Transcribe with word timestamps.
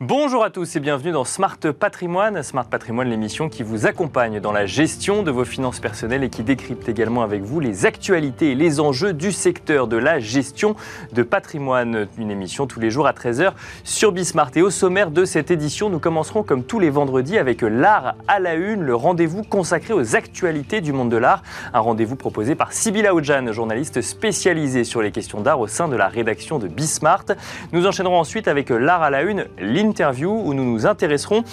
Bonjour 0.00 0.42
à 0.42 0.50
tous 0.50 0.74
et 0.74 0.80
bienvenue 0.80 1.12
dans 1.12 1.24
Smart 1.24 1.56
Patrimoine. 1.56 2.42
Smart 2.42 2.64
Patrimoine, 2.64 3.08
l'émission 3.08 3.48
qui 3.48 3.62
vous 3.62 3.86
accompagne 3.86 4.40
dans 4.40 4.50
la 4.50 4.66
gestion 4.66 5.22
de 5.22 5.30
vos 5.30 5.44
finances 5.44 5.78
personnelles 5.78 6.24
et 6.24 6.30
qui 6.30 6.42
décrypte 6.42 6.88
également 6.88 7.22
avec 7.22 7.42
vous 7.42 7.60
les 7.60 7.86
actualités 7.86 8.50
et 8.50 8.54
les 8.56 8.80
enjeux 8.80 9.12
du 9.12 9.30
secteur 9.30 9.86
de 9.86 9.96
la 9.96 10.18
gestion 10.18 10.74
de 11.12 11.22
patrimoine. 11.22 12.08
Une 12.18 12.32
émission 12.32 12.66
tous 12.66 12.80
les 12.80 12.90
jours 12.90 13.06
à 13.06 13.12
13h 13.12 13.52
sur 13.84 14.10
Bismart. 14.10 14.50
Et 14.56 14.62
au 14.62 14.70
sommaire 14.70 15.12
de 15.12 15.24
cette 15.24 15.52
édition, 15.52 15.90
nous 15.90 16.00
commencerons 16.00 16.42
comme 16.42 16.64
tous 16.64 16.80
les 16.80 16.90
vendredis 16.90 17.38
avec 17.38 17.62
l'art 17.62 18.16
à 18.26 18.40
la 18.40 18.54
une, 18.54 18.82
le 18.82 18.96
rendez-vous 18.96 19.44
consacré 19.44 19.94
aux 19.94 20.16
actualités 20.16 20.80
du 20.80 20.92
monde 20.92 21.10
de 21.10 21.18
l'art. 21.18 21.44
Un 21.72 21.78
rendez-vous 21.80 22.16
proposé 22.16 22.56
par 22.56 22.72
Sybille 22.72 23.06
Aoudjan, 23.06 23.52
journaliste 23.52 24.02
spécialisée 24.02 24.82
sur 24.82 25.02
les 25.02 25.12
questions 25.12 25.40
d'art 25.40 25.60
au 25.60 25.68
sein 25.68 25.86
de 25.86 25.94
la 25.94 26.08
rédaction 26.08 26.58
de 26.58 26.66
Bismart. 26.66 27.26
Nous 27.72 27.86
enchaînerons 27.86 28.18
ensuite 28.18 28.48
avec 28.48 28.70
l'art 28.70 29.04
à 29.04 29.10
la 29.10 29.22
une, 29.22 29.46
interview 29.94 30.32
où 30.44 30.54
nous 30.54 30.64
nous 30.64 30.86
intéresserons 30.86 31.44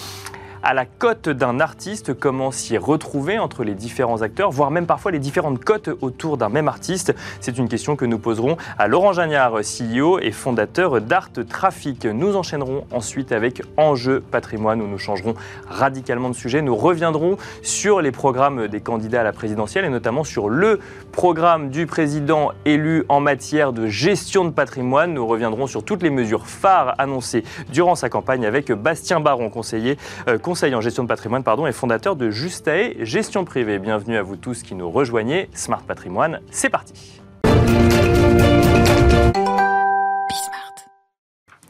à 0.63 0.73
la 0.73 0.85
cote 0.85 1.29
d'un 1.29 1.59
artiste, 1.59 2.13
comment 2.13 2.51
s'y 2.51 2.77
retrouver 2.77 3.39
entre 3.39 3.63
les 3.63 3.73
différents 3.73 4.21
acteurs, 4.21 4.51
voire 4.51 4.71
même 4.71 4.85
parfois 4.85 5.11
les 5.11 5.19
différentes 5.19 5.63
cotes 5.63 5.89
autour 6.01 6.37
d'un 6.37 6.49
même 6.49 6.67
artiste? 6.67 7.13
C'est 7.39 7.57
une 7.57 7.67
question 7.67 7.95
que 7.95 8.05
nous 8.05 8.19
poserons 8.19 8.57
à 8.77 8.87
Laurent 8.87 9.13
Jagnard, 9.13 9.53
CEO 9.61 10.19
et 10.19 10.31
fondateur 10.31 11.01
d'Art 11.01 11.31
Traffic. 11.49 12.05
Nous 12.05 12.35
enchaînerons 12.35 12.85
ensuite 12.91 13.31
avec 13.31 13.63
Enjeu 13.77 14.21
patrimoine 14.21 14.81
où 14.81 14.87
nous 14.87 14.97
changerons 14.97 15.33
radicalement 15.67 16.29
de 16.29 16.35
sujet. 16.35 16.61
Nous 16.61 16.75
reviendrons 16.75 17.37
sur 17.61 18.01
les 18.01 18.11
programmes 18.11 18.67
des 18.67 18.81
candidats 18.81 19.21
à 19.21 19.23
la 19.23 19.33
présidentielle 19.33 19.85
et 19.85 19.89
notamment 19.89 20.23
sur 20.23 20.49
le 20.49 20.79
programme 21.11 21.69
du 21.69 21.87
président 21.87 22.51
élu 22.65 23.03
en 23.09 23.19
matière 23.19 23.73
de 23.73 23.87
gestion 23.87 24.45
de 24.45 24.51
patrimoine. 24.51 25.13
Nous 25.13 25.25
reviendrons 25.25 25.67
sur 25.67 25.83
toutes 25.83 26.03
les 26.03 26.09
mesures 26.09 26.47
phares 26.47 26.95
annoncées 26.99 27.43
durant 27.71 27.95
sa 27.95 28.09
campagne 28.09 28.45
avec 28.45 28.71
Bastien 28.71 29.19
Baron, 29.19 29.49
conseiller, 29.49 29.97
euh, 30.27 30.37
conseiller 30.51 30.75
en 30.75 30.81
gestion 30.81 31.03
de 31.03 31.07
patrimoine 31.07 31.43
pardon, 31.43 31.65
et 31.65 31.71
fondateur 31.71 32.17
de 32.17 32.29
Justae 32.29 32.91
Gestion 32.99 33.45
Privée. 33.45 33.79
Bienvenue 33.79 34.17
à 34.17 34.21
vous 34.21 34.35
tous 34.35 34.63
qui 34.63 34.75
nous 34.75 34.91
rejoignez. 34.91 35.49
Smart 35.53 35.81
Patrimoine, 35.81 36.41
c'est 36.51 36.69
parti. 36.69 37.21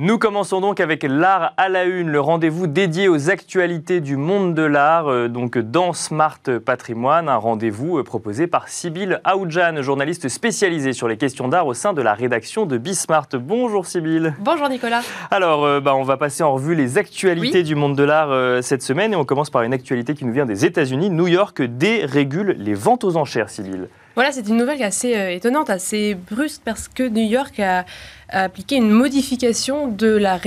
Nous 0.04 0.18
commençons 0.18 0.62
donc 0.62 0.80
avec 0.80 1.04
l'art 1.04 1.54
à 1.58 1.70
la 1.70 1.84
une, 1.84 2.10
le 2.10 2.20
rendez-vous 2.20 2.66
dédié 2.66 3.08
aux 3.08 3.30
actualités 3.30 4.02
du 4.02 4.18
monde 4.18 4.56
de 4.56 4.64
l'art, 4.64 5.08
euh, 5.08 5.28
donc 5.28 5.60
dans 5.60 5.94
Smart 5.94 6.40
Patrimoine, 6.66 7.30
un 7.30 7.36
rendez-vous 7.36 8.00
euh, 8.00 8.04
proposé 8.04 8.48
par 8.48 8.68
Sybille 8.68 9.20
Aoudjan, 9.24 9.84
journaliste 9.84 10.28
spécialisée 10.28 10.94
sur 10.94 11.08
les 11.08 11.18
questions 11.18 11.50
d'art 11.50 11.68
au 11.68 11.76
sein 11.76 11.94
de 11.94 12.02
la 12.02 12.16
rédaction 12.16 12.66
de 12.66 12.80
Bismart. 12.80 13.28
Bonjour 13.34 13.86
Sybille. 13.86 14.34
Bonjour 14.40 14.70
Nicolas. 14.70 15.02
Alors, 15.30 15.66
euh, 15.66 15.80
bah, 15.80 15.94
on 15.94 16.02
va 16.02 16.18
passer 16.18 16.42
en 16.42 16.54
revue 16.54 16.74
les 16.74 16.98
actualités 16.98 17.62
du 17.62 17.76
monde 17.76 17.96
de 17.96 18.04
l'art 18.04 18.64
cette 18.64 18.82
semaine 18.82 19.14
et 19.14 19.16
on 19.16 19.24
commence 19.24 19.52
par 19.52 19.62
une 19.62 19.72
actualité 19.72 20.16
qui 20.16 20.26
nous 20.26 20.34
vient 20.34 20.48
des 20.48 20.66
États-Unis. 20.66 21.12
New 21.12 21.28
York 21.28 21.62
dérégule 21.62 22.56
les 22.58 22.74
ventes 22.74 23.04
aux 23.04 23.18
enchères, 23.18 23.52
Sybille. 23.52 23.88
Voilà, 24.16 24.31
c'est 24.31 24.48
une 24.48 24.58
nouvelle 24.58 24.84
assez 24.84 25.12
étonnante, 25.34 25.70
assez 25.70 26.16
brusque 26.16 26.62
parce 26.66 26.88
que 26.88 27.04
New 27.04 27.28
York 27.30 27.59
a 27.59 27.86
appliqué 28.31 28.76
une 28.78 28.90
modification 28.90 29.88
de 29.88 30.08
la, 30.08 30.40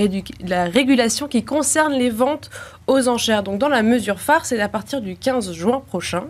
la, 0.45 0.65
régulation 0.65 1.27
qui 1.27 1.43
concerne 1.43 1.93
les 1.93 2.09
ventes 2.09 2.49
aux 2.87 3.07
enchères. 3.07 3.43
Donc 3.43 3.59
dans 3.59 3.69
la 3.69 3.83
mesure 3.83 4.19
phare, 4.19 4.45
c'est 4.45 4.59
à 4.59 4.69
partir 4.69 5.01
du 5.01 5.15
15 5.15 5.51
juin 5.53 5.81
prochain, 5.85 6.25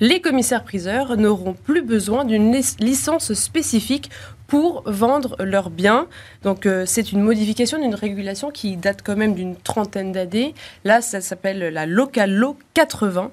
les 0.00 0.20
commissaires-priseurs 0.20 1.16
n'auront 1.16 1.54
plus 1.54 1.82
besoin 1.82 2.24
d'une 2.24 2.52
licence 2.80 3.32
spécifique 3.34 4.10
pour 4.46 4.82
vendre 4.84 5.36
leurs 5.38 5.70
biens. 5.70 6.08
Donc 6.42 6.66
euh, 6.66 6.84
c'est 6.84 7.12
une 7.12 7.22
modification 7.22 7.80
d'une 7.80 7.94
régulation 7.94 8.50
qui 8.50 8.76
date 8.76 9.00
quand 9.04 9.16
même 9.16 9.34
d'une 9.34 9.56
trentaine 9.56 10.10
d'années. 10.10 10.54
Là, 10.84 11.00
ça 11.00 11.20
s'appelle 11.20 11.72
la 11.72 11.86
Local 11.86 12.32
Law 12.32 12.56
80. 12.74 13.30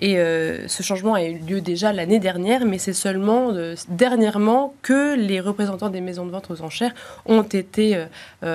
Et 0.00 0.18
euh, 0.18 0.66
ce 0.66 0.82
changement 0.82 1.14
a 1.14 1.22
eu 1.22 1.38
lieu 1.38 1.60
déjà 1.60 1.92
l'année 1.92 2.18
dernière, 2.18 2.64
mais 2.64 2.78
c'est 2.78 2.92
seulement 2.92 3.52
euh, 3.52 3.76
dernièrement 3.88 4.74
que 4.82 5.14
les 5.14 5.40
représentants 5.40 5.90
des 5.90 6.00
maisons 6.00 6.26
de 6.26 6.32
vente 6.32 6.50
aux 6.50 6.60
enchères 6.62 6.92
ont 7.24 7.42
été 7.42 7.94
euh, 7.96 8.06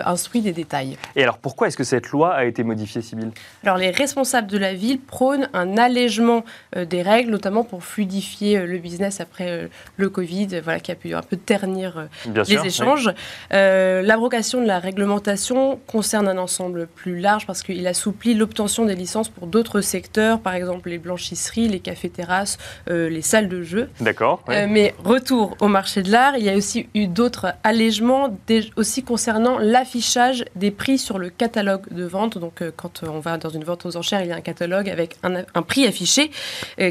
instruits 0.05 0.41
des 0.41 0.51
détails. 0.51 0.97
Et 1.15 1.23
alors 1.23 1.37
pourquoi 1.37 1.67
est-ce 1.67 1.77
que 1.77 1.85
cette 1.85 2.09
loi 2.09 2.33
a 2.33 2.43
été 2.43 2.63
modifiée, 2.63 3.01
Sybille? 3.01 3.31
Alors 3.63 3.77
les 3.77 3.91
responsables 3.91 4.47
de 4.47 4.57
la 4.57 4.73
ville 4.73 4.99
prônent 4.99 5.47
un 5.53 5.77
allègement 5.77 6.43
des 6.75 7.01
règles, 7.01 7.31
notamment 7.31 7.63
pour 7.63 7.83
fluidifier 7.83 8.65
le 8.65 8.77
business 8.77 9.21
après 9.21 9.69
le 9.95 10.09
Covid, 10.09 10.59
voilà, 10.63 10.79
qui 10.79 10.91
a 10.91 10.95
pu 10.95 11.13
un 11.13 11.21
peu 11.21 11.37
ternir 11.37 12.07
les 12.25 12.65
échanges. 12.65 13.09
L'abrogation 13.51 14.61
de 14.61 14.67
la 14.67 14.79
réglementation 14.79 15.79
concerne 15.87 16.27
un 16.27 16.37
ensemble 16.37 16.87
plus 16.87 17.19
large 17.19 17.45
parce 17.45 17.63
qu'il 17.63 17.87
assouplit 17.87 18.33
l'obtention 18.33 18.85
des 18.85 18.95
licences 18.95 19.29
pour 19.29 19.47
d'autres 19.47 19.81
secteurs, 19.81 20.41
par 20.41 20.53
exemple 20.53 20.89
les 20.89 20.97
blanchisseries, 21.07 21.67
les 21.67 21.79
cafés-terrasses, 21.79 22.57
euh, 22.89 23.09
les 23.09 23.21
salles 23.21 23.49
de 23.49 23.63
jeu. 23.63 23.89
D'accord. 24.01 24.43
Euh, 24.49 24.67
mais 24.69 24.93
retour 25.03 25.55
au 25.59 25.67
marché 25.67 26.03
de 26.03 26.11
l'art, 26.11 26.37
il 26.37 26.43
y 26.43 26.49
a 26.49 26.55
aussi 26.55 26.87
eu 26.93 27.07
d'autres 27.07 27.47
allègements, 27.63 28.37
aussi 28.75 29.03
concernant 29.03 29.57
l'affichage 29.57 30.45
des 30.55 30.71
prix 30.71 30.97
sur 30.97 31.17
le 31.17 31.29
catalogue 31.29 31.85
de 31.91 32.03
vente. 32.03 32.37
Donc, 32.37 32.61
euh, 32.61 32.71
quand 32.75 33.03
on 33.03 33.19
va 33.19 33.37
dans 33.37 33.49
une 33.49 33.63
vente 33.63 33.85
aux 33.85 33.95
enchères, 33.97 34.21
il 34.21 34.27
y 34.27 34.31
a 34.31 34.35
un 34.35 34.41
catalogue 34.41 34.89
avec 34.89 35.17
un, 35.23 35.43
un 35.53 35.61
prix 35.61 35.87
affiché, 35.87 36.31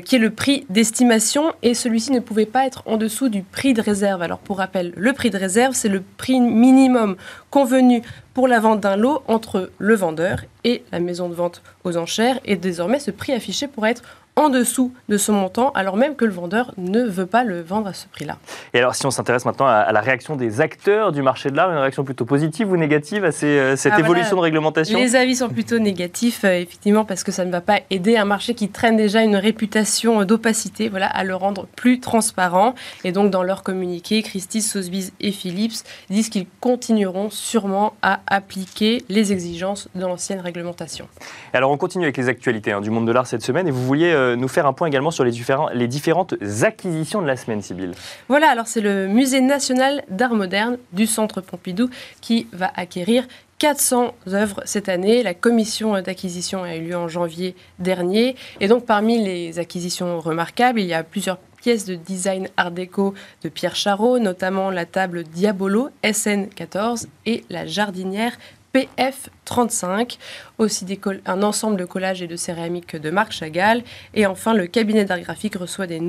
qui 0.05 0.17
est 0.17 0.25
le 0.29 0.31
prix 0.31 0.67
d'estimation, 0.71 1.53
et 1.63 1.75
celui-ci 1.75 2.11
ne 2.11 2.21
pouvait 2.21 2.47
pas 2.47 2.67
être 2.67 2.83
en 2.87 2.97
dessous 2.97 3.29
du 3.29 3.43
prix 3.43 3.75
de 3.75 3.83
réserve. 3.83 4.23
Alors, 4.23 4.39
pour 4.39 4.59
rappel, 4.59 4.93
le 4.97 5.13
prix 5.13 5.31
de 5.31 5.39
réserve, 5.39 5.75
c'est 5.75 5.89
le 5.89 6.03
prix 6.17 6.41
minimum 6.41 7.17
convenu 7.51 8.03
pour 8.37 8.49
la 8.49 8.61
vente 8.61 8.83
d'un 8.83 8.97
lot 8.97 9.23
entre 9.29 9.71
le 9.79 9.95
vendeur 9.95 10.45
et 10.63 10.85
la 10.93 11.01
maison 11.01 11.31
de 11.31 11.35
vente 11.35 11.63
aux 11.85 11.97
enchères. 11.97 12.39
Et 12.45 12.57
désormais, 12.57 12.99
ce 12.99 13.11
prix 13.11 13.33
affiché 13.33 13.67
pourrait 13.67 13.93
être 13.93 14.03
en 14.37 14.51
dessous 14.51 14.93
de 15.09 15.17
ce 15.17 15.33
montant, 15.33 15.71
alors 15.71 15.97
même 15.97 16.15
que 16.15 16.27
le 16.27 16.31
vendeur 16.31 16.75
ne 16.77 17.03
veut 17.03 17.25
pas 17.25 17.43
le 17.43 17.63
vendre 17.63 17.89
à 17.89 17.95
ce 17.95 18.07
prix-là. 18.07 18.37
Et 18.75 18.79
alors, 18.79 18.95
si 18.95 19.07
on 19.07 19.11
s'intéresse 19.11 19.47
maintenant 19.47 19.67
à, 19.67 19.91
la 19.93 20.01
réaction 20.03 20.37
des 20.37 20.61
acteurs 20.61 21.11
du 21.11 21.23
marché 21.23 21.51
de 21.51 21.57
l'art, 21.57 21.71
une 21.71 21.79
réaction 21.79 22.05
plutôt 22.05 22.27
positive 22.27 22.71
ou 22.71 22.77
négative 22.77 23.25
à 23.25 23.31
euh, 23.43 23.77
cette 23.77 23.95
ah, 23.97 24.01
évolution 24.01 24.37
de 24.37 24.43
réglementation? 24.43 24.99
Les 24.99 25.17
avis 25.17 25.37
sont 25.37 25.49
plutôt 25.49 25.79
négatifs, 25.79 26.45
euh, 26.45 26.61
effectivement, 26.61 27.07
parce 27.07 27.25
que 27.25 27.33
ça 27.33 27.47
ne 27.47 27.51
va 27.51 27.63
pas 27.63 27.81
aider 27.89 28.19
un 28.19 28.27
marché 28.27 28.53
qui 28.53 28.69
traîne 28.69 28.99
déjà 28.99 29.23
une 29.23 29.37
réputation 29.37 30.23
d'opacité, 30.25 30.91
voilà, 30.91 31.07
à 31.07 31.25
le 31.25 31.35
rendre 31.35 31.67
plus 31.75 32.01
transparent. 32.01 32.75
Et 33.05 33.13
donc, 33.13 33.31
dans 33.31 33.43
leur 33.43 33.63
communiqué, 33.63 34.23
Christie, 34.23 34.61
Sotheby's 34.61 35.13
et 35.19 35.33
Philips 35.33 35.83
disent 36.11 36.29
qu'ils 36.29 36.47
continueront 36.61 37.31
sûrement 37.31 37.95
à 38.03 38.21
appliquer 38.27 39.03
les 39.09 39.33
exigences 39.33 39.89
de 39.95 40.03
l'ancienne 40.03 40.41
réglementation. 40.41 41.09
Et 41.55 41.57
alors, 41.57 41.71
on 41.71 41.79
continue 41.79 42.05
avec 42.05 42.19
les 42.19 42.29
actualités 42.29 42.73
hein, 42.73 42.83
du 42.83 42.91
monde 42.91 43.07
de 43.07 43.13
l'art 43.13 43.27
cette 43.27 43.43
semaine, 43.43 43.67
et 43.67 43.71
vous 43.71 43.83
vouliez 43.83 44.13
euh, 44.13 44.26
nous 44.35 44.49
faire 44.49 44.67
un 44.67 44.73
point 44.73 44.89
également 44.89 45.11
sur 45.11 45.25
les 45.25 45.89
différentes 45.89 46.35
acquisitions 46.63 47.23
de 47.23 47.27
la 47.27 47.37
semaine, 47.37 47.63
Sybille. 47.63 47.93
Voilà, 48.29 48.51
alors 48.51 48.67
c'est 48.67 48.81
le 48.81 49.07
Musée 49.07 49.41
national 49.41 50.03
d'art 50.09 50.35
moderne 50.35 50.79
du 50.93 51.07
Centre 51.07 51.41
Pompidou 51.41 51.89
qui 52.21 52.49
va 52.53 52.71
acquérir 52.75 53.27
400 53.59 54.15
œuvres 54.29 54.63
cette 54.65 54.89
année. 54.89 55.23
La 55.23 55.35
commission 55.35 56.01
d'acquisition 56.01 56.63
a 56.63 56.77
eu 56.77 56.89
lieu 56.89 56.97
en 56.97 57.09
janvier 57.09 57.55
dernier. 57.79 58.37
Et 58.61 58.69
donc, 58.69 58.85
parmi 58.85 59.23
les 59.23 59.59
acquisitions 59.59 60.21
remarquables, 60.21 60.81
il 60.81 60.87
y 60.87 60.95
a 60.95 61.03
plusieurs 61.03 61.39
pièces 61.57 61.85
de 61.85 61.95
design 61.95 62.49
art 62.57 62.71
déco 62.71 63.15
de 63.43 63.49
Pierre 63.49 63.75
Charot, 63.75 64.19
notamment 64.19 64.71
la 64.71 64.85
table 64.85 65.25
Diabolo 65.25 65.89
SN14 66.05 67.07
et 67.25 67.45
la 67.51 67.67
jardinière 67.67 68.37
PF35, 68.75 70.19
aussi 70.59 70.87
un 71.27 71.43
ensemble 71.43 71.77
de 71.77 71.85
collages 71.85 72.23
et 72.23 72.27
de 72.27 72.37
céramiques 72.37 72.97
de 72.97 73.11
Marc 73.11 73.33
Chagall. 73.33 73.83
Et 74.15 74.27
enfin, 74.27 74.55
le 74.55 74.67
cabinet 74.67 75.05
d'art 75.05 75.21
graphique 75.21 75.57
reçoit 75.57 75.87
des, 75.87 76.01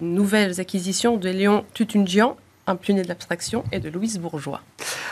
nouvelles 0.00 0.60
acquisitions 0.60 1.16
de 1.16 1.28
Léon 1.28 1.64
Tutungian 1.74 2.36
un 2.66 2.76
pionnier 2.76 3.02
de 3.02 3.08
l'abstraction, 3.08 3.64
et 3.72 3.80
de 3.80 3.88
Louise 3.88 4.18
Bourgeois. 4.18 4.60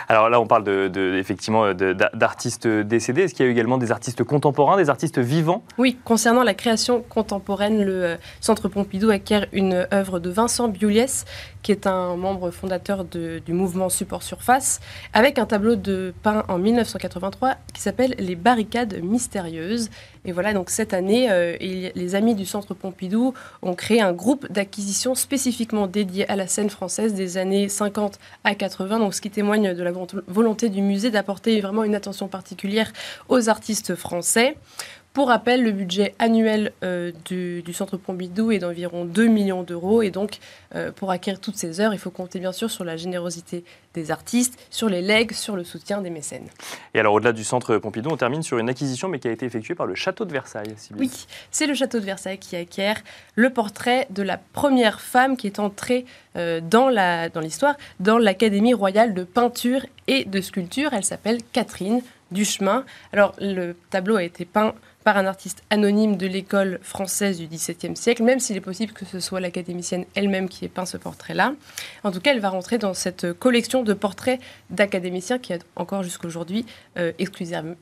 Alors 0.08 0.28
là, 0.28 0.40
on 0.40 0.46
parle 0.46 0.64
de, 0.64 1.14
effectivement 1.18 1.72
d'artistes 1.74 2.66
décédés. 2.66 3.22
Est-ce 3.22 3.34
qu'il 3.34 3.46
y 3.46 3.48
a 3.48 3.52
également 3.52 3.78
des 3.78 3.92
artistes 3.92 4.24
contemporains, 4.24 4.76
des 4.76 4.90
artistes 4.90 5.18
vivants? 5.18 5.62
Oui, 5.78 5.98
concernant 6.04 6.42
la 6.42 6.54
création 6.54 7.02
contemporaine, 7.02 7.84
le 7.84 8.04
euh, 8.04 8.16
Centre 8.40 8.68
Pompidou 8.68 9.10
acquiert 9.10 9.46
une 9.52 9.86
œuvre 9.92 10.18
de 10.18 10.30
Vincent 10.30 10.68
Biouliès, 10.68 11.24
qui 11.62 11.72
est 11.72 11.86
un 11.86 12.16
membre 12.16 12.50
fondateur 12.50 13.04
du 13.04 13.52
mouvement 13.52 13.88
Support 13.88 14.22
Surface, 14.22 14.80
avec 15.12 15.38
un 15.38 15.46
tableau 15.46 15.76
de 15.76 16.14
peint 16.22 16.44
en 16.48 16.58
1983 16.58 17.56
qui 17.74 17.80
s'appelle 17.82 18.14
Les 18.18 18.36
barricades 18.36 18.98
mystérieuses. 19.02 19.90
Et 20.24 20.32
voilà, 20.32 20.52
donc 20.52 20.68
cette 20.68 20.92
année, 20.92 21.30
euh, 21.30 21.56
les 21.58 22.14
amis 22.14 22.34
du 22.34 22.44
Centre 22.44 22.74
Pompidou 22.74 23.32
ont 23.62 23.74
créé 23.74 24.02
un 24.02 24.12
groupe 24.12 24.50
d'acquisition 24.52 25.14
spécifiquement 25.14 25.86
dédié 25.86 26.28
à 26.30 26.36
la 26.36 26.46
scène 26.46 26.68
française 26.68 27.14
des 27.14 27.38
années 27.38 27.68
50 27.68 28.18
à 28.44 28.54
80, 28.54 28.98
donc 28.98 29.14
ce 29.14 29.20
qui 29.22 29.30
témoigne 29.30 29.74
de 29.74 29.82
la 29.82 29.92
volonté 30.26 30.68
du 30.68 30.82
musée 30.82 31.10
d'apporter 31.10 31.60
vraiment 31.60 31.84
une 31.84 31.94
attention 31.94 32.28
particulière 32.28 32.92
aux 33.28 33.48
artistes 33.48 33.94
français. 33.94 34.56
Pour 35.12 35.26
rappel, 35.26 35.64
le 35.64 35.72
budget 35.72 36.14
annuel 36.20 36.72
euh, 36.84 37.10
du, 37.24 37.72
Centre 37.72 37.96
Pompidou 37.96 38.52
est 38.52 38.60
d'environ 38.60 39.04
2 39.04 39.26
millions 39.26 39.64
d'euros. 39.64 40.02
Et 40.02 40.10
donc, 40.10 40.38
euh, 40.76 40.92
pour 40.92 41.10
acquérir 41.10 41.40
toutes 41.40 41.56
ces 41.56 41.80
heures, 41.80 41.92
il 41.92 41.98
faut 41.98 42.10
compter 42.10 42.38
bien 42.38 42.52
sûr 42.52 42.70
sur 42.70 42.84
la 42.84 42.96
générosité 42.96 43.64
des 43.94 44.12
artistes, 44.12 44.56
sur 44.70 44.88
les 44.88 45.02
legs, 45.02 45.32
sur 45.32 45.56
le 45.56 45.64
soutien 45.64 46.00
des 46.00 46.10
mécènes. 46.10 46.46
Et 46.94 47.00
alors, 47.00 47.14
au-delà 47.14 47.32
du 47.32 47.42
Centre 47.42 47.76
Pompidou, 47.78 48.10
on 48.10 48.16
termine 48.16 48.44
sur 48.44 48.58
une 48.58 48.68
acquisition, 48.68 49.08
mais 49.08 49.18
qui 49.18 49.26
a 49.26 49.32
été 49.32 49.44
effectuée 49.46 49.74
par 49.74 49.86
le 49.86 49.96
Château 49.96 50.24
de 50.24 50.32
Versailles. 50.32 50.76
Oui, 50.96 51.10
c'est 51.50 51.66
le 51.66 51.74
Château 51.74 51.98
de 51.98 52.04
Versailles 52.04 52.38
qui 52.38 52.54
acquiert 52.54 53.02
le 53.34 53.50
portrait 53.50 54.06
de 54.10 54.22
la 54.22 54.38
première 54.38 55.00
femme 55.00 55.36
qui 55.36 55.48
est 55.48 55.58
entrée 55.58 56.06
euh, 56.36 56.60
dans 56.60 56.88
l'histoire, 57.40 57.74
dans 57.98 58.18
l'Académie 58.18 58.74
royale 58.74 59.12
de 59.12 59.24
peinture 59.24 59.84
et 60.06 60.24
de 60.24 60.40
sculpture. 60.40 60.90
Elle 60.92 61.04
s'appelle 61.04 61.40
Catherine 61.52 62.00
Duchemin. 62.30 62.84
Alors, 63.12 63.34
le 63.40 63.76
tableau 63.90 64.16
a 64.16 64.22
été 64.22 64.44
peint 64.44 64.74
par 65.04 65.16
un 65.16 65.26
artiste 65.26 65.62
anonyme 65.70 66.16
de 66.16 66.26
l'école 66.26 66.78
française 66.82 67.38
du 67.38 67.46
XVIIe 67.46 67.96
siècle, 67.96 68.22
même 68.22 68.38
s'il 68.38 68.56
est 68.56 68.60
possible 68.60 68.92
que 68.92 69.06
ce 69.06 69.18
soit 69.18 69.40
l'académicienne 69.40 70.04
elle-même 70.14 70.48
qui 70.48 70.64
ait 70.64 70.68
peint 70.68 70.84
ce 70.84 70.96
portrait-là. 70.96 71.54
En 72.04 72.10
tout 72.10 72.20
cas, 72.20 72.32
elle 72.32 72.40
va 72.40 72.50
rentrer 72.50 72.78
dans 72.78 72.92
cette 72.92 73.32
collection 73.32 73.82
de 73.82 73.94
portraits 73.94 74.40
d'académiciens 74.68 75.38
qui 75.38 75.52
est 75.52 75.64
encore 75.74 76.02
jusqu'aujourd'hui 76.02 76.66
euh, 76.98 77.12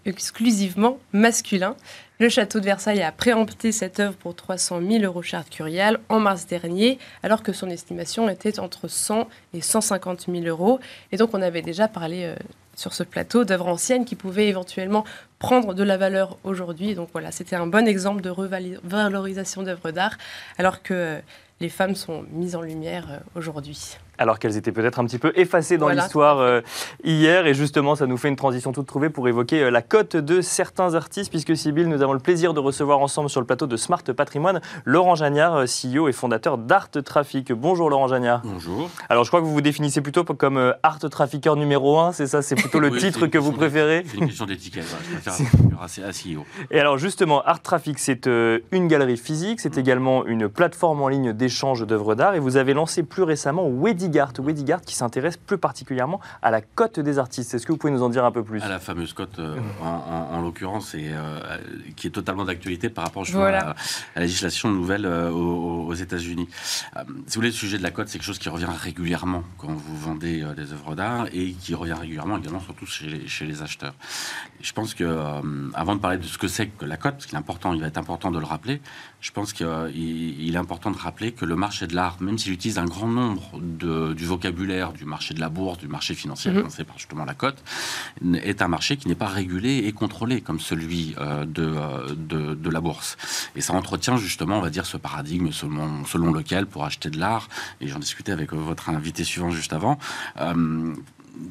exclusivement 0.05 0.99
masculin. 1.13 1.75
Le 2.21 2.29
château 2.29 2.61
de 2.61 2.65
Versailles 2.65 3.03
a 3.03 3.13
préempté 3.13 3.73
cette 3.73 4.01
œuvre 4.01 4.15
pour 4.15 4.35
300 4.35 4.81
000 4.89 5.05
euros 5.05 5.23
charte 5.23 5.51
curiale 5.51 6.01
en 6.09 6.21
mars 6.21 6.47
dernier, 6.47 6.99
alors 7.23 7.43
que 7.43 7.53
son 7.53 7.69
estimation 7.69 8.29
était 8.29 8.59
entre 8.59 8.89
100 8.89 9.29
et 9.55 9.61
150 9.61 10.27
000 10.29 10.47
euros. 10.47 10.81
Et 11.13 11.17
donc, 11.17 11.31
on 11.33 11.43
avait 11.43 11.63
déjà 11.63 11.89
parlé 11.89 12.25
euh, 12.25 12.35
sur 12.79 12.95
ce 12.95 13.03
plateau 13.03 13.45
d'œuvres 13.45 13.67
anciennes 13.67 14.05
qui 14.05 14.15
pouvaient 14.15 14.49
éventuellement 14.49 15.05
prendre 15.39 15.75
de 15.75 15.83
la 15.83 15.97
valeur 15.97 16.39
aujourd'hui. 16.45 16.95
Donc 16.95 17.09
voilà, 17.13 17.33
c'était 17.33 17.57
un 17.57 17.67
bon 17.67 17.87
exemple 17.87 18.23
de 18.23 18.31
revalorisation 18.31 19.63
d'œuvres 19.63 19.91
d'art, 19.91 20.17
alors 20.59 20.83
que 20.83 21.21
les 21.61 21.69
femmes 21.69 21.97
sont 21.97 22.25
mises 22.31 22.55
en 22.55 22.63
lumière 22.63 23.07
euh, 23.11 23.19
aujourd'hui 23.35 23.99
alors 24.19 24.39
qu'elles 24.39 24.57
étaient 24.57 24.73
peut-être 24.73 24.99
un 24.99 25.05
petit 25.05 25.19
peu 25.19 25.33
effacées 25.37 25.79
dans 25.79 25.89
l'histoire 25.89 26.39
euh, 26.39 26.61
hier. 27.05 27.47
Et 27.47 27.55
justement, 27.55 27.95
ça 27.95 28.07
nous 28.07 28.17
fait 28.17 28.29
une 28.29 28.37
transition 28.37 28.73
toute 28.73 28.87
trouvée 28.87 29.11
pour 29.11 29.29
évoquer 29.29 29.63
euh, 29.63 29.71
la 29.71 29.83
cote 29.83 30.17
de 30.17 30.41
certains 30.41 30.95
artistes, 30.95 31.31
puisque 31.31 31.57
Sybille, 31.57 31.87
nous 31.87 32.03
avons 32.03 32.13
le 32.13 32.19
plaisir 32.19 32.55
de 32.55 32.61
recevoir 32.61 32.99
ensemble 32.99 33.31
sur 33.31 33.41
le 33.41 33.47
plateau 33.47 33.67
de 33.67 33.77
Smart 33.77 34.03
Patrimoine 34.03 34.61
Laurent 34.85 35.15
Jagnard, 35.15 35.55
euh, 35.57 35.65
CEO 35.65 36.09
et 36.09 36.13
fondateur 36.13 36.59
d'Art 36.59 36.91
Traffic. 36.91 37.53
Bonjour 37.53 37.91
Laurent 37.91 38.09
Jagnard. 38.09 38.43
Bonjour. 38.45 38.91
Alors 39.09 39.25
je 39.25 39.31
crois 39.31 39.41
que 39.41 39.47
vous 39.47 39.53
vous 39.53 39.61
définissez 39.61 40.01
plutôt 40.01 40.25
comme 40.25 40.75
Art 40.83 40.99
Trafficker 40.99 41.57
numéro 41.57 41.99
1, 41.99 42.13
c'est 42.13 42.27
ça? 42.27 42.43
C'est 42.43 42.57
plutôt 42.57 42.81
le 42.81 42.91
titre 42.99 43.27
que 43.27 43.39
vous 43.39 43.53
préférez? 43.53 44.05
C'est 44.07 44.19
une 44.19 44.27
question 44.27 44.47
d'étiquette, 44.47 44.85
je 44.85 45.15
préfère 45.15 46.09
CEO. 46.11 46.45
Et 46.71 46.81
alors 46.81 46.99
justement, 46.99 47.43
Art 47.43 47.63
Traffic, 47.63 47.99
c'est 47.99 48.27
une 48.27 48.89
galerie 48.89 49.17
physique, 49.17 49.61
c'est 49.61 49.79
également 49.79 50.27
une 50.27 50.49
plateforme 50.49 51.03
en 51.03 51.09
ligne 51.09 51.33
d'échange 51.33 51.87
d'œuvres 51.87 52.15
d'art, 52.15 52.35
et 52.35 52.41
vous 52.41 52.57
avez 52.57 52.75
lancé 52.75 53.03
plus 53.03 53.23
récemment 53.23 53.69
Wedding 53.69 54.08
Wedigart, 54.09 54.83
qui 54.83 54.95
s'intéresse 54.95 55.37
plus 55.37 55.59
particulièrement 55.59 56.21
à 56.43 56.51
la 56.51 56.61
cote 56.61 57.01
des 57.01 57.19
artistes. 57.19 57.55
Est-ce 57.55 57.67
que 57.67 57.73
vous 57.73 57.79
pouvez 57.79 57.93
nous 57.93 58.03
en 58.03 58.09
dire 58.09 58.25
un 58.25 58.31
peu 58.31 58.43
plus? 58.43 58.63
À 58.63 58.69
la 58.69 58.79
fameuse 58.79 59.13
cote, 59.13 59.39
euh, 59.39 59.57
en, 59.83 60.41
l'occurrence, 60.43 60.95
et 60.95 61.11
euh, 61.11 61.59
qui 61.97 62.07
est 62.07 62.11
totalement 62.11 62.45
d'actualité 62.45 62.89
par 62.89 63.05
rapport 63.05 63.25
à, 63.37 63.51
la 63.51 63.75
législation 64.17 64.71
nouvelle 64.71 65.07
euh, 65.07 65.31
aux, 65.31 65.95
États-Unis. 65.95 66.49
si 66.51 66.95
vous 66.95 67.35
voulez, 67.35 67.49
le 67.49 67.55
sujet 67.55 67.79
de 67.79 67.83
la 67.83 67.91
cote, 67.91 68.09
c'est 68.09 68.19
quelque 68.19 68.27
chose 68.27 68.39
qui 68.39 68.49
revient 68.49 68.67
régulièrement 68.67 69.43
quand 69.57 69.73
vous 69.73 69.97
vendez 69.97 70.45
des 70.57 70.73
œuvres 70.73 70.95
d'art 70.95 71.27
et 71.33 71.53
qui 71.53 71.75
revient 71.75 71.95
régulièrement 71.95 72.39
également, 72.39 72.61
surtout 72.61 72.87
chez 72.87 73.07
les, 73.07 73.27
chez 73.27 73.47
les 73.47 73.63
acheteurs. 73.63 73.95
je 74.61 74.73
pense 74.73 74.95
que, 74.95 75.05
avant 75.75 75.97
de 75.97 76.01
parler 76.01 76.19
de 76.19 76.25
ce 76.25 76.39
que 76.39 76.49
c'est 76.49 76.69
que 76.69 76.85
la 76.85 76.97
cote, 76.97 77.15
parce 77.15 77.27
qu'il 77.27 77.35
est 77.35 77.39
important, 77.39 77.73
il 77.73 77.81
va 77.81 77.89
être 77.89 77.99
important 77.99 78.31
de 78.31 78.39
le 78.39 78.45
rappeler, 78.45 78.81
je 79.21 79.33
pense 79.33 79.53
qu'il 79.53 80.55
est 80.55 80.57
important 80.57 80.91
de 80.91 80.99
rappeler 80.99 81.33
que 81.33 81.45
le 81.45 81.57
marché 81.57 81.87
de 81.87 81.95
l'art, 81.95 82.17
même 82.21 82.39
s'il 82.39 82.53
utilise 82.53 82.79
un 82.79 82.85
grand 82.85 83.09
nombre 83.09 83.59
de, 83.61 83.98
du 84.15 84.25
vocabulaire 84.25 84.93
du 84.93 85.05
marché 85.05 85.35
de 85.35 85.41
la 85.41 85.49
bourse, 85.49 85.79
du 85.79 85.89
marché 85.89 86.15
financier, 86.15 86.51
mm 86.51 86.69
par 86.87 86.99
justement 86.99 87.25
la 87.25 87.35
cote, 87.35 87.63
est 88.35 88.63
un 88.63 88.69
marché 88.69 88.97
qui 88.97 89.09
n'est 89.09 89.15
pas 89.15 89.27
régulé 89.27 89.79
et 89.79 89.93
contrôlé 89.93 90.41
comme 90.41 90.61
celui 90.61 91.15
euh, 91.19 91.45
euh, 91.59 92.15
de, 92.17 92.55
de, 92.55 92.71
la 92.71 92.81
bourse. 92.81 93.17
Et 93.57 93.61
ça 93.61 93.75
entretient 93.75 94.17
justement, 94.17 94.59
on 94.59 94.61
va 94.61 94.71
dire, 94.71 94.87
ce 94.87 94.97
paradigme 94.97 95.51
selon, 95.53 96.05
selon 96.05 96.33
lequel, 96.33 96.67
pour 96.67 96.85
acheter 96.85 97.11
de 97.11 97.19
l'art, 97.19 97.49
et 97.81 97.89
j'en 97.89 97.99
discutais 97.99 98.33
avec 98.33 98.53
votre 98.53 98.89
invité 98.91 99.25
suivant 99.25 99.51
juste 99.51 99.73
avant, 99.73 99.99
euh, 100.39 100.95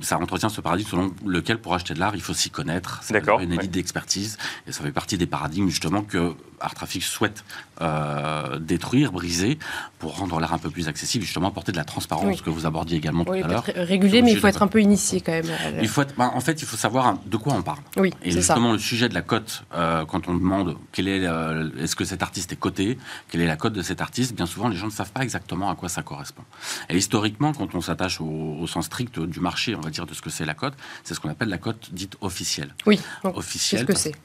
ça 0.01 0.17
entretient 0.17 0.49
ce 0.49 0.61
paradigme 0.61 0.89
selon 0.89 1.13
lequel, 1.25 1.59
pour 1.59 1.73
acheter 1.73 1.93
de 1.93 1.99
l'art, 1.99 2.15
il 2.15 2.21
faut 2.21 2.33
s'y 2.33 2.49
connaître. 2.49 2.99
C'est 3.03 3.25
une 3.41 3.53
élite 3.53 3.71
d'expertise. 3.71 4.37
Et 4.67 4.71
ça 4.71 4.83
fait 4.83 4.91
partie 4.91 5.17
des 5.17 5.27
paradigmes, 5.27 5.69
justement, 5.69 6.01
que 6.01 6.33
Art 6.59 6.75
Traffic 6.75 7.03
souhaite 7.03 7.43
euh, 7.81 8.59
détruire, 8.59 9.11
briser, 9.11 9.59
pour 9.99 10.17
rendre 10.17 10.39
l'art 10.39 10.53
un 10.53 10.57
peu 10.57 10.69
plus 10.69 10.87
accessible, 10.87 11.23
justement, 11.23 11.47
apporter 11.49 11.71
de 11.71 11.77
la 11.77 11.83
transparence, 11.83 12.41
que 12.41 12.49
vous 12.49 12.65
abordiez 12.65 12.97
également 12.97 13.25
tout 13.25 13.33
à 13.33 13.47
l'heure. 13.47 13.65
Réguler, 13.75 14.21
mais 14.21 14.31
il 14.31 14.39
faut 14.39 14.47
être 14.47 14.63
un 14.63 14.67
peu 14.67 14.81
initié 14.81 15.21
quand 15.21 15.31
même. 15.31 15.49
Il 15.81 15.87
faut 15.87 16.03
bah, 16.17 16.31
en 16.33 16.39
fait, 16.39 16.61
il 16.61 16.65
faut 16.67 16.77
savoir 16.77 17.17
de 17.25 17.37
quoi 17.37 17.53
on 17.53 17.61
parle. 17.61 17.79
Oui, 17.97 18.13
Et 18.23 18.31
justement, 18.31 18.73
le 18.73 18.79
sujet 18.79 19.09
de 19.09 19.13
la 19.13 19.21
cote, 19.21 19.63
euh, 19.73 20.05
quand 20.05 20.27
on 20.27 20.33
demande 20.33 20.77
quel 20.91 21.07
est, 21.07 21.25
euh, 21.25 21.69
est-ce 21.79 21.95
que 21.95 22.05
cet 22.05 22.23
artiste 22.23 22.51
est 22.53 22.57
coté, 22.57 22.97
quelle 23.29 23.41
est 23.41 23.47
la 23.47 23.55
cote 23.57 23.73
de 23.73 23.81
cet 23.81 24.01
artiste, 24.01 24.35
bien 24.35 24.45
souvent, 24.45 24.67
les 24.69 24.77
gens 24.77 24.87
ne 24.87 24.91
savent 24.91 25.11
pas 25.11 25.21
exactement 25.21 25.69
à 25.69 25.75
quoi 25.75 25.89
ça 25.89 26.01
correspond. 26.01 26.43
Et 26.89 26.97
historiquement, 26.97 27.53
quand 27.53 27.75
on 27.75 27.81
s'attache 27.81 28.21
au, 28.21 28.57
au 28.59 28.67
sens 28.67 28.85
strict 28.85 29.19
du 29.19 29.39
marché, 29.39 29.75
on 29.75 29.81
va 29.81 29.89
dire, 29.89 30.05
de 30.05 30.13
ce 30.13 30.21
que 30.21 30.29
c'est 30.29 30.45
la 30.45 30.53
cote, 30.53 30.73
c'est 31.03 31.13
ce 31.13 31.19
qu'on 31.19 31.29
appelle 31.29 31.49
la 31.49 31.57
cote 31.57 31.89
dite 31.91 32.17
officielle. 32.21 32.73
Oui, 32.85 32.99
officielle. 33.23 33.85
Qu'est-ce 33.85 33.97
que 33.97 34.11
c'est? 34.11 34.15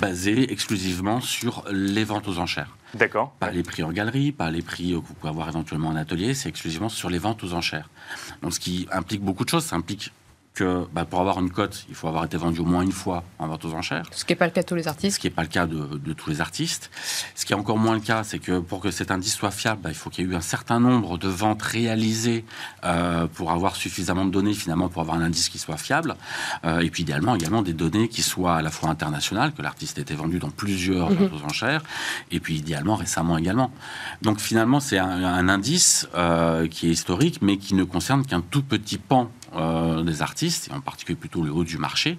Basée 0.00 0.52
exclusivement 0.52 1.20
sur 1.20 1.64
les 1.70 2.04
ventes 2.04 2.28
aux 2.28 2.38
enchères. 2.38 2.76
D'accord. 2.94 3.32
Pas 3.40 3.50
les 3.50 3.62
prix 3.62 3.82
en 3.82 3.90
galerie, 3.90 4.32
pas 4.32 4.50
les 4.50 4.62
prix 4.62 4.90
que 4.90 4.96
vous 4.96 5.14
pouvez 5.14 5.30
avoir 5.30 5.48
éventuellement 5.48 5.88
en 5.88 5.96
atelier, 5.96 6.34
c'est 6.34 6.48
exclusivement 6.48 6.88
sur 6.88 7.08
les 7.08 7.18
ventes 7.18 7.42
aux 7.42 7.54
enchères. 7.54 7.88
Donc 8.42 8.52
ce 8.52 8.60
qui 8.60 8.86
implique 8.92 9.22
beaucoup 9.22 9.44
de 9.44 9.48
choses, 9.48 9.64
ça 9.64 9.76
implique 9.76 10.12
que 10.54 10.86
bah, 10.92 11.04
pour 11.04 11.20
avoir 11.20 11.40
une 11.40 11.50
cote, 11.50 11.86
il 11.88 11.94
faut 11.94 12.08
avoir 12.08 12.24
été 12.24 12.36
vendu 12.36 12.60
au 12.60 12.64
moins 12.64 12.82
une 12.82 12.92
fois 12.92 13.24
en 13.38 13.46
vente 13.46 13.64
aux 13.64 13.72
enchères. 13.72 14.04
Ce 14.12 14.24
qui 14.24 14.32
n'est 14.32 14.36
pas 14.36 14.44
le 14.44 14.50
cas 14.50 14.62
de 14.62 14.66
tous 14.66 14.74
les 14.74 14.86
artistes. 14.86 15.16
Ce 15.16 15.20
qui 15.20 15.26
n'est 15.26 15.34
pas 15.34 15.42
le 15.42 15.48
cas 15.48 15.66
de, 15.66 16.12
tous 16.12 16.30
les 16.30 16.40
artistes. 16.40 16.90
Ce 17.34 17.46
qui 17.46 17.52
est 17.52 17.56
encore 17.56 17.78
moins 17.78 17.94
le 17.94 18.00
cas, 18.00 18.22
c'est 18.22 18.38
que 18.38 18.58
pour 18.58 18.80
que 18.80 18.90
cet 18.90 19.10
indice 19.10 19.34
soit 19.34 19.50
fiable, 19.50 19.80
bah, 19.82 19.88
il 19.90 19.94
faut 19.94 20.10
qu'il 20.10 20.26
y 20.26 20.28
ait 20.28 20.30
eu 20.30 20.36
un 20.36 20.42
certain 20.42 20.78
nombre 20.78 21.16
de 21.16 21.28
ventes 21.28 21.62
réalisées 21.62 22.44
euh, 22.84 23.26
pour 23.26 23.50
avoir 23.50 23.76
suffisamment 23.76 24.26
de 24.26 24.30
données 24.30 24.52
finalement 24.52 24.88
pour 24.88 25.00
avoir 25.00 25.16
un 25.16 25.22
indice 25.22 25.48
qui 25.48 25.58
soit 25.58 25.78
fiable. 25.78 26.16
Euh, 26.64 26.80
et 26.80 26.90
puis 26.90 27.02
idéalement 27.02 27.34
également 27.34 27.62
des 27.62 27.72
données 27.72 28.08
qui 28.08 28.22
soient 28.22 28.56
à 28.56 28.62
la 28.62 28.70
fois 28.70 28.90
internationales, 28.90 29.52
que 29.52 29.62
l'artiste 29.62 29.98
ait 29.98 30.02
été 30.02 30.14
vendu 30.14 30.38
dans 30.38 30.50
plusieurs 30.50 31.10
mhm. 31.10 31.16
ventes 31.16 31.32
aux 31.32 31.44
enchères, 31.44 31.82
et 32.30 32.40
puis 32.40 32.56
idéalement 32.56 32.96
récemment 32.96 33.38
également. 33.38 33.70
Donc 34.20 34.38
finalement 34.38 34.80
c'est 34.80 34.98
un, 34.98 35.48
indice 35.48 36.08
euh, 36.14 36.68
qui 36.68 36.88
est 36.88 36.92
historique, 36.92 37.40
mais 37.40 37.56
qui 37.56 37.74
ne 37.74 37.84
concerne 37.84 38.24
qu'un 38.24 38.42
tout 38.42 38.62
petit 38.62 38.98
pan 38.98 39.30
euh, 39.54 40.02
des 40.02 40.22
artistes, 40.22 40.68
et 40.70 40.74
en 40.74 40.80
particulier 40.80 41.16
plutôt 41.16 41.42
le 41.42 41.52
haut 41.52 41.64
du 41.64 41.78
marché, 41.78 42.18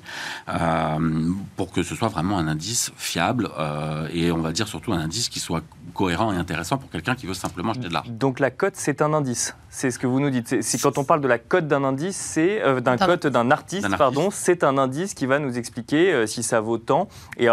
euh, 0.49 1.31
pour 1.55 1.71
que 1.71 1.83
ce 1.83 1.95
soit 1.95 2.07
vraiment 2.07 2.37
un 2.37 2.47
indice 2.47 2.91
fiable 2.95 3.49
euh, 3.57 4.07
et 4.13 4.31
on 4.31 4.41
va 4.41 4.51
dire 4.51 4.67
surtout 4.67 4.93
un 4.93 4.99
indice 4.99 5.29
qui 5.29 5.39
soit 5.39 5.63
cohérent 5.93 6.33
et 6.33 6.37
intéressant 6.37 6.77
pour 6.77 6.89
quelqu'un 6.89 7.15
qui 7.15 7.25
veut 7.25 7.33
simplement 7.33 7.71
acheter 7.71 7.87
de 7.87 7.93
l'art. 7.93 8.05
Donc 8.07 8.39
la 8.39 8.51
cote, 8.51 8.75
c'est 8.75 9.01
un 9.01 9.13
indice 9.13 9.55
c'est 9.75 9.89
ce 9.89 9.97
que 9.97 10.05
vous 10.05 10.19
nous 10.19 10.29
dites. 10.29 10.61
Si 10.61 10.77
quand 10.77 10.99
on 10.99 11.03
parle 11.03 11.21
de 11.21 11.27
la 11.27 11.39
cote 11.39 11.67
d'un 11.67 11.83
indice, 11.83 12.15
c'est 12.15 12.61
d'un 12.81 12.95
cote 12.95 13.25
d'un 13.25 13.49
artiste, 13.49 13.89
pardon, 13.97 14.29
c'est 14.31 14.63
un 14.63 14.77
indice 14.77 15.15
qui 15.15 15.25
va 15.25 15.39
nous 15.39 15.57
expliquer 15.57 16.27
si 16.27 16.43
ça 16.43 16.59
vaut 16.59 16.77
tant. 16.77 17.07
Et 17.37 17.49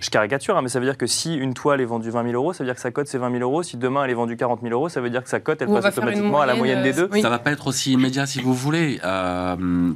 je 0.00 0.10
caricature, 0.10 0.56
hein, 0.56 0.62
mais 0.62 0.68
ça 0.68 0.78
veut 0.78 0.86
dire 0.86 0.96
que 0.96 1.06
si 1.06 1.34
une 1.34 1.54
toile 1.54 1.80
est 1.80 1.84
vendue 1.84 2.10
20 2.10 2.22
000 2.22 2.34
euros, 2.34 2.52
ça 2.52 2.62
veut 2.62 2.68
dire 2.68 2.74
que 2.74 2.80
sa 2.80 2.90
cote 2.90 3.08
c'est 3.08 3.18
20 3.18 3.32
000 3.32 3.42
euros. 3.42 3.62
Si 3.62 3.76
demain 3.76 4.04
elle 4.04 4.10
est 4.10 4.14
vendue 4.14 4.36
40 4.36 4.60
000 4.62 4.72
euros, 4.72 4.88
ça 4.88 5.00
veut 5.00 5.10
dire 5.10 5.22
que 5.22 5.28
sa 5.28 5.40
cote 5.40 5.60
elle 5.60 5.68
passe 5.68 5.86
automatiquement 5.86 6.40
à 6.40 6.46
la 6.46 6.54
moyenne 6.54 6.82
des 6.82 6.92
deux. 6.92 7.08
Ça 7.12 7.22
Ça 7.22 7.30
va 7.30 7.38
pas 7.38 7.50
être 7.50 7.66
aussi 7.66 7.92
immédiat 7.92 8.26
si 8.26 8.40
vous 8.40 8.54
voulez, 8.54 9.00
euh, 9.04 9.17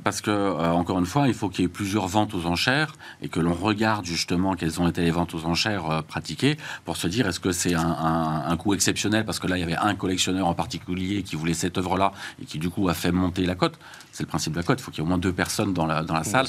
parce 0.04 0.20
que 0.20 0.30
euh, 0.30 0.70
encore 0.70 0.98
une 0.98 1.06
fois, 1.06 1.28
il 1.28 1.34
faut 1.34 1.48
qu'il 1.48 1.62
y 1.62 1.64
ait 1.66 1.68
plusieurs 1.68 2.06
ventes 2.06 2.34
aux 2.34 2.46
enchères 2.46 2.92
et 3.20 3.28
que 3.28 3.40
l'on 3.40 3.54
regarde 3.54 4.04
justement 4.04 4.54
quelles 4.54 4.80
ont 4.80 4.88
été 4.88 5.02
les 5.02 5.10
ventes 5.10 5.34
aux 5.34 5.44
enchères 5.44 5.90
euh, 5.90 6.02
pratiquées 6.02 6.56
pour 6.84 6.96
se 6.96 7.06
dire 7.06 7.26
est-ce 7.28 7.40
que 7.40 7.52
c'est 7.52 7.74
un, 7.74 8.44
un, 8.46 8.56
coût 8.56 8.74
exceptionnel? 8.74 9.24
Parce 9.24 9.38
que 9.38 9.46
là 9.46 9.56
il 9.56 9.60
y 9.60 9.64
avait 9.64 9.76
un 9.76 9.94
collectionneur 9.94 10.46
en 10.46 10.54
particulier 10.54 11.22
qui 11.22 11.36
voulait 11.36 11.54
cette 11.54 11.78
œuvre-là 11.78 12.12
et 12.40 12.44
qui 12.44 12.58
du 12.58 12.70
coup 12.70 12.88
a 12.88 12.94
fait 12.94 13.12
monter 13.12 13.46
la 13.46 13.54
cote. 13.54 13.78
C'est 14.12 14.24
le 14.24 14.28
principe 14.28 14.52
de 14.52 14.58
la 14.58 14.62
cote. 14.62 14.80
Il 14.80 14.82
faut 14.82 14.90
qu'il 14.90 15.02
y 15.02 15.02
ait 15.02 15.06
au 15.06 15.08
moins 15.08 15.18
deux 15.18 15.32
personnes 15.32 15.72
dans 15.72 15.86
la, 15.86 16.02
dans 16.02 16.12
la 16.14 16.24
salle 16.24 16.46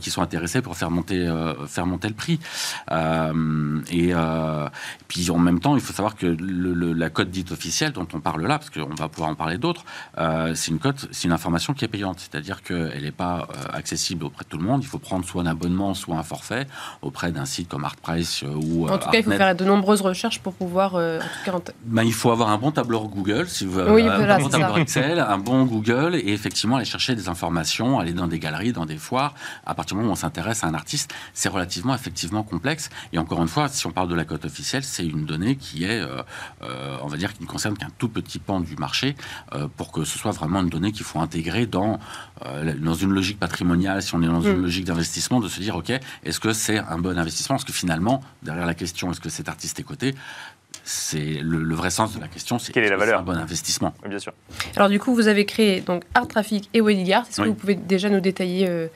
qui 0.00 0.10
sont 0.10 0.22
intéressées 0.22 0.62
pour 0.62 0.74
faire 0.74 0.90
monter, 0.90 1.30
faire 1.66 1.84
monter 1.84 2.08
le 2.08 2.14
prix. 2.14 2.40
Euh, 2.90 3.80
et, 3.90 4.10
euh, 4.12 4.68
puis 5.08 5.30
en 5.30 5.38
même 5.38 5.60
temps, 5.60 5.74
il 5.74 5.80
faut 5.80 5.92
savoir 5.92 6.16
que 6.16 6.26
la 6.26 7.10
cote 7.10 7.30
dite 7.30 7.52
officielle 7.52 7.92
dont 7.92 8.06
on 8.12 8.20
parle 8.20 8.42
là, 8.42 8.58
parce 8.58 8.70
qu'on 8.70 8.94
va 8.94 9.08
pouvoir 9.08 9.30
en 9.30 9.34
parler 9.34 9.58
d'autres, 9.58 9.84
euh, 10.18 10.54
c'est 10.54 10.70
une 10.70 10.78
cote, 10.78 11.08
c'est 11.10 11.24
une 11.24 11.32
information 11.32 11.74
qui 11.74 11.84
est 11.84 11.88
payante, 12.04 12.20
c'est-à-dire 12.20 12.62
qu'elle 12.62 13.02
n'est 13.02 13.10
pas 13.10 13.48
accessible 13.72 14.24
auprès 14.24 14.44
de 14.44 14.48
tout 14.48 14.58
le 14.58 14.64
monde. 14.64 14.82
Il 14.82 14.86
faut 14.86 14.98
prendre 14.98 15.24
soit 15.24 15.42
un 15.42 15.46
abonnement, 15.46 15.94
soit 15.94 16.16
un 16.16 16.22
forfait 16.22 16.66
auprès 17.02 17.32
d'un 17.32 17.44
site 17.44 17.68
comme 17.68 17.84
ArtPrice 17.84 18.42
ou. 18.42 18.88
En 18.88 18.98
tout 18.98 19.10
cas, 19.10 19.18
il 19.18 19.24
faut 19.24 19.30
faire 19.30 19.54
de 19.54 19.64
nombreuses 19.64 20.00
recherches 20.00 20.40
pour 20.40 20.54
pouvoir. 20.54 20.94
En 20.94 21.60
tout 21.60 21.72
ben, 21.84 22.02
il 22.02 22.12
faut 22.12 22.30
avoir 22.30 22.50
un 22.50 22.58
bon 22.58 22.70
tableur 22.70 23.04
Google 23.06 23.48
si 23.48 23.64
vous, 23.64 23.80
oui, 23.80 24.02
voilà, 24.02 24.38
bon 24.38 24.48
tableau 24.48 24.76
Excel, 24.76 25.20
un 25.20 25.38
bon 25.38 25.64
Google, 25.64 26.14
et 26.16 26.32
effectivement 26.32 26.76
aller 26.76 26.84
chercher 26.84 27.14
des 27.14 27.28
informations, 27.28 27.98
aller 27.98 28.12
dans 28.12 28.26
des 28.26 28.38
galeries, 28.38 28.72
dans 28.72 28.86
des 28.86 28.96
foires. 28.96 29.34
À 29.66 29.74
partir 29.74 29.96
du 29.96 30.00
moment 30.00 30.10
où 30.10 30.12
on 30.12 30.16
s'intéresse 30.16 30.64
à 30.64 30.66
un 30.66 30.74
artiste, 30.74 31.14
c'est 31.32 31.48
relativement 31.48 31.94
effectivement 31.94 32.42
complexe. 32.42 32.90
Et 33.12 33.18
encore 33.18 33.40
une 33.42 33.48
fois, 33.48 33.68
si 33.68 33.86
on 33.86 33.90
parle 33.90 34.08
de 34.08 34.14
la 34.14 34.24
cote 34.24 34.44
officielle, 34.44 34.84
c'est 34.84 35.06
une 35.06 35.24
donnée 35.24 35.56
qui 35.56 35.84
est, 35.84 36.00
euh, 36.00 36.22
euh, 36.62 36.96
on 37.02 37.06
va 37.06 37.16
dire, 37.16 37.32
qui 37.32 37.42
ne 37.42 37.48
concerne 37.48 37.76
qu'un 37.76 37.90
tout 37.98 38.08
petit 38.08 38.38
pan 38.38 38.60
du 38.60 38.76
marché, 38.76 39.16
euh, 39.54 39.68
pour 39.76 39.92
que 39.92 40.04
ce 40.04 40.18
soit 40.18 40.32
vraiment 40.32 40.60
une 40.60 40.68
donnée 40.68 40.92
qu'il 40.92 41.04
faut 41.04 41.20
intégrer 41.20 41.66
dans, 41.66 41.93
dans 42.80 42.94
une 42.94 43.10
logique 43.10 43.38
patrimoniale, 43.38 44.02
si 44.02 44.14
on 44.14 44.22
est 44.22 44.26
dans 44.26 44.42
une 44.42 44.58
mm. 44.58 44.62
logique 44.62 44.84
d'investissement, 44.84 45.40
de 45.40 45.48
se 45.48 45.60
dire, 45.60 45.76
OK, 45.76 45.90
est-ce 45.90 46.40
que 46.40 46.52
c'est 46.52 46.78
un 46.78 46.98
bon 46.98 47.18
investissement? 47.18 47.56
Parce 47.56 47.64
que 47.64 47.72
finalement, 47.72 48.22
derrière 48.42 48.66
la 48.66 48.74
question, 48.74 49.10
est-ce 49.10 49.20
que 49.20 49.28
cet 49.28 49.48
artiste 49.48 49.80
est 49.80 49.84
coté? 49.84 50.14
C'est 50.82 51.38
le, 51.40 51.74
vrai 51.74 51.90
sens 51.90 52.14
de 52.14 52.20
la 52.20 52.28
question, 52.28 52.58
c'est 52.58 52.72
quelle 52.72 52.84
est 52.84 52.90
la 52.90 52.96
valeur 52.96 53.20
un 53.20 53.22
bon 53.22 53.36
investissement? 53.36 53.94
bien 54.06 54.18
sûr. 54.18 54.32
Alors 54.76 54.88
du 54.88 54.98
coup, 54.98 55.14
vous 55.14 55.28
avez 55.28 55.46
créé 55.46 55.80
donc 55.80 56.02
Art 56.14 56.28
Traffic 56.28 56.68
et 56.74 56.80
Wedigard. 56.82 57.22
Est-ce 57.28 57.40
que 57.40 57.48
vous 57.48 57.54
pouvez 57.54 57.74
déjà 57.74 58.10
nous 58.10 58.20
détailler 58.20 58.68
euh, 58.68 58.88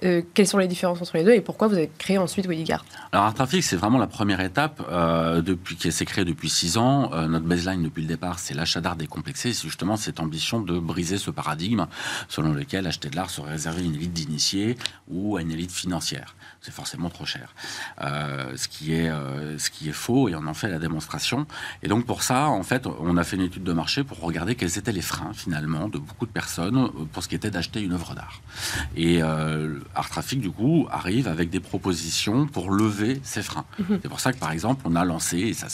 quelles 0.00 0.46
sont 0.46 0.58
les 0.58 0.68
différences 0.68 1.00
entre 1.00 1.16
les 1.16 1.24
deux 1.24 1.32
et 1.32 1.40
pourquoi 1.40 1.68
vous 1.68 1.74
avez 1.74 1.90
créé 1.98 2.18
ensuite 2.18 2.46
Wedigard? 2.46 2.84
Alors 3.12 3.26
Art 3.26 3.34
Traffic, 3.34 3.62
c'est 3.62 3.76
vraiment 3.76 3.98
la 3.98 4.06
première 4.06 4.40
étape 4.40 4.82
euh, 4.90 5.40
depuis 5.40 5.76
qui 5.76 5.90
s'est 5.92 6.04
créé 6.04 6.24
depuis 6.24 6.50
six 6.50 6.76
ans. 6.76 7.10
Euh, 7.12 7.26
notre 7.26 7.46
baseline 7.46 7.82
depuis 7.82 8.02
le 8.02 8.08
départ, 8.08 8.38
c'est 8.38 8.54
l'achat 8.54 8.80
d'art 8.80 8.96
décomplexé. 8.96 9.52
C'est 9.52 9.66
justement 9.66 9.96
cette 9.96 10.20
ambition 10.20 10.60
de 10.60 10.78
briser 10.78 11.18
ce 11.18 11.30
paradigme 11.30 11.86
selon 12.28 12.52
lequel 12.52 12.86
acheter 12.86 13.08
de 13.10 13.16
l'art 13.16 13.30
serait 13.30 13.52
réservé 13.52 13.82
à 13.82 13.84
une 13.84 13.94
élite 13.94 14.12
d'initiés 14.12 14.76
ou 15.08 15.36
à 15.36 15.42
une 15.42 15.52
élite 15.52 15.72
financière 15.72 16.34
c'est 16.64 16.72
forcément 16.72 17.10
trop 17.10 17.26
cher. 17.26 17.54
Euh, 18.00 18.56
ce, 18.56 18.68
qui 18.68 18.94
est, 18.94 19.10
euh, 19.10 19.58
ce 19.58 19.68
qui 19.68 19.90
est 19.90 19.92
faux, 19.92 20.30
et 20.30 20.34
on 20.34 20.46
en 20.46 20.54
fait 20.54 20.68
la 20.68 20.78
démonstration. 20.78 21.46
Et 21.82 21.88
donc 21.88 22.06
pour 22.06 22.22
ça, 22.22 22.48
en 22.48 22.62
fait, 22.62 22.86
on 22.86 23.18
a 23.18 23.24
fait 23.24 23.36
une 23.36 23.42
étude 23.42 23.64
de 23.64 23.72
marché 23.74 24.02
pour 24.02 24.18
regarder 24.20 24.54
quels 24.54 24.78
étaient 24.78 24.92
les 24.92 25.02
freins 25.02 25.34
finalement 25.34 25.88
de 25.88 25.98
beaucoup 25.98 26.24
de 26.24 26.32
personnes 26.32 26.78
euh, 26.78 27.04
pour 27.12 27.22
ce 27.22 27.28
qui 27.28 27.34
était 27.34 27.50
d'acheter 27.50 27.82
une 27.82 27.92
œuvre 27.92 28.14
d'art. 28.14 28.40
Et 28.96 29.20
Art 29.94 30.08
Traffic, 30.10 30.40
du 30.40 30.50
coup, 30.50 30.86
arrive 30.90 31.28
avec 31.28 31.50
des 31.50 31.60
propositions 31.60 32.46
pour 32.46 32.70
lever 32.70 33.20
ces 33.22 33.42
freins. 33.42 33.64
Mhm. 33.78 34.00
C'est 34.02 34.08
pour 34.08 34.20
ça 34.20 34.32
que, 34.32 34.38
par 34.38 34.52
exemple, 34.52 34.82
on 34.84 34.96
a 34.96 35.04
lancé, 35.04 35.38
et 35.38 35.54
ça, 35.54 35.66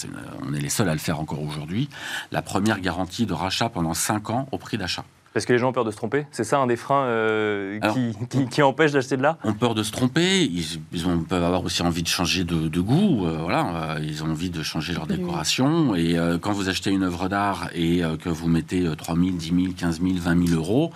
on 0.42 0.52
est 0.54 0.60
les 0.60 0.68
seuls 0.68 0.88
à 0.88 0.92
le 0.92 0.98
faire 0.98 1.20
encore 1.20 1.42
aujourd'hui, 1.42 1.88
la 2.30 2.42
première 2.42 2.80
garantie 2.80 3.26
de 3.26 3.32
rachat 3.32 3.68
pendant 3.68 3.94
5 3.94 4.30
ans 4.30 4.48
au 4.52 4.58
prix 4.58 4.78
d'achat. 4.78 5.04
Parce 5.32 5.46
que 5.46 5.52
les 5.52 5.60
gens 5.60 5.68
ont 5.68 5.72
peur 5.72 5.84
de 5.84 5.92
se 5.92 5.96
tromper. 5.96 6.26
C'est 6.32 6.42
ça 6.42 6.58
un 6.58 6.66
des 6.66 6.74
freins 6.74 7.04
euh, 7.04 7.78
qui, 7.92 8.48
qui, 8.48 8.62
empêche 8.62 8.90
d'acheter 8.90 9.16
de 9.16 9.22
l'art. 9.22 9.36
Ont 9.44 9.52
peur 9.52 9.76
de 9.76 9.84
se 9.84 9.92
tromper, 9.92 10.42
ils, 10.42 11.06
ont, 11.06 11.20
peuvent 11.20 11.44
avoir 11.44 11.62
aussi 11.62 11.82
envie 11.82 12.02
de 12.02 12.08
changer 12.08 12.42
de, 12.42 12.80
goût, 12.80 13.26
euh, 13.26 13.38
voilà, 13.40 13.94
euh, 13.94 14.00
ils 14.02 14.24
ont 14.24 14.30
envie 14.30 14.50
de 14.50 14.62
changer 14.64 14.92
leur 14.92 15.06
décoration. 15.06 15.94
Et 15.94 16.16
quand 16.40 16.52
vous 16.52 16.68
achetez 16.68 16.90
une 16.90 17.04
œuvre 17.04 17.28
d'art 17.28 17.70
et 17.74 18.02
que 18.22 18.28
vous 18.28 18.48
mettez 18.48 18.88
3 18.96 19.14
000, 19.14 19.30
10 19.30 19.46
000, 19.46 19.72
15 19.76 20.00
000, 20.00 20.14
20 20.16 20.46
000 20.48 20.60
euros, 20.60 20.90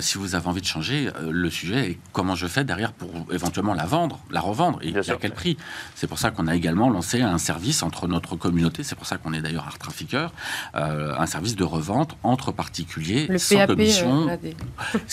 si 0.00 0.18
vous 0.18 0.34
avez 0.34 0.48
envie 0.48 0.60
de 0.60 0.66
changer, 0.66 1.10
le 1.28 1.50
sujet 1.50 1.90
est 1.90 1.98
comment 2.12 2.34
je 2.34 2.46
fais 2.46 2.64
derrière 2.64 2.92
pour 2.92 3.10
éventuellement 3.32 3.74
la 3.74 3.86
vendre, 3.86 4.18
la 4.30 4.40
revendre, 4.40 4.80
et 4.82 4.96
à 4.96 5.16
quel 5.20 5.32
prix. 5.32 5.56
C'est 5.94 6.06
pour 6.06 6.18
ça 6.18 6.30
qu'on 6.30 6.48
a 6.48 6.56
également 6.56 6.90
lancé 6.90 7.22
un 7.22 7.38
service 7.38 7.82
entre 7.82 8.08
notre 8.08 8.34
communauté, 8.36 8.82
c'est 8.82 8.96
pour 8.96 9.06
ça 9.06 9.18
qu'on 9.18 9.32
est 9.32 9.40
d'ailleurs 9.40 9.66
art 9.66 9.78
trafficker, 9.78 10.32
un 10.74 11.26
service 11.26 11.54
de 11.54 11.64
revente 11.64 12.16
entre 12.22 12.50
particuliers. 12.50 13.26
Le 13.28 13.38
euh, 13.78 14.36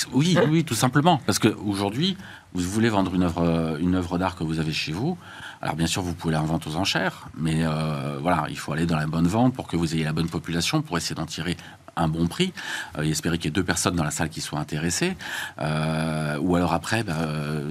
oui, 0.13 0.37
oui, 0.49 0.63
tout 0.63 0.75
simplement. 0.75 1.19
Parce 1.25 1.39
qu'aujourd'hui, 1.39 2.17
vous 2.53 2.61
voulez 2.61 2.89
vendre 2.89 3.13
une 3.13 3.23
œuvre, 3.23 3.43
euh, 3.43 3.77
une 3.79 3.95
œuvre 3.95 4.17
d'art 4.17 4.35
que 4.35 4.43
vous 4.43 4.59
avez 4.59 4.73
chez 4.73 4.91
vous. 4.91 5.17
Alors 5.61 5.75
bien 5.75 5.87
sûr, 5.87 6.01
vous 6.01 6.13
pouvez 6.13 6.33
la 6.33 6.41
vendre 6.41 6.67
aux 6.67 6.75
enchères, 6.75 7.29
mais 7.37 7.61
euh, 7.63 8.17
voilà, 8.21 8.45
il 8.49 8.57
faut 8.57 8.73
aller 8.73 8.85
dans 8.85 8.97
la 8.97 9.07
bonne 9.07 9.27
vente 9.27 9.53
pour 9.53 9.67
que 9.67 9.77
vous 9.77 9.95
ayez 9.95 10.03
la 10.03 10.13
bonne 10.13 10.29
population, 10.29 10.81
pour 10.81 10.97
essayer 10.97 11.15
d'en 11.15 11.25
tirer 11.25 11.57
un 11.95 12.07
bon 12.07 12.25
prix 12.25 12.53
et 12.99 13.07
espérer 13.07 13.37
qu'il 13.37 13.45
y 13.45 13.47
ait 13.49 13.51
deux 13.51 13.63
personnes 13.63 13.95
dans 13.95 14.03
la 14.03 14.09
salle 14.09 14.29
qui 14.29 14.41
soient 14.41 14.57
intéressées. 14.57 15.15
ou 15.59 16.55
alors 16.55 16.73
après, 16.73 17.03
bah, 17.03 17.13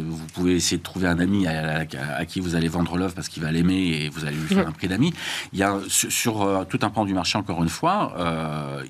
vous 0.09 0.27
pouvez 0.33 0.55
essayer 0.55 0.77
de 0.77 0.83
trouver 0.85 1.09
un 1.09 1.19
ami 1.19 1.49
à, 1.49 2.25
qui 2.25 2.39
vous 2.39 2.55
allez 2.55 2.69
vendre 2.69 2.97
l'œuvre 2.97 3.15
parce 3.15 3.29
qu'il 3.29 3.43
va 3.43 3.51
l'aimer 3.51 3.75
et 3.75 4.09
vous 4.11 4.25
allez 4.25 4.37
lui 4.37 4.47
faire 4.47 4.69
un 4.69 4.71
prix 4.71 4.87
d'ami. 4.87 5.13
Il 5.53 5.59
y 5.59 5.65
a 5.65 5.77
sur, 5.89 6.67
tout 6.69 6.79
un 6.83 6.91
pan 6.91 7.05
du 7.05 7.15
marché, 7.15 7.37
encore 7.37 7.65
une 7.65 7.69
fois, 7.69 8.15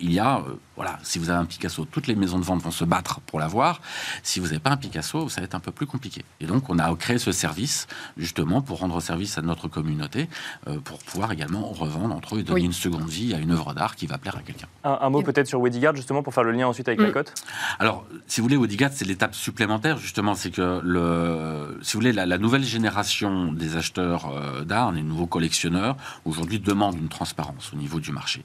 il 0.02 0.12
y 0.12 0.18
a 0.18 0.42
voilà, 0.82 0.98
si 1.04 1.20
vous 1.20 1.30
avez 1.30 1.38
un 1.38 1.44
Picasso, 1.44 1.84
toutes 1.84 2.08
les 2.08 2.16
maisons 2.16 2.40
de 2.40 2.44
vente 2.44 2.60
vont 2.60 2.72
se 2.72 2.84
battre 2.84 3.20
pour 3.20 3.38
l'avoir. 3.38 3.80
Si 4.24 4.40
vous 4.40 4.46
n'avez 4.46 4.58
pas 4.58 4.70
un 4.70 4.76
Picasso, 4.76 5.28
ça 5.28 5.40
va 5.40 5.44
être 5.44 5.54
un 5.54 5.60
peu 5.60 5.70
plus 5.70 5.86
compliqué. 5.86 6.24
Et 6.40 6.46
donc, 6.46 6.68
on 6.70 6.80
a 6.80 6.92
créé 6.96 7.18
ce 7.18 7.30
service 7.30 7.86
justement 8.16 8.62
pour 8.62 8.80
rendre 8.80 9.00
service 9.00 9.38
à 9.38 9.42
notre 9.42 9.68
communauté, 9.68 10.28
euh, 10.66 10.80
pour 10.80 10.98
pouvoir 10.98 11.30
également 11.30 11.68
revendre 11.68 12.12
entre 12.12 12.34
eux 12.34 12.40
et 12.40 12.42
donner 12.42 12.64
une 12.64 12.72
seconde 12.72 13.08
vie 13.08 13.32
à 13.32 13.38
une 13.38 13.52
œuvre 13.52 13.74
d'art 13.74 13.94
qui 13.94 14.08
va 14.08 14.18
plaire 14.18 14.36
à 14.36 14.42
quelqu'un. 14.42 14.66
Un, 14.82 15.08
mot 15.08 15.22
peut-être 15.22 15.46
sur 15.46 15.60
Wedigard, 15.60 15.94
justement, 15.94 16.24
pour 16.24 16.34
faire 16.34 16.42
le 16.42 16.50
lien 16.50 16.66
ensuite 16.66 16.88
avec 16.88 17.00
la 17.00 17.12
cote 17.12 17.32
Alors, 17.78 18.04
si 18.26 18.40
vous 18.40 18.46
voulez, 18.46 18.56
Wedigard, 18.56 18.90
c'est 18.92 19.04
l'étape 19.04 19.36
supplémentaire, 19.36 19.98
justement, 19.98 20.34
c'est 20.34 20.50
que, 20.50 20.80
le, 20.82 21.78
si 21.82 21.92
vous 21.92 22.00
voulez, 22.00 22.12
la, 22.12 22.38
nouvelle 22.38 22.64
génération 22.64 23.52
des 23.52 23.76
acheteurs 23.76 24.32
euh, 24.34 24.64
d'art, 24.64 24.90
les 24.90 25.04
nouveaux 25.04 25.28
collectionneurs, 25.28 25.96
aujourd'hui 26.24 26.58
demandent 26.58 26.98
une 26.98 27.08
transparence 27.08 27.72
au 27.72 27.76
niveau 27.76 28.00
du 28.00 28.10
marché. 28.10 28.44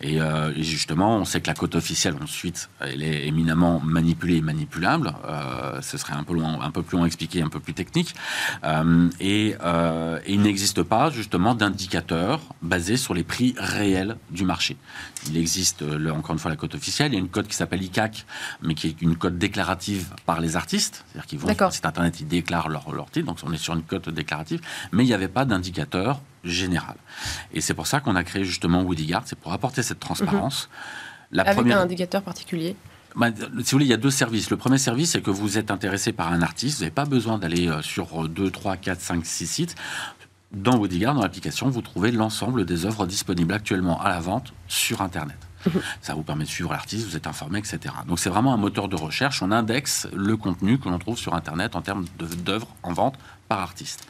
Et, 0.00 0.20
euh, 0.20 0.52
et 0.54 0.62
justement, 0.62 1.16
on 1.16 1.24
sait 1.24 1.40
que 1.40 1.48
la 1.48 1.54
cote 1.54 1.71
officielle, 1.74 2.16
ensuite, 2.22 2.68
elle 2.80 3.02
est 3.02 3.26
éminemment 3.26 3.80
manipulée 3.80 4.36
et 4.36 4.40
manipulable. 4.40 5.14
Euh, 5.24 5.80
ce 5.82 5.98
serait 5.98 6.14
un 6.14 6.24
peu, 6.24 6.34
loin, 6.34 6.60
un 6.60 6.70
peu 6.70 6.82
plus 6.82 6.96
long 6.96 7.04
à 7.04 7.06
expliquer, 7.06 7.42
un 7.42 7.48
peu 7.48 7.60
plus 7.60 7.74
technique. 7.74 8.14
Euh, 8.64 9.08
et, 9.20 9.56
euh, 9.62 10.18
et, 10.26 10.34
il 10.34 10.42
n'existe 10.42 10.82
pas, 10.82 11.10
justement, 11.10 11.54
d'indicateur 11.54 12.40
basé 12.62 12.96
sur 12.96 13.14
les 13.14 13.22
prix 13.22 13.54
réels 13.56 14.16
du 14.30 14.44
marché. 14.44 14.76
Il 15.28 15.36
existe, 15.36 15.82
encore 15.82 16.32
une 16.32 16.38
fois, 16.38 16.50
la 16.50 16.56
cote 16.56 16.74
officielle. 16.74 17.12
Il 17.12 17.14
y 17.14 17.18
a 17.18 17.20
une 17.20 17.28
cote 17.28 17.48
qui 17.48 17.56
s'appelle 17.56 17.82
ICAC, 17.82 18.26
mais 18.62 18.74
qui 18.74 18.88
est 18.88 19.02
une 19.02 19.16
cote 19.16 19.38
déclarative 19.38 20.08
par 20.26 20.40
les 20.40 20.56
artistes. 20.56 21.04
C'est-à-dire 21.06 21.26
qu'ils 21.26 21.38
vont 21.38 21.54
sur 21.54 21.66
le 21.66 21.70
site 21.70 21.86
internet, 21.86 22.20
ils 22.20 22.28
déclarent 22.28 22.68
leur, 22.68 22.92
leur 22.92 23.10
titre. 23.10 23.26
Donc, 23.26 23.38
on 23.44 23.52
est 23.52 23.56
sur 23.56 23.74
une 23.74 23.82
cote 23.82 24.08
déclarative. 24.08 24.60
Mais 24.92 25.04
il 25.04 25.06
n'y 25.06 25.14
avait 25.14 25.28
pas 25.28 25.44
d'indicateur 25.44 26.20
général. 26.44 26.96
Et 27.52 27.60
c'est 27.60 27.74
pour 27.74 27.86
ça 27.86 28.00
qu'on 28.00 28.16
a 28.16 28.24
créé 28.24 28.44
justement 28.44 28.82
Woodyguard, 28.82 29.22
c'est 29.26 29.38
pour 29.38 29.52
apporter 29.52 29.82
cette 29.82 30.00
transparence. 30.00 30.68
Mhm. 31.32 31.40
Avec 31.40 31.72
un 31.72 31.80
indicateur 31.80 32.22
particulier 32.22 32.76
bah, 33.14 33.28
si 33.36 33.42
vous 33.44 33.64
voulez, 33.72 33.84
il 33.84 33.90
y 33.90 33.94
a 33.94 33.98
deux 33.98 34.10
services. 34.10 34.48
Le 34.48 34.56
premier 34.56 34.78
service, 34.78 35.10
c'est 35.10 35.20
que 35.20 35.30
vous 35.30 35.58
êtes 35.58 35.70
intéressé 35.70 36.12
par 36.12 36.32
un 36.32 36.40
artiste. 36.40 36.78
Vous 36.78 36.84
n'avez 36.84 36.94
pas 36.94 37.04
besoin 37.04 37.36
d'aller 37.36 37.68
euh, 37.68 37.82
sur 37.82 38.26
2, 38.26 38.50
3, 38.50 38.78
4, 38.78 39.00
5, 39.00 39.26
6 39.26 39.46
sites. 39.46 39.74
Dans 40.52 40.78
Woodyguard, 40.78 41.14
dans 41.14 41.22
l'application, 41.22 41.68
vous 41.68 41.82
trouvez 41.82 42.10
l'ensemble 42.10 42.64
des 42.64 42.86
œuvres 42.86 43.06
disponibles 43.06 43.52
actuellement 43.52 44.00
à 44.00 44.08
la 44.08 44.20
vente 44.20 44.52
sur 44.66 45.02
Internet. 45.02 45.36
Ça 46.00 46.14
vous 46.14 46.22
permet 46.22 46.44
de 46.44 46.48
suivre 46.48 46.72
l'artiste, 46.72 47.06
vous 47.06 47.16
êtes 47.16 47.26
informé, 47.26 47.58
etc. 47.58 47.94
Donc 48.06 48.18
c'est 48.18 48.30
vraiment 48.30 48.52
un 48.52 48.56
moteur 48.56 48.88
de 48.88 48.96
recherche. 48.96 49.42
On 49.42 49.50
indexe 49.50 50.08
le 50.14 50.36
contenu 50.36 50.78
que 50.78 50.88
l'on 50.88 50.98
trouve 50.98 51.16
sur 51.16 51.34
Internet 51.34 51.76
en 51.76 51.82
termes 51.82 52.04
d'œuvres 52.44 52.68
en 52.82 52.92
vente 52.92 53.14
par 53.48 53.60
artiste. 53.60 54.06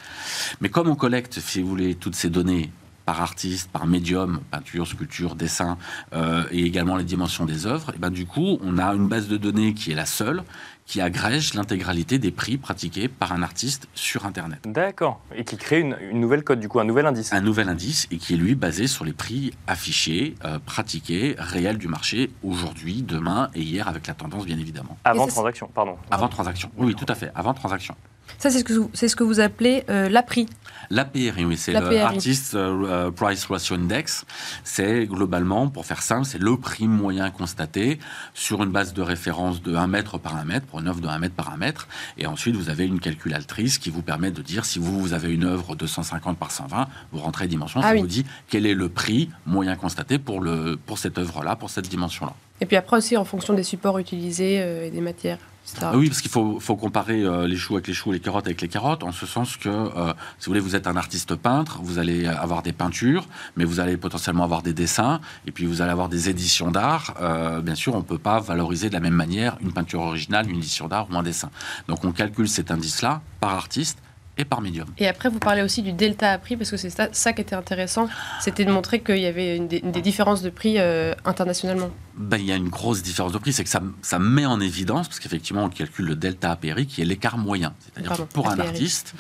Mais 0.61 0.69
comme 0.69 0.89
on 0.89 0.95
collecte, 0.95 1.41
si 1.41 1.61
vous 1.61 1.69
voulez, 1.69 1.95
toutes 1.95 2.15
ces 2.15 2.31
données 2.31 2.73
par 3.05 3.21
artiste, 3.21 3.71
par 3.71 3.87
médium, 3.87 4.41
peinture, 4.51 4.87
sculpture, 4.87 5.35
dessin, 5.35 5.79
euh, 6.13 6.45
et 6.51 6.65
également 6.65 6.97
les 6.97 7.05
dimensions 7.05 7.45
des 7.45 7.67
œuvres, 7.67 7.93
et 7.95 7.99
ben 7.99 8.11
du 8.11 8.27
coup, 8.27 8.59
on 8.63 8.79
a 8.79 8.95
une 8.95 9.09
base 9.09 9.29
de 9.29 9.37
données 9.37 9.75
qui 9.75 9.93
est 9.93 9.95
la 9.95 10.07
seule, 10.07 10.43
qui 10.87 11.01
agrège 11.01 11.55
l'intégralité 11.55 12.19
des 12.19 12.31
prix 12.31 12.59
pratiqués 12.59 13.09
par 13.09 13.33
un 13.33 13.43
artiste 13.43 13.89
sur 13.95 14.27
Internet. 14.27 14.61
D'accord. 14.67 15.21
Et 15.35 15.45
qui 15.45 15.57
crée 15.57 15.81
une, 15.81 15.97
nouvelle 16.13 16.45
code, 16.45 16.61
du 16.61 16.69
coup, 16.69 16.81
un 16.81 16.85
nouvel 16.85 17.07
indice. 17.07 17.33
Un 17.33 17.41
nouvel 17.41 17.69
indice, 17.69 18.09
et 18.11 18.19
qui 18.19 18.35
est 18.35 18.37
lui 18.37 18.55
basé 18.55 18.87
sur 18.87 19.05
les 19.05 19.13
prix 19.13 19.53
affichés, 19.67 20.35
euh, 20.45 20.59
pratiqués, 20.59 21.35
réels 21.39 21.79
du 21.79 21.89
marché, 21.89 22.31
aujourd'hui, 22.43 23.03
demain 23.03 23.51
et 23.55 23.63
hier, 23.63 23.89
avec 23.89 24.07
la 24.07 24.15
tendance, 24.15 24.45
bien 24.45 24.59
évidemment. 24.59 24.99
Avant 25.05 25.27
transaction, 25.27 25.71
pardon. 25.73 25.97
Avant 26.11 26.29
transaction, 26.29 26.71
oui, 26.77 26.95
tout 26.95 27.07
à 27.09 27.15
fait, 27.15 27.31
avant 27.35 27.55
transaction. 27.55 27.95
Ça, 28.39 28.51
c'est 28.51 28.59
ce, 28.59 28.65
que 28.65 28.73
vous, 28.73 28.91
ce 28.93 29.17
que 29.17 29.25
vous 29.25 29.41
appelez 29.41 29.85
euh, 29.89 30.09
l'APRI. 30.09 30.49
L'APRI, 30.91 31.45
oui, 31.45 31.57
c'est 31.57 31.73
l'Artist 31.73 32.55
euh, 32.55 33.11
Price 33.11 33.47
Ratio 33.47 33.77
Index. 33.77 34.25
C'est 34.65 35.07
globalement, 35.07 35.69
pour 35.69 35.87
faire 35.87 36.03
simple, 36.03 36.27
c'est 36.27 36.41
le 36.41 36.57
prix 36.57 36.87
moyen 36.87 37.31
constaté 37.31 37.99
sur 38.35 38.63
une 38.63 38.71
base 38.71 38.93
de 38.93 39.01
référence 39.01 39.63
de 39.63 39.75
1 39.75 39.87
mètre 39.87 40.19
par 40.19 40.37
1 40.37 40.45
mètre, 40.45 40.67
pour 40.67 40.81
une 40.81 40.89
œuvre 40.89 41.01
de 41.01 41.09
1 41.09 41.19
mètre 41.19 41.35
par 41.35 41.53
1 41.53 41.57
mètre. 41.57 41.89
Et 42.19 42.27
ensuite, 42.27 42.57
vous 42.57 42.69
avez 42.69 42.85
une 42.85 43.01
calculatrice 43.01 43.79
qui 43.79 43.91
vous 43.91 44.03
permet 44.03 44.31
de 44.31 44.43
dire 44.43 44.65
si 44.65 44.79
vous, 44.79 45.01
vous 45.01 45.13
avez 45.15 45.33
une 45.33 45.45
œuvre 45.45 45.77
de 45.77 45.87
150 45.87 46.37
par 46.37 46.51
120, 46.51 46.89
vous 47.13 47.21
rentrez 47.21 47.47
dimension, 47.47 47.81
ah 47.83 47.89
ça 47.89 47.95
vous 47.95 48.07
dit 48.07 48.27
quel 48.49 48.67
est 48.67 48.75
le 48.75 48.89
prix 48.89 49.31
moyen 49.47 49.77
constaté 49.77 50.19
pour, 50.19 50.41
le, 50.41 50.77
pour 50.85 50.99
cette 50.99 51.17
œuvre-là, 51.17 51.57
pour 51.57 51.71
cette 51.71 51.89
dimension-là. 51.89 52.35
Et 52.63 52.65
puis 52.65 52.77
après 52.77 52.97
aussi, 52.97 53.17
en 53.17 53.25
fonction 53.25 53.55
des 53.55 53.65
supports 53.65 53.99
utilisés 53.99 54.61
euh, 54.61 54.87
et 54.87 54.91
des 54.91 55.01
matières. 55.01 55.39
Ah 55.81 55.97
oui, 55.97 56.07
parce 56.09 56.21
qu'il 56.21 56.31
faut, 56.31 56.61
comparer 56.77 57.23
euh, 57.23 57.49
les 57.49 57.57
choux 57.57 57.75
avec 57.75 57.89
les 57.89 57.93
choux, 57.93 58.13
les 58.13 58.21
carottes 58.21 58.47
avec 58.47 58.61
les 58.61 58.69
carottes, 58.69 59.03
en 59.03 59.11
ce 59.11 59.27
sens 59.27 59.57
que, 59.57 59.69
euh, 59.69 60.13
si 60.39 60.47
vous 60.47 60.51
voulez, 60.51 60.61
vous 60.61 60.77
êtes 60.77 60.87
un 60.87 60.97
artiste 60.97 61.35
peintre, 61.35 61.81
vous 61.83 61.99
allez 61.99 62.25
avoir 62.25 62.63
des 62.63 62.73
peintures, 62.73 63.27
mais 63.57 63.65
vous 63.65 63.81
allez 63.81 63.97
potentiellement 63.97 64.45
avoir 64.45 64.63
des 64.63 64.73
dessins, 64.73 65.21
et 65.45 65.51
puis 65.51 65.67
vous 65.67 65.83
allez 65.83 65.91
avoir 65.91 66.09
des 66.09 66.29
éditions 66.29 66.71
d'art. 66.71 67.15
Bien 67.65 67.75
sûr, 67.75 67.95
on 67.95 67.99
ne 67.99 68.05
peut 68.05 68.19
pas 68.19 68.39
valoriser 68.39 68.91
de 68.91 68.95
la 68.95 69.01
même 69.01 69.15
manière 69.15 69.57
une 69.61 69.73
peinture 69.73 70.03
originale, 70.03 70.49
une 70.49 70.59
édition 70.59 70.87
d'art 70.87 71.09
ou 71.11 71.17
un 71.17 71.25
dessin. 71.25 71.51
Donc 71.89 72.05
on 72.05 72.13
calcule 72.13 72.49
cet 72.49 72.71
indice-là 72.71 73.23
par 73.41 73.55
artiste 73.55 73.99
et 74.39 74.45
par 74.45 74.61
médium. 74.61 74.87
Et 74.99 75.09
après, 75.09 75.29
vous 75.29 75.39
parlez 75.39 75.63
aussi 75.63 75.83
du 75.83 75.93
delta 75.93 76.33
à 76.33 76.39
prix, 76.39 76.57
parce 76.57 76.71
que 76.71 76.77
c'est 76.77 76.91
ça, 76.91 77.33
qui 77.33 77.41
était 77.41 77.55
intéressant, 77.55 78.09
c'était 78.41 78.65
de 78.65 78.73
montrer 78.73 79.01
qu'il 79.01 79.19
y 79.19 79.27
avait 79.27 79.59
des 79.59 80.03
différences 80.03 80.43
de 80.43 80.51
prix 80.51 80.79
internationalement. 81.25 81.91
ben, 82.15 82.39
il 82.39 82.47
y 82.47 82.53
a 82.53 82.57
une 82.57 82.69
grosse 82.69 83.03
différence 83.03 83.33
de 83.33 83.39
prix, 83.39 83.53
c'est 83.53 83.65
que 83.65 83.71
ça, 83.71 83.83
ça, 84.03 84.19
met 84.19 84.47
en 84.47 84.61
évidence, 84.61 85.09
parce 85.09 85.21
qu'effectivement, 85.21 85.65
on 85.65 85.69
calcule 85.69 86.07
le 86.07 86.17
delta 86.17 86.53
APRI, 86.53 86.87
qui 86.87 87.03
est 87.03 87.05
l'écart 87.05 87.39
moyen. 87.39 87.75
C'est-à-dire 87.81 88.17
que 88.17 88.23
pour 88.23 88.49
un 88.49 88.59
artiste, 88.59 89.15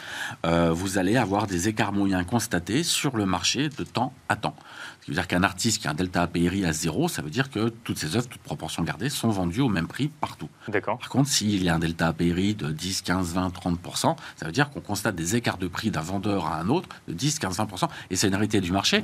euh, 0.46 0.72
vous 0.72 0.98
allez 0.98 1.16
avoir 1.16 1.46
des 1.46 1.68
écarts 1.68 1.92
moyens 1.92 2.24
constatés 2.26 2.82
sur 2.82 3.16
le 3.16 3.26
marché 3.26 3.68
de 3.68 3.84
temps 3.84 4.12
à 4.28 4.36
temps. 4.36 4.56
Ce 5.02 5.06
qui 5.06 5.10
veut 5.10 5.16
dire 5.16 5.26
qu'un 5.26 5.42
artiste 5.42 5.82
qui 5.82 5.88
a 5.88 5.90
un 5.90 5.94
delta 5.94 6.22
APRI 6.22 6.64
à 6.64 6.72
zéro, 6.72 7.08
ça 7.08 7.22
veut 7.22 7.30
dire 7.30 7.50
que 7.50 7.70
toutes 7.82 7.98
ses 7.98 8.16
œuvres, 8.16 8.28
toutes 8.28 8.40
proportions 8.40 8.84
gardées, 8.84 9.10
sont 9.10 9.30
vendues 9.30 9.60
au 9.60 9.68
même 9.68 9.88
prix 9.88 10.06
partout. 10.06 10.48
D'accord. 10.68 10.96
Par 10.96 11.08
contre, 11.08 11.28
s'il 11.28 11.60
y 11.64 11.68
a 11.68 11.74
un 11.74 11.80
delta 11.80 12.06
APRI 12.06 12.54
de 12.54 12.70
10, 12.70 13.02
15, 13.02 13.34
20, 13.34 13.48
30%, 13.48 14.16
ça 14.36 14.46
veut 14.46 14.52
dire 14.52 14.70
qu'on 14.70 14.80
constate 14.80 15.16
des 15.16 15.34
écarts 15.34 15.58
de 15.58 15.66
prix 15.66 15.90
d'un 15.90 16.02
vendeur 16.02 16.46
à 16.46 16.60
un 16.60 16.68
autre 16.68 16.88
de 17.08 17.14
10, 17.14 17.40
15, 17.40 17.58
20%, 17.58 17.88
et 18.10 18.14
c'est 18.14 18.28
une 18.28 18.34
réalité 18.34 18.60
du 18.60 18.70
marché. 18.70 19.02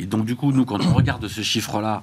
Et 0.00 0.06
donc, 0.06 0.24
du 0.24 0.34
coup, 0.34 0.50
nous, 0.50 0.64
quand 0.64 0.84
on 0.84 0.92
regarde 0.92 1.28
ce 1.28 1.40
chiffre-là, 1.42 2.02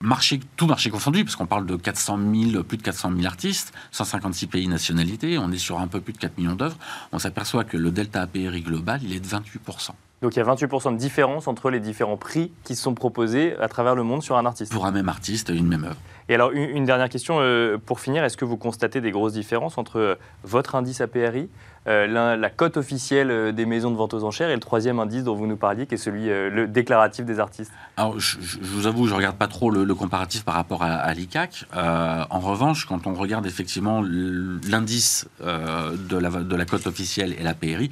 marché, 0.00 0.38
tout 0.54 0.68
marché 0.68 0.88
confondu, 0.88 1.24
parce 1.24 1.34
qu'on 1.34 1.46
parle 1.46 1.66
de 1.66 1.74
400 1.74 2.16
000, 2.32 2.62
plus 2.62 2.76
de 2.76 2.82
400 2.84 3.10
000 3.12 3.26
artistes, 3.26 3.72
156 3.90 4.46
pays 4.46 4.68
nationalités, 4.68 5.36
on 5.36 5.50
est 5.50 5.58
sur 5.58 5.80
un 5.80 5.88
peu 5.88 6.00
plus 6.00 6.12
de 6.12 6.18
4 6.18 6.38
millions 6.38 6.54
d'œuvres, 6.54 6.78
on 7.10 7.18
s'aperçoit 7.18 7.64
que 7.64 7.76
le 7.76 7.90
delta 7.90 8.22
APRI 8.22 8.62
global, 8.62 9.00
il 9.02 9.12
est 9.12 9.18
de 9.18 9.26
28%. 9.26 9.90
Donc 10.22 10.36
il 10.36 10.38
y 10.38 10.42
a 10.42 10.44
28% 10.44 10.92
de 10.92 10.98
différence 10.98 11.48
entre 11.48 11.70
les 11.70 11.80
différents 11.80 12.18
prix 12.18 12.52
qui 12.64 12.76
sont 12.76 12.94
proposés 12.94 13.56
à 13.58 13.68
travers 13.68 13.94
le 13.94 14.02
monde 14.02 14.22
sur 14.22 14.36
un 14.36 14.44
artiste. 14.44 14.72
Pour 14.72 14.84
un 14.84 14.90
même 14.90 15.08
artiste, 15.08 15.48
une 15.48 15.66
même 15.66 15.84
œuvre. 15.84 15.96
Et 16.28 16.34
alors 16.34 16.52
une, 16.52 16.84
dernière 16.84 17.08
question 17.08 17.38
euh, 17.40 17.78
pour 17.78 17.98
finir, 17.98 18.22
est-ce 18.22 18.36
que 18.36 18.44
vous 18.44 18.56
constatez 18.56 19.00
des 19.00 19.10
grosses 19.10 19.32
différences 19.32 19.78
entre 19.78 19.98
euh, 19.98 20.14
votre 20.44 20.76
indice 20.76 21.00
APRI, 21.00 21.48
euh, 21.88 22.36
la 22.36 22.50
cote 22.50 22.76
officielle 22.76 23.52
des 23.54 23.64
maisons 23.64 23.90
de 23.90 23.96
vente 23.96 24.12
aux 24.12 24.22
enchères 24.22 24.50
et 24.50 24.54
le 24.54 24.60
troisième 24.60 25.00
indice 25.00 25.24
dont 25.24 25.34
vous 25.34 25.46
nous 25.46 25.56
parliez, 25.56 25.86
qui 25.86 25.94
est 25.94 25.98
celui 25.98 26.26
le 26.26 26.66
déclaratif 26.68 27.24
des 27.24 27.40
artistes? 27.40 27.72
Alors 27.96 28.20
je, 28.20 28.36
vous 28.60 28.86
avoue, 28.86 29.06
je 29.06 29.12
ne 29.12 29.16
regarde 29.16 29.36
pas 29.36 29.48
trop 29.48 29.70
le, 29.70 29.94
comparatif 29.94 30.44
par 30.44 30.54
rapport 30.54 30.82
à, 30.82 31.12
l'ICAC. 31.14 31.64
en 31.72 32.40
revanche, 32.40 32.84
quand 32.84 33.06
on 33.06 33.14
regarde 33.14 33.46
effectivement 33.46 34.02
l'indice 34.02 35.26
de 35.40 36.16
la, 36.18 36.28
de 36.28 36.54
la 36.54 36.64
cote 36.66 36.86
officielle 36.86 37.34
et 37.38 37.42
l'APRI, 37.42 37.90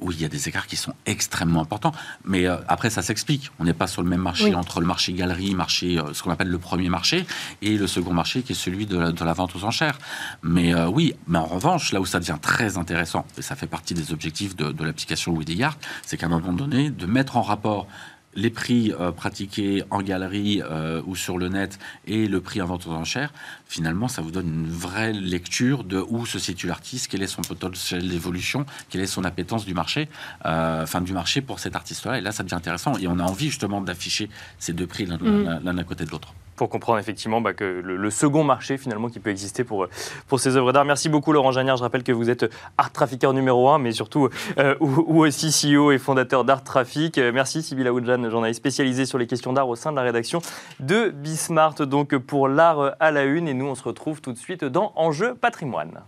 oui, 0.00 0.14
il 0.18 0.22
y 0.22 0.24
a 0.24 0.28
des 0.28 0.48
écarts 0.48 0.66
qui 0.66 0.76
sont 0.76 0.94
extrêmement 1.06 1.62
importants. 1.62 1.92
Mais 2.24 2.46
euh, 2.46 2.56
après, 2.68 2.90
ça 2.90 3.02
s'explique. 3.02 3.50
On 3.58 3.64
n'est 3.64 3.72
pas 3.72 3.86
sur 3.86 4.02
le 4.02 4.08
même 4.08 4.20
marché 4.20 4.54
entre 4.54 4.80
le 4.80 4.86
marché 4.86 5.12
galerie, 5.12 5.54
marché, 5.54 5.98
euh, 5.98 6.12
ce 6.14 6.22
qu'on 6.22 6.30
appelle 6.30 6.48
le 6.48 6.58
premier 6.58 6.88
marché, 6.88 7.26
et 7.60 7.76
le 7.76 7.86
second 7.86 8.12
marché 8.12 8.42
qui 8.42 8.52
est 8.52 8.56
celui 8.56 8.86
de 8.86 9.24
la, 9.24 9.32
vente 9.32 9.54
aux 9.56 9.64
enchères. 9.64 9.98
Mais 10.42 10.74
euh, 10.74 10.88
oui, 10.88 11.14
mais 11.26 11.38
en 11.38 11.46
revanche, 11.46 11.92
là 11.92 12.00
où 12.00 12.06
ça 12.06 12.20
devient 12.20 12.38
très 12.40 12.78
intéressant, 12.78 13.24
et 13.38 13.42
ça 13.42 13.56
fait 13.56 13.66
partie 13.66 13.94
des 13.94 14.12
objectifs 14.12 14.56
de, 14.56 14.72
de 14.72 14.84
l'application 14.84 15.32
Wideyard, 15.32 15.76
c'est 16.04 16.16
qu'à 16.16 16.26
un 16.26 16.30
moment 16.30 16.52
donné, 16.52 16.90
de 16.90 17.06
mettre 17.06 17.36
en 17.36 17.42
rapport 17.42 17.86
les 18.34 18.50
prix 18.50 18.92
euh, 18.92 19.12
pratiqués 19.12 19.82
en 19.90 20.02
galerie 20.02 20.62
euh, 20.62 21.02
ou 21.06 21.16
sur 21.16 21.38
le 21.38 21.48
net 21.48 21.78
et 22.06 22.26
le 22.26 22.40
prix 22.40 22.62
en 22.62 22.66
vente 22.66 22.86
aux 22.86 22.92
enchères, 22.92 23.32
finalement, 23.66 24.08
ça 24.08 24.22
vous 24.22 24.30
donne 24.30 24.48
une 24.48 24.68
vraie 24.68 25.12
lecture 25.12 25.84
de 25.84 26.02
où 26.08 26.26
se 26.26 26.38
situe 26.38 26.66
l'artiste, 26.66 27.08
quel 27.10 27.22
est 27.22 27.26
son 27.26 27.42
potentiel 27.42 28.08
d'évolution, 28.08 28.66
quelle 28.88 29.02
est 29.02 29.06
son 29.06 29.24
appétence 29.24 29.64
du 29.64 29.74
marché, 29.74 30.08
euh, 30.46 30.82
enfin 30.82 31.00
du 31.00 31.12
marché 31.12 31.40
pour 31.40 31.58
cet 31.58 31.76
artiste-là. 31.76 32.18
Et 32.18 32.20
là, 32.20 32.32
ça 32.32 32.42
devient 32.42 32.54
intéressant. 32.54 32.96
Et 32.98 33.06
on 33.06 33.18
a 33.18 33.24
envie 33.24 33.46
justement 33.46 33.80
d'afficher 33.80 34.28
ces 34.58 34.72
deux 34.72 34.86
prix 34.86 35.06
l'un 35.06 35.18
mm. 35.18 35.78
à 35.78 35.84
côté 35.84 36.04
de 36.04 36.10
l'autre 36.10 36.34
pour 36.62 36.68
comprendre 36.68 37.00
effectivement 37.00 37.40
bah, 37.40 37.54
que 37.54 37.64
le, 37.64 38.10
second 38.10 38.44
marché 38.44 38.78
finalement 38.78 39.08
qui 39.08 39.18
peut 39.18 39.30
exister 39.30 39.64
pour, 39.64 39.88
pour 40.28 40.38
ces 40.38 40.56
œuvres 40.56 40.72
d'art. 40.72 40.84
Merci 40.84 41.08
beaucoup 41.08 41.32
Laurent 41.32 41.50
Jagnard. 41.50 41.76
Je 41.76 41.82
rappelle 41.82 42.04
que 42.04 42.12
vous 42.12 42.30
êtes 42.30 42.48
art 42.78 42.92
trafficker 42.92 43.32
numéro 43.32 43.68
un, 43.68 43.80
mais 43.80 43.90
surtout 43.90 44.28
euh, 44.58 44.76
ou, 44.78 45.24
aussi 45.24 45.50
CEO 45.50 45.90
et 45.90 45.98
fondateur 45.98 46.44
d'Art 46.44 46.62
Traffic. 46.62 47.18
Euh, 47.18 47.32
merci 47.34 47.64
Sybille 47.64 47.88
Aoudjan, 47.88 48.30
journaliste 48.30 48.58
spécialisée 48.58 49.06
sur 49.06 49.18
les 49.18 49.26
questions 49.26 49.52
d'art 49.52 49.68
au 49.68 49.74
sein 49.74 49.90
de 49.90 49.96
la 49.96 50.02
rédaction 50.02 50.40
de 50.78 51.08
Bismart, 51.08 51.74
donc 51.74 52.16
pour 52.16 52.46
l'art 52.46 52.94
à 53.00 53.10
la 53.10 53.24
une. 53.24 53.48
Et 53.48 53.54
nous, 53.54 53.66
on 53.66 53.74
se 53.74 53.82
retrouve 53.82 54.20
tout 54.20 54.32
de 54.32 54.38
suite 54.38 54.64
dans 54.64 54.92
Enjeu 54.94 55.34
patrimoine. 55.34 56.02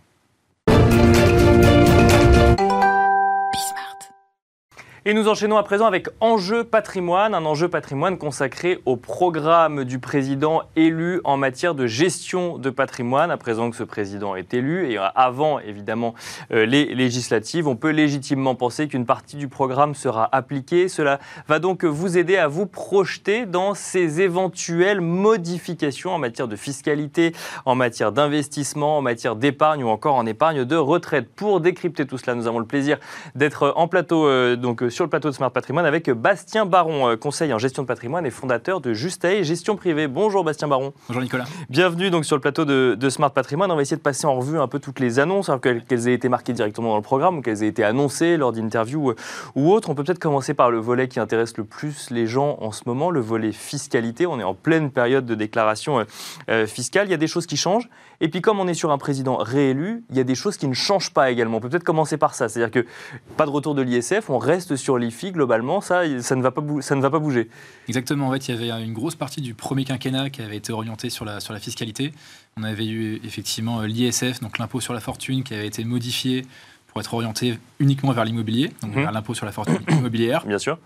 Et 5.06 5.12
nous 5.12 5.28
enchaînons 5.28 5.58
à 5.58 5.62
présent 5.62 5.84
avec 5.84 6.08
Enjeu 6.20 6.64
patrimoine, 6.64 7.34
un 7.34 7.44
enjeu 7.44 7.68
patrimoine 7.68 8.16
consacré 8.16 8.80
au 8.86 8.96
programme 8.96 9.84
du 9.84 9.98
président 9.98 10.62
élu 10.76 11.20
en 11.24 11.36
matière 11.36 11.74
de 11.74 11.86
gestion 11.86 12.56
de 12.56 12.70
patrimoine. 12.70 13.30
À 13.30 13.36
présent 13.36 13.68
que 13.68 13.76
ce 13.76 13.82
président 13.82 14.34
est 14.34 14.54
élu 14.54 14.90
et 14.90 14.96
avant 15.14 15.58
évidemment 15.58 16.14
euh, 16.52 16.64
les 16.64 16.94
législatives, 16.94 17.68
on 17.68 17.76
peut 17.76 17.90
légitimement 17.90 18.54
penser 18.54 18.88
qu'une 18.88 19.04
partie 19.04 19.36
du 19.36 19.46
programme 19.46 19.94
sera 19.94 20.26
appliquée. 20.32 20.88
Cela 20.88 21.20
va 21.48 21.58
donc 21.58 21.84
vous 21.84 22.16
aider 22.16 22.38
à 22.38 22.48
vous 22.48 22.64
projeter 22.64 23.44
dans 23.44 23.74
ces 23.74 24.22
éventuelles 24.22 25.02
modifications 25.02 26.14
en 26.14 26.18
matière 26.18 26.48
de 26.48 26.56
fiscalité, 26.56 27.34
en 27.66 27.74
matière 27.74 28.10
d'investissement, 28.10 28.96
en 28.96 29.02
matière 29.02 29.36
d'épargne 29.36 29.84
ou 29.84 29.88
encore 29.88 30.14
en 30.14 30.24
épargne 30.24 30.64
de 30.64 30.76
retraite. 30.76 31.28
Pour 31.36 31.60
décrypter 31.60 32.06
tout 32.06 32.16
cela, 32.16 32.34
nous 32.34 32.46
avons 32.46 32.58
le 32.58 32.64
plaisir 32.64 32.96
d'être 33.34 33.74
en 33.76 33.86
plateau 33.86 34.26
euh, 34.26 34.56
donc 34.56 34.82
sur 34.94 35.04
le 35.04 35.10
plateau 35.10 35.28
de 35.28 35.34
Smart 35.34 35.50
Patrimoine 35.50 35.86
avec 35.86 36.08
Bastien 36.08 36.66
Baron, 36.66 37.08
euh, 37.08 37.16
conseiller 37.16 37.52
en 37.52 37.58
gestion 37.58 37.82
de 37.82 37.88
patrimoine 37.88 38.24
et 38.26 38.30
fondateur 38.30 38.80
de 38.80 38.92
Justae 38.92 39.42
Gestion 39.42 39.74
Privée. 39.74 40.06
Bonjour 40.06 40.44
Bastien 40.44 40.68
Baron. 40.68 40.92
Bonjour 41.08 41.22
Nicolas. 41.22 41.46
Bienvenue 41.68 42.10
donc 42.10 42.24
sur 42.24 42.36
le 42.36 42.40
plateau 42.40 42.64
de, 42.64 43.08
Smart 43.08 43.32
Patrimoine. 43.32 43.72
On 43.72 43.76
va 43.76 43.82
essayer 43.82 43.96
de 43.96 44.02
passer 44.02 44.26
en 44.26 44.36
revue 44.36 44.58
un 44.58 44.68
peu 44.68 44.78
toutes 44.78 45.00
les 45.00 45.18
annonces, 45.18 45.50
qu'elles 45.60 46.08
aient 46.08 46.14
été 46.14 46.28
marquées 46.28 46.52
directement 46.52 46.90
dans 46.90 46.96
le 46.96 47.02
programme 47.02 47.38
ou 47.38 47.42
qu'elles 47.42 47.64
aient 47.64 47.68
été 47.68 47.82
annoncées 47.82 48.36
lors 48.36 48.52
d'interviews 48.52 49.10
euh, 49.10 49.16
ou 49.56 49.72
autres. 49.72 49.90
On 49.90 49.96
peut 49.96 50.04
peut-être 50.04 50.20
commencer 50.20 50.54
par 50.54 50.70
le 50.70 50.78
volet 50.78 51.08
qui 51.08 51.18
intéresse 51.18 51.56
le 51.56 51.64
plus 51.64 52.10
les 52.10 52.28
gens 52.28 52.56
en 52.60 52.70
ce 52.70 52.82
moment, 52.86 53.10
le 53.10 53.20
volet 53.20 53.50
fiscalité. 53.50 54.26
On 54.26 54.38
est 54.38 54.44
en 54.44 54.54
pleine 54.54 54.92
période 54.92 55.26
de 55.26 55.34
déclaration 55.34 56.06
euh, 56.48 56.66
fiscale. 56.68 57.08
Il 57.08 57.10
y 57.10 57.14
a 57.14 57.18
des 57.18 57.26
choses 57.26 57.46
qui 57.46 57.56
changent. 57.56 57.88
Et 58.24 58.28
puis 58.28 58.40
comme 58.40 58.58
on 58.58 58.66
est 58.66 58.74
sur 58.74 58.90
un 58.90 58.96
président 58.96 59.36
réélu, 59.36 60.02
il 60.08 60.16
y 60.16 60.20
a 60.20 60.24
des 60.24 60.34
choses 60.34 60.56
qui 60.56 60.66
ne 60.66 60.72
changent 60.72 61.10
pas 61.10 61.30
également. 61.30 61.58
On 61.58 61.60
peut 61.60 61.68
peut-être 61.68 61.84
commencer 61.84 62.16
par 62.16 62.34
ça. 62.34 62.48
C'est-à-dire 62.48 62.70
que 62.70 62.88
pas 63.36 63.44
de 63.44 63.50
retour 63.50 63.74
de 63.74 63.82
l'ISF, 63.82 64.30
on 64.30 64.38
reste 64.38 64.76
sur 64.76 64.96
l'IFI, 64.96 65.30
globalement, 65.30 65.82
ça, 65.82 66.04
ça, 66.22 66.34
ne 66.34 66.40
va 66.40 66.50
pas 66.50 66.62
ça 66.80 66.94
ne 66.94 67.02
va 67.02 67.10
pas 67.10 67.18
bouger. 67.18 67.50
Exactement, 67.86 68.28
en 68.28 68.32
fait, 68.32 68.48
il 68.48 68.54
y 68.54 68.70
avait 68.72 68.82
une 68.82 68.94
grosse 68.94 69.14
partie 69.14 69.42
du 69.42 69.52
premier 69.52 69.84
quinquennat 69.84 70.30
qui 70.30 70.40
avait 70.40 70.56
été 70.56 70.72
orientée 70.72 71.10
sur 71.10 71.26
la, 71.26 71.38
sur 71.38 71.52
la 71.52 71.60
fiscalité. 71.60 72.14
On 72.56 72.62
avait 72.62 72.86
eu 72.86 73.20
effectivement 73.24 73.82
euh, 73.82 73.86
l'ISF, 73.86 74.40
donc 74.40 74.56
l'impôt 74.56 74.80
sur 74.80 74.94
la 74.94 75.00
fortune, 75.00 75.44
qui 75.44 75.52
avait 75.52 75.66
été 75.66 75.84
modifié 75.84 76.46
pour 76.86 77.02
être 77.02 77.12
orienté 77.12 77.58
uniquement 77.78 78.12
vers 78.12 78.24
l'immobilier, 78.24 78.72
donc 78.80 78.94
mhm. 78.94 79.02
vers 79.02 79.12
l'impôt 79.12 79.34
sur 79.34 79.44
la 79.44 79.52
fortune 79.52 79.80
immobilière. 79.90 80.46
Bien 80.46 80.58
sûr. 80.58 80.78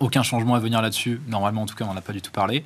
Aucun 0.00 0.24
changement 0.24 0.56
à 0.56 0.58
venir 0.58 0.82
là-dessus. 0.82 1.20
Normalement, 1.28 1.62
en 1.62 1.66
tout 1.66 1.76
cas, 1.76 1.84
on 1.84 1.92
n'en 1.92 1.98
a 1.98 2.02
pas 2.02 2.12
du 2.12 2.20
tout 2.20 2.32
parlé. 2.32 2.64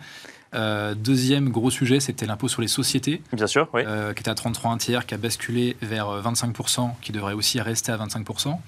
Euh, 0.54 0.94
deuxième 0.94 1.50
gros 1.50 1.70
sujet, 1.70 2.00
c'était 2.00 2.26
l'impôt 2.26 2.48
sur 2.48 2.62
les 2.62 2.68
sociétés. 2.68 3.22
Bien 3.32 3.46
sûr, 3.46 3.68
oui. 3.74 3.82
Euh, 3.86 4.14
qui 4.14 4.20
était 4.20 4.30
à 4.30 4.34
33 4.34 4.70
un 4.70 4.78
tiers, 4.78 5.06
qui 5.06 5.14
a 5.14 5.18
basculé 5.18 5.76
vers 5.82 6.08
25%, 6.22 6.92
qui 7.02 7.12
devrait 7.12 7.34
aussi 7.34 7.60
rester 7.60 7.92
à 7.92 7.96
25%. 7.96 8.58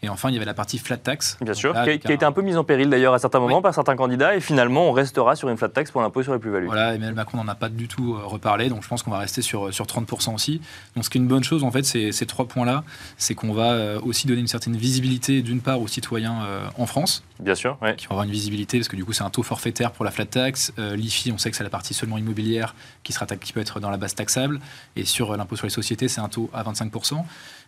Et 0.00 0.08
enfin, 0.08 0.28
il 0.28 0.34
y 0.34 0.36
avait 0.36 0.46
la 0.46 0.54
partie 0.54 0.78
flat 0.78 0.96
tax. 0.96 1.36
Bien 1.40 1.54
sûr, 1.54 1.72
qui, 1.72 1.78
a, 1.78 1.92
été 1.92 2.24
un 2.24 2.30
peu 2.30 2.42
mise 2.42 2.56
en 2.56 2.62
péril 2.62 2.88
d'ailleurs 2.88 3.14
à 3.14 3.18
certains 3.18 3.40
moments 3.40 3.60
par 3.60 3.74
certains 3.74 3.96
candidats. 3.96 4.36
Et 4.36 4.40
finalement, 4.40 4.88
on 4.88 4.92
restera 4.92 5.34
sur 5.34 5.48
une 5.48 5.56
flat 5.56 5.68
tax 5.68 5.90
pour 5.90 6.00
l'impôt 6.00 6.22
sur 6.22 6.32
les 6.32 6.38
plus-values. 6.38 6.66
Voilà, 6.66 6.94
Emmanuel 6.94 7.16
Macron 7.16 7.38
n'en 7.38 7.48
a 7.48 7.56
pas 7.56 7.68
du 7.68 7.88
tout 7.88 8.14
euh, 8.14 8.24
reparlé. 8.24 8.68
Donc 8.68 8.84
je 8.84 8.88
pense 8.88 9.02
qu'on 9.02 9.10
va 9.10 9.18
rester 9.18 9.42
sur, 9.42 9.74
sur 9.74 9.86
30% 9.86 10.34
aussi. 10.34 10.60
Donc 10.94 11.04
ce 11.04 11.10
qui 11.10 11.18
est 11.18 11.20
une 11.20 11.26
bonne 11.26 11.42
chose, 11.42 11.64
en 11.64 11.72
fait, 11.72 11.84
c'est 11.84 12.12
ces 12.12 12.26
trois 12.26 12.46
points-là. 12.46 12.84
C'est 13.16 13.34
qu'on 13.34 13.52
va 13.52 13.72
euh, 13.72 14.00
aussi 14.02 14.28
donner 14.28 14.40
une 14.40 14.46
certaine 14.46 14.76
visibilité, 14.76 15.42
d'une 15.42 15.60
part, 15.60 15.80
aux 15.80 15.88
citoyens 15.88 16.42
euh, 16.44 16.68
en 16.78 16.86
France. 16.86 17.24
Bien 17.40 17.56
sûr, 17.56 17.76
ouais. 17.82 17.96
Qui 17.96 18.06
vont 18.06 18.12
avoir 18.12 18.24
une 18.24 18.30
visibilité 18.30 18.78
parce 18.78 18.88
que 18.88 18.96
du 18.96 19.04
coup, 19.04 19.12
c'est 19.12 19.24
un 19.24 19.30
taux 19.30 19.42
forfaitaire 19.42 19.90
pour 19.90 20.04
la 20.04 20.12
flat 20.12 20.26
tax. 20.26 20.72
L'IFI, 20.78 21.32
on 21.32 21.38
sait 21.38 21.50
que 21.50 21.56
c'est 21.56 21.64
la 21.64 21.70
partie 21.70 21.94
seulement 21.94 22.18
immobilière 22.18 22.74
qui, 23.02 23.12
sera, 23.12 23.26
qui 23.26 23.52
peut 23.52 23.60
être 23.60 23.80
dans 23.80 23.90
la 23.90 23.96
base 23.96 24.14
taxable. 24.14 24.60
Et 24.96 25.04
sur 25.04 25.36
l'impôt 25.36 25.56
sur 25.56 25.66
les 25.66 25.70
sociétés, 25.70 26.08
c'est 26.08 26.20
un 26.20 26.28
taux 26.28 26.50
à 26.52 26.62
25% 26.62 27.24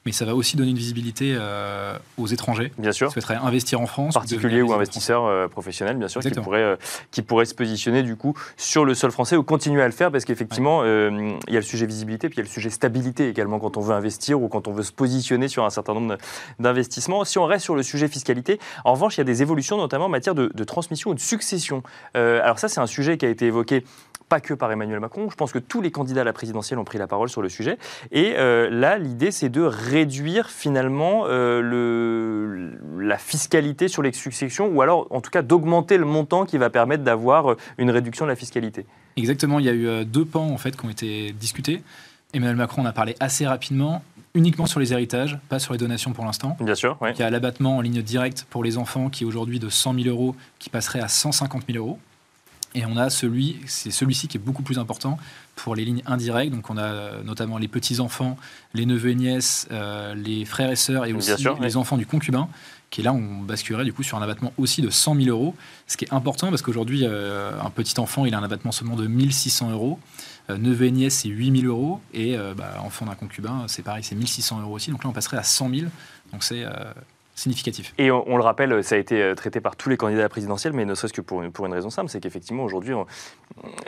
mais 0.06 0.12
ça 0.12 0.24
va 0.24 0.34
aussi 0.34 0.56
donner 0.56 0.70
une 0.70 0.78
visibilité 0.78 1.34
euh, 1.38 1.98
aux 2.20 2.26
étrangers 2.26 2.72
bien 2.78 2.92
sûr. 2.92 3.09
qui 3.09 3.14
souhaiteraient 3.14 3.37
investir 3.37 3.80
en 3.80 3.87
France. 3.87 4.14
Particuliers 4.14 4.62
ou 4.62 4.72
investisseurs 4.72 5.24
euh, 5.24 5.48
professionnels, 5.48 5.96
bien 5.96 6.09
sûr, 6.09 6.20
qui 6.20 6.30
pourraient, 6.30 6.62
euh, 6.62 6.76
qui 7.11 7.22
pourraient 7.22 7.44
se 7.44 7.54
positionner 7.54 8.02
du 8.02 8.16
coup 8.16 8.35
sur 8.56 8.85
le 8.85 8.94
sol 8.94 9.11
français 9.11 9.37
ou 9.37 9.42
continuer 9.42 9.83
à 9.83 9.87
le 9.87 9.92
faire 9.92 10.11
parce 10.11 10.24
qu'effectivement, 10.24 10.85
il 10.85 11.52
y 11.52 11.56
a 11.56 11.61
le 11.61 11.62
sujet 11.62 11.87
visibilité, 11.87 12.28
puis 12.28 12.37
il 12.37 12.40
y 12.40 12.42
a 12.42 12.44
le 12.44 12.50
sujet 12.50 12.70
stabilité 12.70 13.28
également 13.28 13.59
quand 13.59 13.76
on 13.76 13.80
veut 13.80 13.94
investir 13.94 14.40
ou 14.40 14.48
quand 14.48 14.68
on 14.68 14.72
veut 14.72 14.83
se 14.83 14.92
positionner 14.92 15.48
sur 15.48 15.64
un 15.64 15.70
certain 15.70 15.94
nombre 15.94 16.16
d'investissements. 16.59 17.24
Si 17.24 17.38
on 17.38 17.46
reste 17.46 17.64
sur 17.64 17.74
le 17.74 17.83
sujet 17.83 18.09
fiscalité, 18.09 18.59
en 18.85 18.92
revanche, 18.92 19.16
il 19.16 19.18
y 19.18 19.22
a 19.22 19.24
des 19.24 19.42
évolutions 19.42 19.76
notamment 19.76 20.06
en 20.06 20.11
matière 20.11 20.35
de, 20.35 20.50
de 20.54 20.64
transmission 20.64 21.11
ou 21.11 21.14
de 21.14 21.20
succession. 21.20 21.83
alors 22.14 22.59
ça, 22.59 22.68
c'est 22.68 22.80
un 22.80 22.87
sujet 22.87 23.18
qui 23.18 23.26
a 23.26 23.28
été 23.28 23.46
évoqué 23.46 23.85
pas 24.30 24.40
que 24.40 24.54
par 24.54 24.72
Emmanuel 24.72 25.00
Macron. 25.00 25.28
Je 25.28 25.34
pense 25.34 25.52
que 25.52 25.58
tous 25.58 25.82
les 25.82 25.90
candidats 25.90 26.22
à 26.22 26.24
la 26.24 26.32
présidentielle 26.32 26.78
ont 26.78 26.84
pris 26.84 26.98
la 26.98 27.08
parole 27.08 27.28
sur 27.28 27.42
le 27.42 27.50
sujet. 27.50 27.76
Et 28.12 28.34
euh, 28.38 28.70
là, 28.70 28.96
l'idée, 28.96 29.32
c'est 29.32 29.50
de 29.50 29.60
réduire 29.60 30.48
finalement 30.48 31.24
euh, 31.26 31.60
le, 31.60 32.78
la 33.04 33.18
fiscalité 33.18 33.88
sur 33.88 34.02
les 34.02 34.12
successions, 34.12 34.68
ou 34.68 34.80
alors 34.80 35.08
en 35.10 35.20
tout 35.20 35.30
cas 35.30 35.42
d'augmenter 35.42 35.98
le 35.98 36.06
montant 36.06 36.46
qui 36.46 36.56
va 36.56 36.70
permettre 36.70 37.02
d'avoir 37.02 37.50
euh, 37.50 37.56
une 37.76 37.90
réduction 37.90 38.24
de 38.24 38.30
la 38.30 38.36
fiscalité. 38.36 38.86
Exactement, 39.16 39.58
il 39.58 39.66
y 39.66 39.68
a 39.68 39.74
eu 39.74 40.04
deux 40.04 40.24
pans 40.24 40.48
en 40.48 40.56
fait 40.56 40.76
qui 40.76 40.86
ont 40.86 40.90
été 40.90 41.32
discutés. 41.32 41.82
Emmanuel 42.32 42.56
Macron 42.56 42.82
en 42.82 42.86
a 42.86 42.92
parlé 42.92 43.16
assez 43.18 43.44
rapidement, 43.44 44.04
uniquement 44.34 44.66
sur 44.66 44.78
les 44.78 44.92
héritages, 44.92 45.36
pas 45.48 45.58
sur 45.58 45.72
les 45.72 45.78
donations 45.78 46.12
pour 46.12 46.24
l'instant. 46.24 46.56
Bien 46.60 46.76
sûr, 46.76 46.96
oui. 47.00 47.10
Il 47.14 47.18
y 47.18 47.24
a 47.24 47.30
l'abattement 47.30 47.78
en 47.78 47.80
ligne 47.80 48.00
directe 48.02 48.46
pour 48.48 48.62
les 48.62 48.78
enfants 48.78 49.10
qui 49.10 49.24
est 49.24 49.26
aujourd'hui 49.26 49.58
de 49.58 49.68
100 49.68 49.94
000 49.94 50.08
euros, 50.08 50.36
qui 50.60 50.70
passerait 50.70 51.00
à 51.00 51.08
150 51.08 51.64
000 51.68 51.84
euros. 51.84 51.98
Et 52.74 52.87
on 52.87 52.96
a 52.96 53.11
celui, 53.11 53.59
c'est 53.66 53.90
celui-ci 53.90 54.28
qui 54.28 54.37
est 54.37 54.40
beaucoup 54.40 54.62
plus 54.62 54.78
important 54.78 55.18
pour 55.56 55.74
les 55.74 55.85
lignes 55.85 56.02
indirectes. 56.06 56.52
Donc 56.52 56.70
on 56.70 56.78
a 56.78 57.22
notamment 57.24 57.59
les 57.59 57.66
petits-enfants, 57.66 58.37
les 58.74 58.87
neveux 58.87 59.11
et 59.11 59.14
nièces, 59.16 59.66
euh, 59.72 60.14
les 60.14 60.44
frères 60.44 60.70
et 60.70 60.76
sœurs 60.76 61.04
et 61.06 61.12
aussi 61.12 61.33
les 61.61 61.76
enfants 61.76 61.96
du 61.96 62.06
concubin, 62.06 62.48
qui 62.90 63.00
est 63.00 63.04
là, 63.04 63.12
on 63.12 63.42
basculerait 63.42 63.85
du 63.85 63.92
coup 63.92 64.04
sur 64.04 64.18
un 64.18 64.22
abattement 64.22 64.52
aussi 64.56 64.83
de 64.83 64.90
100 64.90 65.16
000 65.16 65.28
euros. 65.28 65.56
Ce 65.88 65.96
qui 65.96 66.04
est 66.04 66.12
important 66.12 66.50
parce 66.50 66.62
qu'aujourd'hui, 66.62 67.00
euh, 67.04 67.61
un 67.61 67.70
petit 67.70 67.98
enfant, 67.98 68.24
il 68.24 68.35
a 68.35 68.38
un 68.38 68.44
abattement 68.44 68.72
seulement 68.72 68.96
de 68.96 69.09
1600 69.09 69.72
euros. 69.72 69.98
Euh, 70.48 70.56
neveu 70.56 70.87
et 70.87 70.90
nièce, 70.92 71.16
c'est 71.22 71.28
8 71.28 71.62
000 71.62 71.72
euros. 71.72 72.00
Et 72.14 72.37
bah, 72.56 72.76
enfant 72.85 73.06
d'un 73.06 73.16
concubin, 73.16 73.64
c'est 73.66 73.83
pareil, 73.83 74.04
c'est 74.04 74.14
1600 74.14 74.61
euros 74.61 74.74
aussi. 74.74 74.92
Donc 74.92 75.02
là, 75.02 75.11
on 75.11 75.12
passerait 75.12 75.38
à 75.38 75.42
100 75.42 75.70
000. 75.70 75.87
Donc 76.33 76.44
c'est 76.44 76.64
significatif. 77.40 77.94
Et 77.98 78.11
on, 78.11 78.37
le 78.37 78.42
rappelle, 78.42 78.85
ça 78.85 78.94
a 78.94 78.98
été 78.98 79.22
euh, 79.22 79.35
traité 79.35 79.61
par 79.61 79.74
tous 79.76 79.88
les 79.88 79.96
candidats 79.96 80.20
à 80.20 80.24
la 80.24 80.29
présidentielle, 80.29 80.74
mais 80.74 80.85
ne 80.85 80.94
serait-ce 80.94 81.12
que 81.12 81.22
pour, 81.22 81.42
une 81.42 81.72
raison 81.72 81.88
simple, 81.88 82.11
c'est 82.11 82.20
qu'effectivement 82.20 82.64
aujourd'hui, 82.64 82.94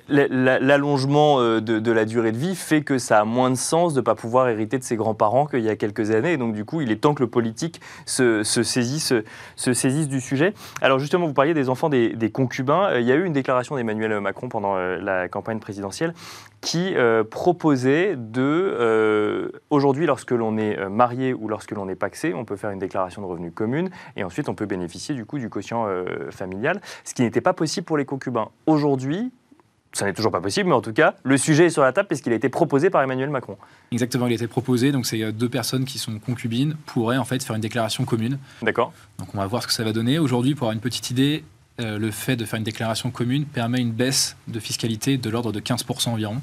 l'allongement 0.08 1.40
euh, 1.40 1.60
de, 1.60 1.92
la 1.92 2.04
durée 2.04 2.32
de 2.32 2.38
vie 2.38 2.56
fait 2.56 2.82
que 2.82 2.98
ça 2.98 3.20
a 3.20 3.24
moins 3.24 3.50
de 3.50 3.56
sens 3.56 3.92
de 3.92 4.00
ne 4.00 4.04
pas 4.04 4.14
pouvoir 4.14 4.48
hériter 4.48 4.78
de 4.78 4.84
ses 4.84 4.96
grands-parents 4.96 5.46
qu'il 5.46 5.60
y 5.60 5.68
a 5.68 5.76
quelques 5.76 6.10
années. 6.10 6.32
Et 6.32 6.36
donc 6.38 6.54
du 6.54 6.64
coup, 6.64 6.80
il 6.80 6.90
est 6.90 6.96
temps 6.96 7.14
que 7.14 7.22
le 7.22 7.28
politique 7.28 7.80
se, 8.06 8.42
saisisse, 8.42 9.12
se 9.56 9.74
saisisse 9.74 10.08
du 10.08 10.20
sujet. 10.20 10.54
Alors 10.80 10.98
justement, 10.98 11.26
vous 11.26 11.34
parliez 11.34 11.54
des 11.54 11.68
enfants 11.68 11.90
des, 11.90 12.30
concubins. 12.32 12.88
Euh, 12.90 13.00
il 13.00 13.06
y 13.06 13.12
a 13.12 13.16
eu 13.16 13.24
une 13.24 13.34
déclaration 13.34 13.76
d'Emmanuel 13.76 14.18
Macron 14.20 14.48
pendant 14.48 14.76
la 14.76 15.28
campagne 15.28 15.58
présidentielle 15.58 16.14
qui 16.62 16.94
proposait 17.30 18.16
de, 18.16 19.52
aujourd'hui, 19.68 20.06
lorsque 20.06 20.30
l'on 20.30 20.56
est 20.56 20.88
marié 20.88 21.34
ou 21.34 21.48
lorsque 21.48 21.72
l'on 21.72 21.88
est 21.88 21.96
paxé, 21.96 22.32
on 22.32 22.44
peut 22.44 22.56
faire 22.56 22.70
une 22.70 22.78
déclaration 22.78 23.20
de 23.20 23.26
revenus 23.26 23.52
commune, 23.54 23.90
et 24.16 24.24
ensuite 24.24 24.48
on 24.48 24.54
peut 24.54 24.66
bénéficier 24.66 25.14
du 25.14 25.26
coup 25.26 25.38
du 25.38 25.50
quotient 25.50 25.86
euh, 25.86 26.30
familial, 26.30 26.80
ce 27.04 27.14
qui 27.14 27.22
n'était 27.22 27.40
pas 27.40 27.52
possible 27.52 27.84
pour 27.84 27.96
les 27.96 28.04
concubins. 28.04 28.48
Aujourd'hui, 28.66 29.32
ça 29.92 30.06
n'est 30.06 30.14
toujours 30.14 30.32
pas 30.32 30.40
possible, 30.40 30.68
mais 30.68 30.74
en 30.74 30.80
tout 30.80 30.92
cas, 30.92 31.16
le 31.22 31.36
sujet 31.36 31.66
est 31.66 31.70
sur 31.70 31.82
la 31.82 31.92
table 31.92 32.08
puisqu'il 32.08 32.32
a 32.32 32.36
été 32.36 32.48
proposé 32.48 32.88
par 32.88 33.02
Emmanuel 33.02 33.28
Macron. 33.28 33.58
Exactement, 33.90 34.26
il 34.26 34.32
a 34.32 34.36
été 34.36 34.46
proposé. 34.46 34.90
Donc, 34.90 35.04
c'est 35.04 35.32
deux 35.32 35.50
personnes 35.50 35.84
qui 35.84 35.98
sont 35.98 36.18
concubines 36.18 36.76
pourraient 36.86 37.18
en 37.18 37.24
fait 37.24 37.42
faire 37.42 37.56
une 37.56 37.60
déclaration 37.60 38.04
commune. 38.04 38.38
D'accord. 38.62 38.92
Donc, 39.18 39.28
on 39.34 39.38
va 39.38 39.46
voir 39.46 39.62
ce 39.62 39.66
que 39.66 39.72
ça 39.74 39.84
va 39.84 39.92
donner. 39.92 40.18
Aujourd'hui, 40.18 40.54
pour 40.54 40.68
avoir 40.68 40.74
une 40.74 40.80
petite 40.80 41.10
idée, 41.10 41.44
euh, 41.80 41.98
le 41.98 42.10
fait 42.10 42.36
de 42.36 42.44
faire 42.44 42.58
une 42.58 42.64
déclaration 42.64 43.10
commune 43.10 43.46
permet 43.46 43.80
une 43.80 43.92
baisse 43.92 44.36
de 44.48 44.60
fiscalité 44.60 45.16
de 45.16 45.30
l'ordre 45.30 45.52
de 45.52 45.60
15% 45.60 46.10
environ 46.10 46.40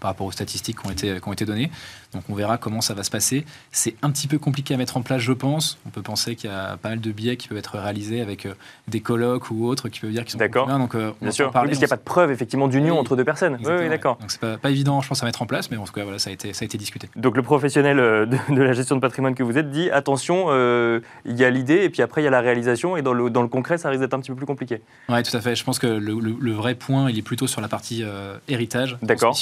par 0.00 0.10
rapport 0.10 0.26
aux 0.26 0.32
statistiques 0.32 0.80
qui 0.80 0.86
ont 0.86 0.90
été, 0.90 1.20
qui 1.20 1.28
ont 1.28 1.32
été 1.32 1.44
données. 1.44 1.70
Donc 2.16 2.24
on 2.30 2.34
verra 2.34 2.56
comment 2.56 2.80
ça 2.80 2.94
va 2.94 3.02
se 3.02 3.10
passer. 3.10 3.44
C'est 3.70 3.94
un 4.02 4.10
petit 4.10 4.26
peu 4.26 4.38
compliqué 4.38 4.74
à 4.74 4.76
mettre 4.76 4.96
en 4.96 5.02
place, 5.02 5.20
je 5.20 5.32
pense. 5.32 5.78
On 5.86 5.90
peut 5.90 6.02
penser 6.02 6.34
qu'il 6.34 6.50
y 6.50 6.52
a 6.52 6.76
pas 6.78 6.88
mal 6.88 7.00
de 7.00 7.12
billets 7.12 7.36
qui 7.36 7.46
peuvent 7.48 7.58
être 7.58 7.78
réalisés 7.78 8.22
avec 8.22 8.46
euh, 8.46 8.54
des 8.88 9.00
colloques 9.00 9.50
ou 9.50 9.66
autres 9.66 9.88
qui 9.88 10.00
peuvent 10.00 10.10
dire 10.10 10.24
qu'ils 10.24 10.32
sont 10.32 10.38
D'accord. 10.38 10.66
Donc 10.66 10.94
euh, 10.94 11.12
Bien 11.20 11.30
sûr. 11.30 11.50
Parler, 11.50 11.68
parce 11.68 11.78
qu'il 11.78 11.86
n'y 11.86 11.92
a 11.92 11.96
pas 11.96 12.00
de 12.00 12.06
preuve 12.06 12.30
effectivement 12.30 12.68
d'union 12.68 12.98
entre 12.98 13.16
deux 13.16 13.24
personnes. 13.24 13.58
Oui, 13.62 13.72
oui 13.80 13.88
d'accord. 13.88 14.16
Donc 14.16 14.30
c'est 14.30 14.40
pas, 14.40 14.56
pas 14.56 14.70
évident, 14.70 15.02
je 15.02 15.08
pense, 15.08 15.22
à 15.22 15.26
mettre 15.26 15.42
en 15.42 15.46
place, 15.46 15.70
mais 15.70 15.76
en 15.76 15.84
tout 15.84 15.92
cas 15.92 16.04
voilà, 16.04 16.18
ça 16.18 16.30
a 16.30 16.32
été, 16.32 16.54
ça 16.54 16.64
a 16.64 16.66
été 16.66 16.78
discuté. 16.78 17.08
Donc 17.16 17.36
le 17.36 17.42
professionnel 17.42 18.00
euh, 18.00 18.26
de, 18.26 18.62
la 18.62 18.72
gestion 18.72 18.96
de 18.96 19.00
patrimoine 19.00 19.34
que 19.34 19.42
vous 19.42 19.58
êtes 19.58 19.70
dit 19.70 19.90
attention, 19.90 20.46
il 20.46 21.36
y 21.36 21.44
a 21.44 21.50
l'idée 21.50 21.82
et 21.84 21.90
puis 21.90 22.02
après 22.02 22.22
il 22.22 22.24
y 22.24 22.28
a 22.28 22.30
la 22.30 22.40
réalisation 22.40 22.96
et 22.96 23.02
dans 23.02 23.12
le, 23.12 23.28
dans 23.28 23.42
le 23.42 23.48
concret 23.48 23.76
ça 23.76 23.90
risque 23.90 24.00
d'être 24.00 24.14
un 24.14 24.20
petit 24.20 24.30
peu 24.30 24.36
plus 24.36 24.46
compliqué. 24.46 24.80
Oui, 25.08 25.22
tout 25.22 25.36
à 25.36 25.40
fait. 25.40 25.54
Je 25.54 25.64
pense 25.64 25.78
que 25.78 25.86
le, 25.86 26.52
vrai 26.52 26.74
point 26.74 27.10
il 27.10 27.18
est 27.18 27.22
plutôt 27.22 27.46
sur 27.46 27.60
la 27.60 27.68
partie 27.68 28.02
héritage. 28.48 28.96
D'accord. 29.02 29.36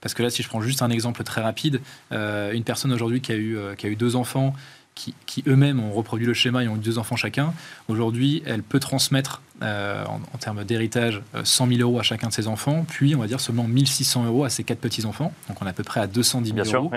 Parce 0.00 0.14
que 0.14 0.22
là, 0.22 0.30
si 0.30 0.42
je 0.42 0.48
prends 0.48 0.60
juste 0.60 0.82
un 0.82 0.90
exemple 0.90 1.22
très 1.24 1.42
rapide, 1.42 1.80
euh, 2.12 2.52
une 2.52 2.64
personne 2.64 2.92
aujourd'hui 2.92 3.20
qui, 3.20 3.32
a 3.32 3.36
eu, 3.36 3.56
euh, 3.56 3.74
qui 3.74 3.86
a 3.86 3.88
eu 3.88 3.96
deux 3.96 4.16
enfants, 4.16 4.54
qui, 4.94 5.44
eux-mêmes 5.46 5.78
ont 5.78 5.92
reproduit 5.92 6.26
le 6.26 6.32
schéma 6.32 6.64
et 6.64 6.68
ont 6.68 6.76
eu 6.76 6.80
deux 6.80 6.96
enfants 6.96 7.16
chacun, 7.16 7.52
aujourd'hui, 7.88 8.42
elle 8.46 8.62
peut 8.62 8.80
transmettre 8.80 9.42
euh, 9.62 10.04
en, 10.06 10.38
termes 10.38 10.64
d'héritage 10.64 11.22
100 11.44 11.68
000 11.68 11.80
euros 11.80 11.98
à 11.98 12.02
chacun 12.02 12.28
de 12.28 12.32
ses 12.32 12.48
enfants, 12.48 12.84
puis 12.88 13.14
on 13.14 13.18
va 13.18 13.26
dire 13.26 13.40
seulement 13.40 13.64
1600 13.64 14.24
euros 14.24 14.44
à 14.44 14.50
ses 14.50 14.64
quatre 14.64 14.80
petits-enfants. 14.80 15.32
Donc 15.48 15.60
on 15.60 15.66
est 15.66 15.70
à 15.70 15.74
peu 15.74 15.82
près 15.82 16.00
à 16.00 16.06
210 16.06 16.54
000 16.54 16.76
euros. 16.76 16.90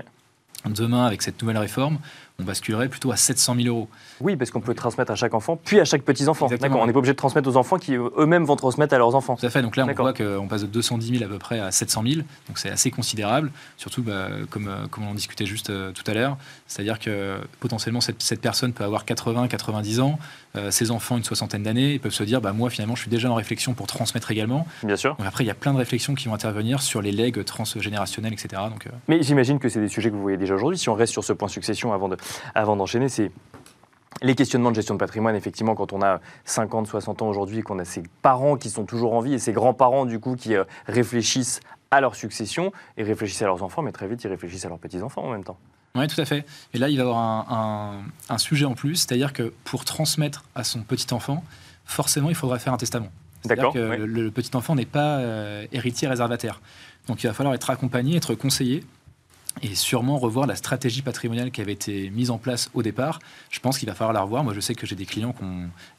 Demain, 0.65 1.05
avec 1.05 1.21
cette 1.21 1.41
nouvelle 1.41 1.57
réforme, 1.57 1.99
on 2.39 2.43
basculerait 2.43 2.89
plutôt 2.89 3.11
à 3.11 3.17
700 3.17 3.55
000 3.55 3.67
euros. 3.67 3.87
Oui, 4.21 4.35
parce 4.35 4.51
qu'on 4.51 4.61
peut 4.61 4.73
transmettre 4.73 5.11
à 5.11 5.15
chaque 5.15 5.33
enfant, 5.33 5.57
puis 5.57 5.79
à 5.79 5.85
chaque 5.85 6.03
petit-enfant. 6.03 6.47
D'accord, 6.47 6.81
on 6.81 6.87
n'est 6.87 6.93
pas 6.93 6.99
obligé 6.99 7.13
de 7.13 7.17
transmettre 7.17 7.49
aux 7.49 7.57
enfants 7.57 7.77
qui 7.77 7.95
eux-mêmes 7.95 8.45
vont 8.45 8.55
transmettre 8.55 8.93
à 8.93 8.97
leurs 8.97 9.15
enfants. 9.15 9.35
Tout 9.35 9.45
à 9.45 9.49
fait, 9.49 9.61
donc 9.61 9.75
là 9.75 9.85
on 9.87 9.93
voit 9.93 10.13
qu'on 10.13 10.47
passe 10.47 10.61
de 10.61 10.67
210 10.67 11.19
000 11.19 11.23
à 11.23 11.27
peu 11.27 11.39
près 11.39 11.59
à 11.59 11.71
700 11.71 12.03
000, 12.05 12.15
donc 12.47 12.57
c'est 12.57 12.69
assez 12.69 12.91
considérable, 12.91 13.51
surtout 13.77 14.03
bah, 14.03 14.29
comme, 14.49 14.67
euh, 14.67 14.87
comme 14.89 15.05
on 15.05 15.11
en 15.11 15.13
discutait 15.13 15.45
juste 15.45 15.69
euh, 15.69 15.91
tout 15.91 16.03
à 16.07 16.13
l'heure, 16.13 16.37
c'est-à-dire 16.67 16.99
que 16.99 17.37
potentiellement 17.59 18.01
cette, 18.01 18.21
cette, 18.21 18.41
personne 18.41 18.73
peut 18.73 18.83
avoir 18.83 19.05
80, 19.05 19.47
90 19.47 19.99
ans, 19.99 20.19
euh, 20.55 20.71
ses 20.71 20.91
enfants 20.91 21.17
une 21.17 21.23
soixantaine 21.23 21.63
d'années, 21.63 21.93
ils 21.93 21.99
peuvent 21.99 22.11
se 22.11 22.23
dire, 22.23 22.41
bah, 22.41 22.53
moi 22.53 22.69
finalement 22.69 22.95
je 22.95 23.01
suis 23.01 23.11
déjà 23.11 23.29
en 23.29 23.35
réflexion 23.35 23.73
pour 23.73 23.87
transmettre 23.87 24.31
également. 24.31 24.65
Bien 24.83 24.95
sûr. 24.95 25.15
Donc 25.15 25.27
après 25.27 25.43
il 25.43 25.47
y 25.47 25.51
a 25.51 25.55
plein 25.55 25.73
de 25.73 25.77
réflexions 25.77 26.15
qui 26.15 26.27
vont 26.27 26.33
intervenir 26.33 26.81
sur 26.81 27.01
les 27.01 27.11
legs 27.11 27.43
transgénérationnels, 27.43 28.33
etc. 28.33 28.61
Donc, 28.69 28.85
Mais 29.07 29.21
j'imagine 29.23 29.59
que 29.59 29.69
c'est 29.69 29.81
des 29.81 29.89
sujets 29.89 30.09
que 30.09 30.15
vous 30.15 30.21
voyez 30.21 30.37
déjà 30.37 30.55
aujourd'hui, 30.55 30.77
si 30.77 30.89
on 30.89 30.93
reste 30.93 31.11
sur 31.11 31.23
ce 31.23 31.33
point 31.33 31.47
succession 31.47 31.93
avant 31.93 32.07
d'enchaîner. 32.07 32.28
Avant 32.55 32.85
c'est 32.85 33.31
les 34.21 34.35
questionnements 34.35 34.71
de 34.71 34.75
gestion 34.75 34.95
de 34.95 34.99
patrimoine, 34.99 35.35
effectivement, 35.35 35.75
quand 35.75 35.93
on 35.93 36.01
a 36.01 36.19
50, 36.45 36.87
60 36.87 37.21
ans 37.21 37.29
aujourd'hui 37.29 37.61
qu'on 37.61 37.79
a 37.79 37.85
ses 37.85 38.03
parents 38.21 38.57
qui 38.57 38.69
sont 38.69 38.85
toujours 38.85 39.13
en 39.13 39.21
vie 39.21 39.33
et 39.33 39.39
ses 39.39 39.53
grands-parents, 39.53 40.05
du 40.05 40.19
coup, 40.19 40.35
qui 40.35 40.55
euh, 40.55 40.63
réfléchissent 40.87 41.61
à 41.91 42.01
leur 42.01 42.15
succession 42.15 42.71
et 42.97 43.03
réfléchissent 43.03 43.41
à 43.41 43.45
leurs 43.45 43.63
enfants, 43.63 43.81
mais 43.81 43.91
très 43.91 44.07
vite, 44.07 44.23
ils 44.23 44.27
réfléchissent 44.27 44.65
à 44.65 44.69
leurs 44.69 44.79
petits-enfants 44.79 45.23
en 45.23 45.31
même 45.31 45.43
temps. 45.43 45.57
Oui, 45.95 46.05
tout 46.07 46.19
à 46.21 46.25
fait. 46.25 46.45
Et 46.73 46.77
là, 46.77 46.89
il 46.89 46.97
va 46.97 47.03
y 47.03 47.07
avoir 47.07 47.51
un, 48.29 48.37
sujet 48.37 48.65
en 48.65 48.75
plus, 48.75 48.95
c'est-à-dire 48.95 49.33
que 49.33 49.53
pour 49.63 49.85
transmettre 49.85 50.43
à 50.53 50.63
son 50.63 50.81
petit-enfant, 50.81 51.43
forcément, 51.85 52.29
il 52.29 52.35
faudra 52.35 52.59
faire 52.59 52.73
un 52.73 52.77
testament. 52.77 53.09
D'accord. 53.45 53.73
que 53.73 53.79
le, 53.79 54.31
petit-enfant 54.31 54.75
n'est 54.75 54.85
pas 54.85 55.19
euh, 55.19 55.65
héritier 55.71 56.09
réservataire. 56.09 56.61
Donc, 57.07 57.23
il 57.23 57.27
va 57.27 57.33
falloir 57.33 57.55
être 57.55 57.69
accompagné, 57.69 58.17
être 58.17 58.35
conseillé 58.35 58.83
et 59.61 59.75
sûrement 59.75 60.17
revoir 60.17 60.47
la 60.47 60.55
stratégie 60.55 61.01
patrimoniale 61.01 61.51
qui 61.51 61.61
avait 61.61 61.73
été 61.73 62.09
mise 62.11 62.31
en 62.31 62.37
place 62.37 62.69
au 62.73 62.81
départ. 62.81 63.19
Je 63.49 63.59
pense 63.59 63.77
qu'il 63.77 63.89
va 63.89 63.95
falloir 63.95 64.13
la 64.13 64.21
revoir. 64.21 64.43
Moi, 64.43 64.53
je 64.53 64.59
sais 64.59 64.73
que 64.73 64.85
j'ai 64.85 64.95
des 64.95 65.05
clients 65.05 65.33
qui, 65.33 65.43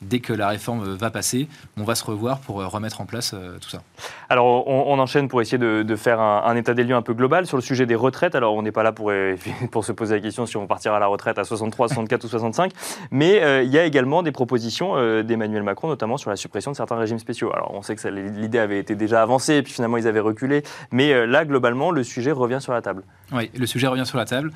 dès 0.02 0.20
que 0.20 0.32
la 0.32 0.48
réforme 0.48 0.94
va 0.94 1.10
passer, 1.10 1.48
on 1.76 1.84
va 1.84 1.94
se 1.94 2.04
revoir 2.04 2.40
pour 2.40 2.60
euh, 2.60 2.66
remettre 2.66 3.00
en 3.00 3.06
place 3.06 3.32
euh, 3.34 3.58
tout 3.58 3.68
ça. 3.68 3.82
Alors, 4.28 4.66
on, 4.66 4.98
enchaîne 4.98 5.28
pour 5.28 5.40
essayer 5.40 5.58
de, 5.58 5.96
faire 5.96 6.20
un, 6.20 6.54
état 6.56 6.74
des 6.74 6.84
lieux 6.84 6.94
un 6.94 7.02
peu 7.02 7.14
global 7.14 7.46
sur 7.46 7.56
le 7.56 7.62
sujet 7.62 7.86
des 7.86 7.94
retraites. 7.94 8.34
Alors, 8.34 8.54
on 8.54 8.62
n'est 8.62 8.72
pas 8.72 8.82
là 8.82 8.92
pour, 8.92 9.10
euh, 9.10 9.36
pour 9.70 9.84
se 9.84 9.92
poser 9.92 10.14
la 10.14 10.20
question 10.20 10.46
si 10.46 10.56
on 10.56 10.66
partira 10.66 10.96
à 10.96 11.00
la 11.00 11.06
retraite 11.06 11.38
à 11.38 11.44
63, 11.44 11.88
64 11.88 12.24
ou 12.24 12.28
65, 12.28 12.72
mais 13.10 13.40
il 13.64 13.70
y 13.70 13.78
a 13.78 13.84
également 13.84 14.22
des 14.22 14.32
propositions 14.32 15.22
d'Emmanuel 15.22 15.62
Macron, 15.62 15.88
notamment 15.88 16.16
sur 16.16 16.30
la 16.30 16.36
suppression 16.36 16.70
de 16.70 16.76
certains 16.76 16.96
régimes 16.96 17.18
spéciaux. 17.18 17.50
Alors, 17.52 17.72
on 17.74 17.82
sait 17.82 17.96
que 17.96 18.08
l'idée 18.08 18.58
avait 18.58 18.78
été 18.78 18.94
déjà 18.94 19.22
avancée, 19.22 19.54
et 19.54 19.62
puis 19.62 19.72
finalement, 19.72 19.96
ils 19.96 20.06
avaient 20.06 20.20
reculé, 20.20 20.62
mais 20.92 21.26
là, 21.26 21.44
globalement, 21.44 21.90
le 21.90 22.02
sujet 22.04 22.32
revient 22.32 22.58
sur 22.60 22.72
la 22.72 22.82
table. 22.82 23.02
Oui, 23.40 23.50
le 23.56 23.66
sujet 23.66 23.86
revient 23.86 24.06
sur 24.06 24.18
la 24.18 24.24
table. 24.24 24.52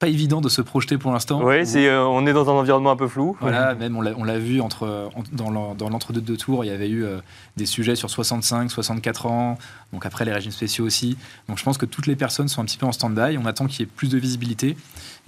Pas 0.00 0.08
évident 0.08 0.40
de 0.40 0.48
se 0.48 0.60
projeter 0.60 0.98
pour 0.98 1.12
l'instant. 1.12 1.40
Oui, 1.44 1.64
c'est, 1.64 1.86
euh, 1.86 2.04
on 2.04 2.26
est 2.26 2.32
dans 2.32 2.50
un 2.50 2.54
environnement 2.54 2.90
un 2.90 2.96
peu 2.96 3.06
flou. 3.06 3.36
Voilà, 3.40 3.76
même 3.76 3.96
on 3.96 4.24
l'a, 4.24 4.38
vu 4.38 4.60
entre, 4.60 5.08
dans, 5.30 5.50
l'entre-deux 5.50 6.36
tours, 6.36 6.64
il 6.64 6.68
y 6.68 6.72
avait 6.72 6.88
eu 6.88 7.04
euh, 7.04 7.20
des 7.56 7.64
sujets 7.64 7.94
sur 7.94 8.10
65, 8.10 8.72
64 8.72 9.26
ans, 9.26 9.56
donc 9.92 10.04
après 10.04 10.24
les 10.24 10.32
régimes 10.32 10.50
spéciaux 10.50 10.84
aussi. 10.84 11.16
Donc 11.48 11.58
je 11.58 11.64
pense 11.64 11.78
que 11.78 11.86
toutes 11.86 12.08
les 12.08 12.16
personnes 12.16 12.48
sont 12.48 12.60
un 12.60 12.64
petit 12.64 12.76
peu 12.76 12.86
en 12.86 12.92
stand-by. 12.92 13.38
On 13.38 13.46
attend 13.46 13.66
qu'il 13.66 13.80
y 13.80 13.82
ait 13.84 13.92
plus 13.94 14.08
de 14.08 14.18
visibilité. 14.18 14.76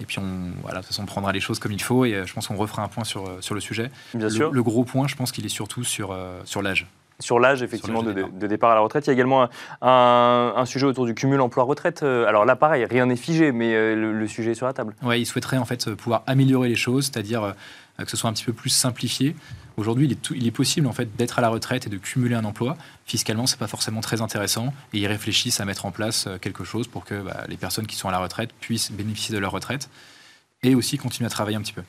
Et 0.01 0.05
puis 0.05 0.19
on, 0.19 0.51
voilà, 0.61 0.79
de 0.79 0.81
toute 0.81 0.87
façon, 0.87 1.03
on 1.03 1.07
prendra 1.07 1.31
les 1.31 1.39
choses 1.39 1.59
comme 1.59 1.71
il 1.71 1.81
faut 1.81 2.03
et 2.03 2.13
euh, 2.13 2.25
je 2.25 2.33
pense 2.33 2.47
qu'on 2.47 2.57
refera 2.57 2.83
un 2.83 2.89
point 2.89 3.05
sur, 3.05 3.31
sur 3.39 3.55
le 3.55 3.61
sujet. 3.61 3.89
Bien 4.13 4.29
sûr. 4.29 4.51
Le 4.51 4.63
gros 4.63 4.83
point, 4.83 5.07
je 5.07 5.15
pense 5.15 5.31
qu'il 5.31 5.45
est 5.45 5.49
surtout 5.49 5.85
sur, 5.85 6.15
sur 6.43 6.61
l'âge 6.61 6.87
sur 7.19 7.39
l'âge 7.39 7.63
effectivement 7.63 8.03
de, 8.03 8.47
départ 8.47 8.71
à 8.71 8.75
la 8.75 8.81
retraite. 8.81 9.05
Il 9.05 9.09
y 9.09 9.11
a 9.11 9.13
également 9.13 9.49
un, 9.81 10.65
sujet 10.65 10.85
autour 10.85 11.05
du 11.05 11.15
cumul 11.15 11.41
emploi-retraite. 11.41 12.03
Euh, 12.03 12.27
alors 12.27 12.45
là, 12.45 12.55
pareil, 12.55 12.85
rien 12.85 13.05
n'est 13.07 13.15
figé, 13.15 13.51
mais 13.51 13.73
euh, 13.73 14.11
le, 14.13 14.27
sujet 14.27 14.51
est 14.51 14.55
sur 14.55 14.65
la 14.65 14.73
table. 14.73 14.95
Oui, 15.03 15.21
il 15.21 15.25
souhaiterait 15.25 15.57
en 15.57 15.65
fait 15.65 15.93
pouvoir 15.95 16.23
améliorer 16.27 16.69
les 16.69 16.75
choses, 16.75 17.05
c'est-à-dire 17.05 17.43
euh, 17.43 17.53
que 18.03 18.09
ce 18.09 18.17
soit 18.17 18.29
un 18.29 18.33
petit 18.33 18.45
peu 18.45 18.53
plus 18.53 18.69
simplifié. 18.69 19.35
Aujourd'hui, 19.77 20.05
il, 20.05 20.11
est 20.11 20.29
il 20.31 20.47
est 20.47 20.51
possible 20.51 20.87
en 20.87 20.91
fait 20.91 21.15
d'être 21.15 21.39
à 21.39 21.41
la 21.41 21.49
retraite 21.49 21.87
et 21.87 21.89
de 21.89 21.97
cumuler 21.97 22.35
un 22.35 22.45
emploi. 22.45 22.77
Fiscalement, 23.05 23.47
c'est 23.47 23.59
pas 23.59 23.67
forcément 23.67 24.01
très 24.01 24.21
intéressant, 24.21 24.73
et 24.93 24.99
ils 24.99 25.07
réfléchissent 25.07 25.59
à 25.59 25.65
mettre 25.65 25.85
en 25.85 25.91
place 25.91 26.27
quelque 26.41 26.63
chose 26.63 26.87
pour 26.87 27.05
que 27.05 27.21
bah, 27.21 27.43
les 27.47 27.57
personnes 27.57 27.87
qui 27.87 27.95
sont 27.95 28.09
à 28.09 28.11
la 28.11 28.19
retraite 28.19 28.51
puissent 28.59 28.91
bénéficier 28.91 29.33
de 29.33 29.39
leur 29.39 29.51
retraite 29.51 29.89
et 30.63 30.75
aussi 30.75 30.97
continuer 30.97 31.27
à 31.27 31.29
travailler 31.29 31.57
un 31.57 31.61
petit 31.61 31.73
peu. 31.73 31.83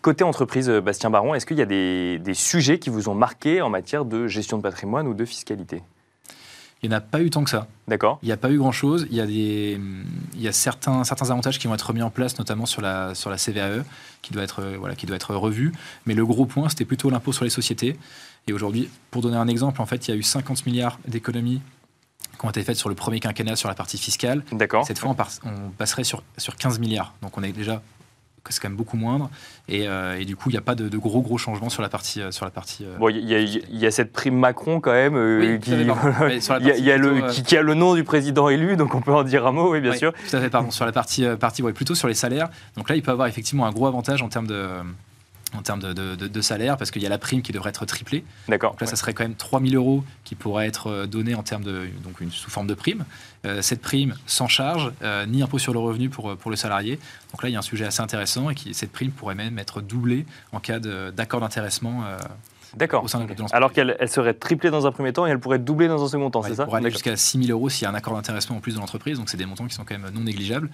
Côté 0.00 0.24
entreprise, 0.24 0.68
euh, 0.68 0.80
Bastien 0.80 1.10
Baron, 1.10 1.34
est-ce 1.34 1.46
qu'il 1.46 1.58
y 1.58 1.62
a 1.62 1.66
des, 1.66 2.34
sujets 2.34 2.78
qui 2.78 2.90
vous 2.90 3.08
ont 3.08 3.14
marqué 3.14 3.62
en 3.62 3.70
matière 3.70 4.04
de 4.04 4.26
gestion 4.26 4.56
de 4.56 4.62
patrimoine 4.62 5.06
ou 5.08 5.14
de 5.14 5.24
fiscalité? 5.24 5.82
Il 6.82 6.90
n'y 6.90 6.94
en 6.94 6.98
a 6.98 7.00
pas 7.00 7.20
eu 7.20 7.30
tant 7.30 7.42
que 7.42 7.50
ça. 7.50 7.66
D'accord. 7.88 8.20
Il 8.22 8.26
n'y 8.26 8.32
a 8.32 8.36
pas 8.36 8.52
eu 8.52 8.58
grand-chose. 8.58 9.08
Il 9.10 9.16
y 9.16 9.20
a, 9.20 9.26
des, 9.26 9.80
il 10.34 10.40
y 10.40 10.46
a 10.46 10.52
certains, 10.52 11.02
certains 11.02 11.30
avantages 11.30 11.58
qui 11.58 11.66
vont 11.66 11.74
être 11.74 11.92
mis 11.92 12.02
en 12.02 12.10
place, 12.10 12.38
notamment 12.38 12.66
sur 12.66 12.80
la, 12.80 13.16
sur 13.16 13.30
la 13.30 13.36
CVAE, 13.36 13.82
qui 14.22 14.32
doit, 14.32 14.44
être, 14.44 14.62
voilà, 14.78 14.94
qui 14.94 15.06
doit 15.06 15.16
être 15.16 15.34
revue. 15.34 15.72
Mais 16.06 16.14
le 16.14 16.24
gros 16.24 16.46
point, 16.46 16.68
c'était 16.68 16.84
plutôt 16.84 17.10
l'impôt 17.10 17.32
sur 17.32 17.42
les 17.42 17.50
sociétés. 17.50 17.98
Et 18.46 18.52
aujourd'hui, 18.52 18.88
pour 19.10 19.22
donner 19.22 19.36
un 19.36 19.48
exemple, 19.48 19.82
en 19.82 19.86
fait, 19.86 20.06
il 20.06 20.12
y 20.12 20.14
a 20.14 20.16
eu 20.16 20.22
50 20.22 20.66
milliards 20.66 21.00
d'économies 21.08 21.60
qui 22.38 22.46
ont 22.46 22.50
été 22.50 22.62
faites 22.62 22.76
sur 22.76 22.88
le 22.88 22.94
premier 22.94 23.18
quinquennat 23.18 23.56
sur 23.56 23.68
la 23.68 23.74
partie 23.74 23.98
fiscale. 23.98 24.44
D'accord. 24.52 24.86
Cette 24.86 24.98
fois, 24.98 25.16
on, 25.44 25.70
passerait 25.76 26.04
sur, 26.04 26.22
sur 26.36 26.54
15 26.54 26.78
milliards. 26.78 27.14
Donc 27.22 27.36
on 27.36 27.42
est 27.42 27.52
déjà 27.52 27.82
c'est 28.50 28.60
quand 28.60 28.68
même 28.68 28.76
beaucoup 28.76 28.96
moindre. 28.96 29.30
Et, 29.68 29.86
du 30.24 30.36
coup, 30.36 30.50
il 30.50 30.52
n'y 30.52 30.58
a 30.58 30.62
pas 30.62 30.74
de, 30.74 30.96
gros 30.96 31.20
gros 31.20 31.38
changements 31.38 31.68
sur 31.68 31.82
la 31.82 31.88
partie. 31.88 32.20
sur 32.30 32.44
la 32.44 32.50
partie 32.50 32.84
bon, 32.98 33.08
il 33.08 33.28
y, 33.28 33.86
a 33.86 33.90
cette 33.90 34.12
prime 34.12 34.36
Macron 34.38 34.80
quand 34.80 34.92
même, 34.92 35.60
qui, 35.60 35.72
a, 35.72 35.76
le, 36.96 37.42
qui, 37.42 37.56
a 37.56 37.62
le 37.62 37.74
nom 37.74 37.94
du 37.94 38.04
président 38.04 38.48
élu, 38.48 38.76
donc 38.76 38.94
on 38.94 39.00
peut 39.00 39.14
en 39.14 39.22
dire 39.22 39.46
un 39.46 39.52
mot, 39.52 39.72
oui, 39.72 39.80
bien 39.80 39.94
sûr. 39.94 40.12
Tout 40.12 40.36
à 40.36 40.40
fait, 40.40 40.50
pardon. 40.50 40.70
sur 40.70 40.86
la 40.86 40.92
partie, 40.92 41.26
partie 41.38 41.62
plutôt 41.62 41.94
sur 41.94 42.08
les 42.08 42.14
salaires. 42.14 42.48
Donc 42.76 42.88
là, 42.88 42.96
il 42.96 43.02
peut 43.02 43.10
avoir 43.10 43.28
effectivement 43.28 43.66
un 43.66 43.72
gros 43.72 43.86
avantage 43.86 44.22
en 44.22 44.28
termes 44.28 44.46
de 44.46 44.66
en 45.56 45.62
termes 45.62 45.80
de, 45.80 46.40
salaire, 46.40 46.76
parce 46.76 46.90
qu'il 46.90 47.02
y 47.02 47.06
a 47.06 47.08
la 47.08 47.18
prime 47.18 47.42
qui 47.42 47.52
devrait 47.52 47.70
être 47.70 47.84
triplée. 47.86 48.24
D'accord. 48.48 48.72
Donc 48.72 48.80
là, 48.82 48.86
ça 48.86 48.96
serait 48.96 49.14
quand 49.14 49.24
même 49.24 49.34
3 49.34 49.60
000 49.60 49.74
euros 49.74 50.04
qui 50.24 50.34
pourraient 50.34 50.66
être 50.66 50.88
euh, 50.88 51.06
donnés 51.06 51.34
en 51.34 51.42
termes 51.42 51.64
de, 51.64 51.88
donc 52.04 52.20
une, 52.20 52.30
sous 52.30 52.50
forme 52.50 52.66
de 52.66 52.74
prime. 52.74 53.04
Euh, 53.46 53.62
cette 53.62 53.80
prime 53.80 54.14
sans 54.26 54.48
charge, 54.48 54.92
euh, 55.02 55.26
ni 55.26 55.42
impôt 55.42 55.58
sur 55.58 55.72
le 55.72 55.78
revenu 55.78 56.08
pour, 56.08 56.36
pour 56.36 56.50
le 56.50 56.56
salarié. 56.56 56.98
Donc 57.32 57.42
là, 57.42 57.48
il 57.48 57.52
y 57.52 57.56
a 57.56 57.58
un 57.58 57.62
sujet 57.62 57.86
assez 57.86 58.02
intéressant 58.02 58.50
et 58.50 58.54
qui, 58.54 58.74
cette 58.74 58.92
prime 58.92 59.10
pourrait 59.10 59.34
même 59.34 59.58
être 59.58 59.80
doublée 59.80 60.26
en 60.52 60.60
cas 60.60 60.78
d'accord 60.78 61.40
d'intéressement. 61.40 62.04
D'accord. 62.76 63.06
Alors 63.52 63.72
qu'elle 63.72 63.96
elle 63.98 64.08
serait 64.08 64.34
triplée 64.34 64.70
dans 64.70 64.86
un 64.86 64.92
premier 64.92 65.12
temps 65.12 65.26
et 65.26 65.30
elle 65.30 65.40
pourrait 65.40 65.58
doubler 65.58 65.88
dans 65.88 66.04
un 66.04 66.08
second 66.08 66.30
temps, 66.30 66.42
c'est 66.42 66.54
ça 66.54 66.64
pourrait 66.64 66.78
aller 66.78 66.90
jusqu'à 66.90 67.16
6 67.16 67.44
000 67.46 67.58
euros 67.58 67.68
s'il 67.68 67.84
y 67.84 67.86
a 67.86 67.90
un 67.90 67.94
accord 67.94 68.14
d'intéressement 68.14 68.56
en 68.56 68.60
plus 68.60 68.74
de 68.74 68.80
l'entreprise. 68.80 69.18
Donc 69.18 69.28
c'est 69.30 69.36
des 69.36 69.46
montants 69.46 69.66
qui 69.66 69.74
sont 69.74 69.84
quand 69.84 69.98
même 69.98 70.10
non 70.12 70.20
négligeables. 70.20 70.70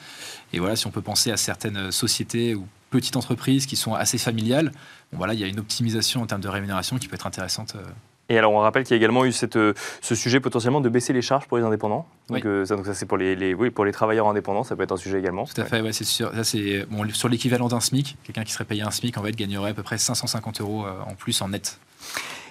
Et 0.53 0.59
voilà, 0.59 0.77
si 0.77 0.87
on 0.87 0.91
peut 0.91 1.03
penser 1.03 1.31
à 1.31 1.37
certaines 1.37 1.93
sociétés 1.93 2.55
ou 2.55 2.67
petites 2.91 3.17
entreprises 3.17 3.67
qui 3.67 3.77
sont 3.77 3.95
assez 3.95 4.19
familiales, 4.19 4.73
bon, 5.13 5.19
voilà, 5.19 5.35
il 5.35 5.41
y 5.41 5.45
a 5.45 5.47
une 5.47 5.59
optimisation 5.59 6.23
en 6.23 6.27
termes 6.27 6.41
de 6.41 6.49
rémunération 6.49 6.99
qui 6.99 7.09
peut 7.09 7.15
être 7.15 7.27
intéressante. 7.27 7.75
Euh. 7.77 7.83
Et 8.29 8.39
alors, 8.39 8.53
on 8.53 8.59
rappelle 8.59 8.85
qu'il 8.85 8.93
y 8.93 8.95
a 8.95 8.97
également 8.97 9.25
eu 9.25 9.33
cette, 9.33 9.57
euh, 9.57 9.75
ce 10.01 10.15
sujet 10.15 10.41
potentiellement 10.41 10.81
de 10.81 10.89
baisser 10.89 11.13
les 11.13 11.21
charges 11.21 11.47
pour 11.47 11.59
les 11.59 11.65
indépendants. 11.65 12.07
Donc, 12.31 12.45
euh, 12.47 12.65
ça, 12.65 12.77
donc 12.77 12.87
ça 12.87 12.95
c'est 12.95 13.05
pour 13.05 13.19
les, 13.19 13.53
oui, 13.55 13.71
pour 13.71 13.85
les 13.85 13.93
travailleurs 13.93 14.29
indépendants, 14.29 14.65
ça 14.65 14.77
peut 14.77 14.83
être 14.83 14.93
un 14.93 14.97
sujet 14.97 15.19
également. 15.19 15.45
Tout 15.45 15.61
à 15.61 15.65
fait, 15.65 15.83
ouais, 15.83 15.93
c'est 15.93 16.05
sûr. 16.05 16.31
Ça, 16.35 16.43
c'est 16.43 16.87
bon, 16.91 17.07
sur 17.13 17.29
l'équivalent 17.29 17.69
d'un 17.69 17.81
SMIC. 17.81 18.17
Quelqu'un 18.25 18.45
qui 18.45 18.53
serait 18.53 18.65
payé 18.65 18.83
un 18.83 18.91
SMIC, 18.91 19.19
en 19.19 19.23
fait, 19.23 19.37
gagnerait 19.37 19.71
à 19.71 19.75
peu 19.75 19.83
près 19.83 19.99
550 19.99 20.61
euros 20.63 20.87
en 20.87 21.15
plus 21.15 21.43
en 21.43 21.49
net. 21.49 21.79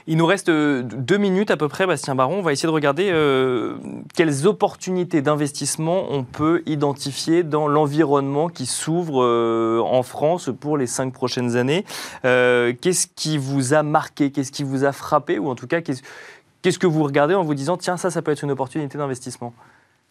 Il 0.06 0.18
nous 0.18 0.26
reste 0.26 0.50
euh, 0.50 0.84
deux 0.84 1.18
minutes 1.18 1.50
à 1.50 1.58
peu 1.58 1.70
près, 1.70 1.88
Bastien 1.88 2.14
Baron. 2.14 2.40
On 2.40 2.42
va 2.42 2.52
essayer 2.52 2.68
de 2.68 2.74
regarder 2.74 3.10
euh, 3.12 3.78
quelles 4.14 4.48
opportunités 4.48 5.22
d'investissement 5.22 6.08
on 6.12 6.24
peut 6.24 6.62
identifier 6.66 7.44
dans 7.44 7.68
l'environnement 7.68 8.50
qui 8.50 8.66
s'ouvre 8.66 9.24
euh, 9.24 9.80
en 9.80 10.04
France 10.04 10.50
pour 10.60 10.78
les 10.78 10.88
cinq 10.88 11.14
prochaines 11.14 11.56
années. 11.56 11.86
qu'est-ce 12.24 13.08
qui 13.16 13.38
vous 13.38 13.74
a 13.74 13.84
marqué? 13.84 14.32
Qu'est-ce 14.32 14.52
qui 14.52 14.64
vous 14.64 14.84
a 14.84 14.92
frappé? 14.92 15.40
Ou 15.40 15.50
en 15.50 15.56
tout 15.56 15.68
cas, 15.68 15.80
qu'est-ce 15.82 16.80
que 16.80 16.88
vous 16.88 17.04
regardez 17.04 17.36
en 17.36 17.44
vous 17.44 17.56
disant, 17.56 17.78
tiens, 17.78 17.96
ça, 17.96 18.12
ça 18.12 18.22
peut 18.22 18.32
être 18.32 18.44
une 18.44 18.52
opportunité 18.52 18.98
d'investissement? 18.98 19.54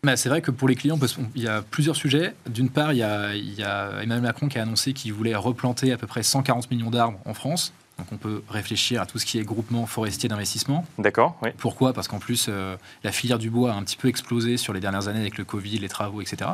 Bah, 0.04 0.16
c'est 0.16 0.28
vrai 0.28 0.40
que 0.40 0.50
pour 0.50 0.68
les 0.68 0.74
clients, 0.74 0.98
il 1.36 1.42
y 1.42 1.48
a 1.48 1.62
plusieurs 1.62 1.96
sujets. 1.96 2.34
D'une 2.48 2.70
part, 2.70 2.92
il 2.92 2.98
y, 2.98 3.02
a, 3.02 3.34
il 3.34 3.54
y, 3.54 3.62
a, 3.62 4.02
Emmanuel 4.02 4.22
Macron 4.22 4.48
qui 4.48 4.58
a 4.58 4.62
annoncé 4.62 4.94
qu'il 4.94 5.12
voulait 5.12 5.34
replanter 5.34 5.92
à 5.92 5.96
peu 5.98 6.06
près 6.06 6.22
140 6.22 6.70
millions 6.70 6.90
d'arbres 6.90 7.20
en 7.24 7.34
France. 7.34 7.72
Donc 7.98 8.08
on 8.12 8.16
peut 8.16 8.42
réfléchir 8.48 9.00
à 9.00 9.06
tout 9.06 9.18
ce 9.18 9.26
qui 9.26 9.38
est 9.38 9.42
groupement 9.42 9.86
forestier 9.86 10.28
d'investissement. 10.28 10.84
D'accord. 10.98 11.36
Oui. 11.42 11.50
Pourquoi? 11.58 11.92
Parce 11.92 12.08
qu'en 12.08 12.18
plus, 12.18 12.46
euh, 12.48 12.76
la 13.04 13.12
filière 13.12 13.38
du 13.38 13.50
bois 13.50 13.72
a 13.72 13.76
un 13.76 13.82
petit 13.82 13.96
peu 13.96 14.08
explosé 14.08 14.56
sur 14.56 14.72
les 14.72 14.80
dernières 14.80 15.08
années 15.08 15.20
avec 15.20 15.38
le 15.38 15.44
Covid, 15.44 15.78
les 15.78 15.88
travaux, 15.88 16.20
etc. 16.20 16.50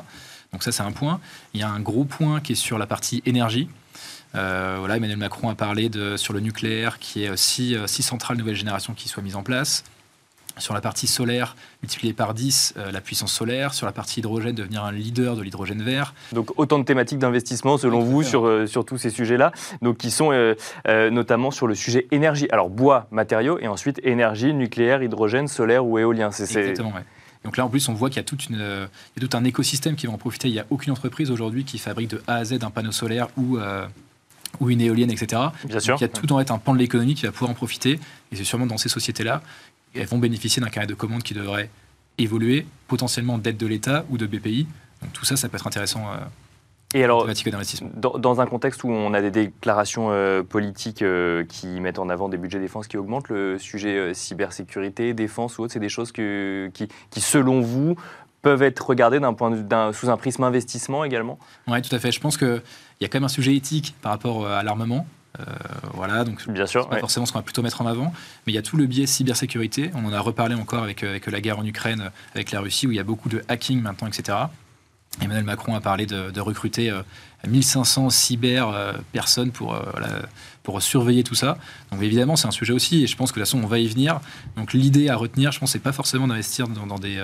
Donc 0.52 0.62
ça, 0.62 0.72
c'est 0.72 0.82
un 0.82 0.92
point. 0.92 1.20
Il 1.54 1.60
y 1.60 1.62
a 1.62 1.68
un 1.68 1.80
gros 1.80 2.04
point 2.04 2.40
qui 2.40 2.52
est 2.52 2.56
sur 2.56 2.78
la 2.78 2.86
partie 2.86 3.22
énergie. 3.26 3.68
Euh, 4.34 4.76
voilà, 4.78 4.96
Emmanuel 4.96 5.16
Macron 5.16 5.48
a 5.48 5.54
parlé 5.54 5.88
de, 5.88 6.16
sur 6.16 6.34
le 6.34 6.40
nucléaire, 6.40 6.98
qui 6.98 7.24
est 7.24 7.36
six, 7.36 7.76
six 7.86 8.02
centrales 8.02 8.36
nouvelle 8.36 8.56
génération 8.56 8.92
qui 8.94 9.08
soient 9.08 9.22
mises 9.22 9.36
en 9.36 9.42
place 9.42 9.84
sur 10.58 10.74
la 10.74 10.80
partie 10.80 11.06
solaire, 11.06 11.56
multiplier 11.82 12.12
par 12.12 12.34
10 12.34 12.74
euh, 12.76 12.90
la 12.90 13.00
puissance 13.00 13.32
solaire, 13.32 13.74
sur 13.74 13.86
la 13.86 13.92
partie 13.92 14.20
hydrogène, 14.20 14.54
devenir 14.54 14.84
un 14.84 14.92
leader 14.92 15.36
de 15.36 15.42
l'hydrogène 15.42 15.82
vert. 15.82 16.14
Donc 16.32 16.50
autant 16.58 16.78
de 16.78 16.84
thématiques 16.84 17.18
d'investissement 17.18 17.78
selon 17.78 18.00
vous 18.00 18.22
sur, 18.22 18.46
euh, 18.46 18.66
sur 18.66 18.84
tous 18.84 18.98
ces 18.98 19.10
sujets-là, 19.10 19.52
donc 19.82 19.98
qui 19.98 20.10
sont 20.10 20.30
euh, 20.32 20.54
notamment 21.10 21.50
sur 21.50 21.66
le 21.66 21.74
sujet 21.74 22.06
énergie. 22.10 22.48
Alors 22.50 22.70
bois, 22.70 23.06
matériaux, 23.10 23.58
et 23.60 23.68
ensuite 23.68 24.00
énergie, 24.04 24.52
nucléaire, 24.54 25.02
hydrogène, 25.02 25.48
solaire 25.48 25.86
ou 25.86 25.98
éolien. 25.98 26.30
C'est, 26.30 26.44
Exactement, 26.44 26.90
ouais. 26.90 27.04
Donc 27.44 27.56
là, 27.56 27.64
en 27.64 27.68
plus, 27.68 27.88
on 27.88 27.94
voit 27.94 28.08
qu'il 28.08 28.16
y 28.16 28.20
a, 28.20 28.24
toute 28.24 28.48
une, 28.48 28.56
il 28.56 29.22
y 29.22 29.24
a 29.24 29.28
tout 29.28 29.36
un 29.36 29.44
écosystème 29.44 29.94
qui 29.94 30.06
va 30.06 30.12
en 30.12 30.18
profiter. 30.18 30.48
Il 30.48 30.52
n'y 30.52 30.58
a 30.58 30.66
aucune 30.70 30.92
entreprise 30.92 31.30
aujourd'hui 31.30 31.64
qui 31.64 31.78
fabrique 31.78 32.10
de 32.10 32.20
A 32.26 32.34
à 32.34 32.44
Z 32.44 32.58
un 32.62 32.70
panneau 32.70 32.90
solaire 32.90 33.28
ou, 33.36 33.58
ou 34.60 34.70
une 34.70 34.80
éolienne, 34.80 35.10
etc. 35.10 35.42
Bien 35.64 35.78
sûr. 35.78 35.96
il 35.98 36.02
y 36.02 36.04
a 36.04 36.08
tout 36.08 36.26
dans 36.26 36.40
être 36.40 36.50
un 36.50 36.58
pan 36.58 36.74
de 36.74 36.78
l'économie 36.78 37.14
qui 37.14 37.26
va 37.26 37.32
pouvoir 37.32 37.50
en 37.50 37.54
profiter. 37.54 38.00
Et 38.32 38.36
c'est 38.36 38.44
sûrement 38.44 38.66
dans 38.66 38.76
ces 38.76 38.88
sociétés-là 38.88 39.42
elles 39.94 40.06
vont 40.06 40.18
bénéficier 40.18 40.62
d'un 40.62 40.68
carré 40.68 40.86
de 40.86 40.94
commandes 40.94 41.22
qui 41.22 41.34
devrait 41.34 41.70
évoluer, 42.18 42.66
potentiellement 42.88 43.38
d'aide 43.38 43.56
de 43.56 43.66
l'État 43.66 44.04
ou 44.10 44.18
de 44.18 44.26
BPI. 44.26 44.66
Donc 45.02 45.12
tout 45.12 45.24
ça, 45.24 45.36
ça 45.36 45.48
peut 45.48 45.56
être 45.56 45.66
intéressant. 45.66 46.00
Euh, 46.08 46.16
et 46.94 47.04
alors, 47.04 47.26
dans, 47.94 48.18
dans, 48.18 48.40
un 48.40 48.46
contexte 48.46 48.82
où 48.82 48.88
on 48.88 49.12
a 49.12 49.20
des 49.20 49.30
déclarations 49.30 50.08
euh, 50.10 50.42
politiques 50.42 51.02
euh, 51.02 51.44
qui 51.44 51.66
mettent 51.80 51.98
en 51.98 52.08
avant 52.08 52.30
des 52.30 52.38
budgets 52.38 52.60
défense 52.60 52.88
qui 52.88 52.96
augmentent, 52.96 53.28
le 53.28 53.58
sujet 53.58 54.14
cybersécurité, 54.14 55.12
défense 55.12 55.58
ou 55.58 55.62
autre, 55.62 55.74
c'est 55.74 55.80
des 55.80 55.90
choses 55.90 56.12
que, 56.12 56.70
qui, 56.72 56.88
qui, 57.10 57.20
selon 57.20 57.60
vous, 57.60 57.96
peuvent 58.40 58.62
être 58.62 58.86
regardées 58.86 59.20
d'un 59.20 59.34
point 59.34 59.50
de, 59.50 59.92
sous 59.92 60.08
un 60.08 60.16
prisme 60.16 60.44
investissement 60.44 61.04
également? 61.04 61.38
Oui, 61.66 61.82
tout 61.82 61.94
à 61.94 61.98
fait. 61.98 62.10
Je 62.10 62.20
pense 62.20 62.38
qu'il 62.38 62.62
y 63.00 63.04
a 63.04 63.08
quand 63.08 63.18
même 63.18 63.24
un 63.24 63.28
sujet 63.28 63.54
éthique 63.54 63.94
par 64.00 64.12
rapport 64.12 64.46
à 64.46 64.62
l'armement. 64.62 65.06
Euh, 65.40 65.44
voilà, 65.94 66.24
donc 66.24 66.48
bien 66.48 66.66
sûr, 66.66 66.88
pas 66.88 66.98
forcément 66.98 67.26
ce 67.26 67.32
qu'on 67.32 67.38
va 67.38 67.44
plutôt 67.44 67.62
mettre 67.62 67.80
en 67.80 67.86
avant, 67.86 68.12
mais 68.46 68.52
il 68.52 68.54
y 68.54 68.58
a 68.58 68.62
tout 68.62 68.76
le 68.76 68.86
biais 68.86 69.06
cybersécurité. 69.06 69.90
On 69.94 70.04
en 70.04 70.12
a 70.12 70.20
reparlé 70.20 70.54
encore 70.54 70.82
avec, 70.82 71.02
euh, 71.02 71.10
avec 71.10 71.26
la 71.26 71.40
guerre 71.40 71.58
en 71.58 71.64
Ukraine, 71.64 72.10
avec 72.34 72.50
la 72.50 72.60
Russie, 72.60 72.86
où 72.86 72.90
il 72.90 72.96
y 72.96 73.00
a 73.00 73.04
beaucoup 73.04 73.28
de 73.28 73.42
hacking 73.48 73.80
maintenant, 73.80 74.08
etc. 74.08 74.38
Emmanuel 75.20 75.44
Macron 75.44 75.74
a 75.74 75.80
parlé 75.80 76.06
de, 76.06 76.40
recruter 76.40 76.92
1500 77.46 78.06
euh, 78.06 78.10
cyber 78.10 78.94
personnes 79.12 79.50
pour, 79.50 79.76
pour 80.62 80.80
surveiller 80.82 81.24
tout 81.24 81.34
ça. 81.34 81.58
Donc 81.90 82.02
évidemment, 82.02 82.36
c'est 82.36 82.46
un 82.46 82.52
sujet 82.52 82.72
aussi, 82.72 83.02
et 83.02 83.06
je 83.06 83.16
pense 83.16 83.32
que 83.32 83.40
de 83.40 83.44
toute 83.44 83.50
façon, 83.50 83.64
on 83.64 83.66
va 83.66 83.78
y 83.78 83.88
venir. 83.88 84.20
Donc 84.56 84.72
l'idée 84.72 85.08
à 85.08 85.16
retenir, 85.16 85.50
je 85.50 85.58
pense, 85.58 85.72
c'est 85.72 85.78
pas 85.78 85.92
forcément 85.92 86.28
d'investir 86.28 86.68
dans, 86.68 86.98
des 86.98 87.18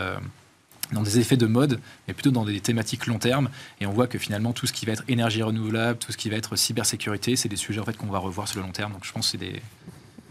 dans 0.92 1.02
des 1.02 1.18
effets 1.18 1.36
de 1.36 1.46
mode, 1.46 1.80
mais 2.06 2.14
plutôt 2.14 2.30
dans 2.30 2.44
des 2.44 2.60
thématiques 2.60 3.06
long 3.06 3.18
terme. 3.18 3.48
Et 3.80 3.86
on 3.86 3.92
voit 3.92 4.06
que 4.06 4.18
finalement, 4.18 4.52
tout 4.52 4.66
ce 4.66 4.72
qui 4.72 4.86
va 4.86 4.92
être 4.92 5.04
énergie 5.08 5.42
renouvelable, 5.42 5.98
tout 5.98 6.12
ce 6.12 6.16
qui 6.16 6.30
va 6.30 6.36
être 6.36 6.56
cybersécurité, 6.56 7.36
c'est 7.36 7.48
des 7.48 7.56
sujets 7.56 7.80
en 7.80 7.84
qu'on 7.84 8.06
va 8.06 8.18
revoir 8.18 8.48
sur 8.48 8.60
le 8.60 8.66
long 8.66 8.72
terme. 8.72 8.92
Donc 8.92 9.04
je 9.04 9.12
pense 9.12 9.26
que 9.26 9.32
c'est 9.32 9.38
des, 9.38 9.60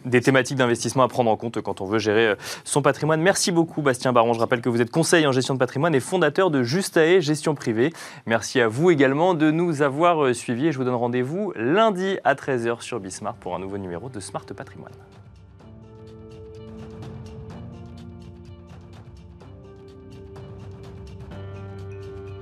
des 0.06 0.22
thématiques 0.22 0.58
d'investissement 0.58 1.04
à 1.04 1.08
prendre 1.08 1.30
en 1.30 1.38
compte 1.38 1.62
quand 1.62 1.82
on 1.82 1.86
veut 1.86 2.00
gérer 2.00 2.28
euh, 2.28 2.36
son 2.64 2.82
patrimoine. 2.82 3.22
Merci 3.22 3.52
beaucoup 3.52 3.82
Bastien 3.82 4.14
Baron. 4.14 4.34
Je 4.34 4.40
rappelle 4.40 4.62
que 4.62 4.70
vous 4.70 4.82
êtes 4.82 4.92
conseiller 4.92 5.28
en 5.28 5.32
gestion 5.32 5.54
de 5.54 5.60
patrimoine 5.60 5.96
et 5.96 6.00
fondateur 6.00 6.52
de 6.52 6.64
Justae 6.64 7.20
Gestion 7.20 7.56
Privée. 7.56 7.94
Merci 8.26 8.60
à 8.60 8.68
vous 8.68 8.92
également 8.92 9.34
de 9.34 9.52
nous 9.52 9.82
avoir 9.82 10.24
euh, 10.24 10.34
suivis 10.34 10.68
et 10.68 10.72
je 10.72 10.78
vous 10.78 10.84
donne 10.84 10.96
rendez-vous 10.96 11.54
lundi 11.56 12.18
à 12.24 12.36
13h 12.36 12.82
sur 12.82 13.00
Bismart 13.00 13.36
pour 13.36 13.56
un 13.56 13.60
nouveau 13.60 13.78
numéro 13.78 14.10
de 14.10 14.20
Smart 14.20 14.46
Patrimoine. 14.46 14.94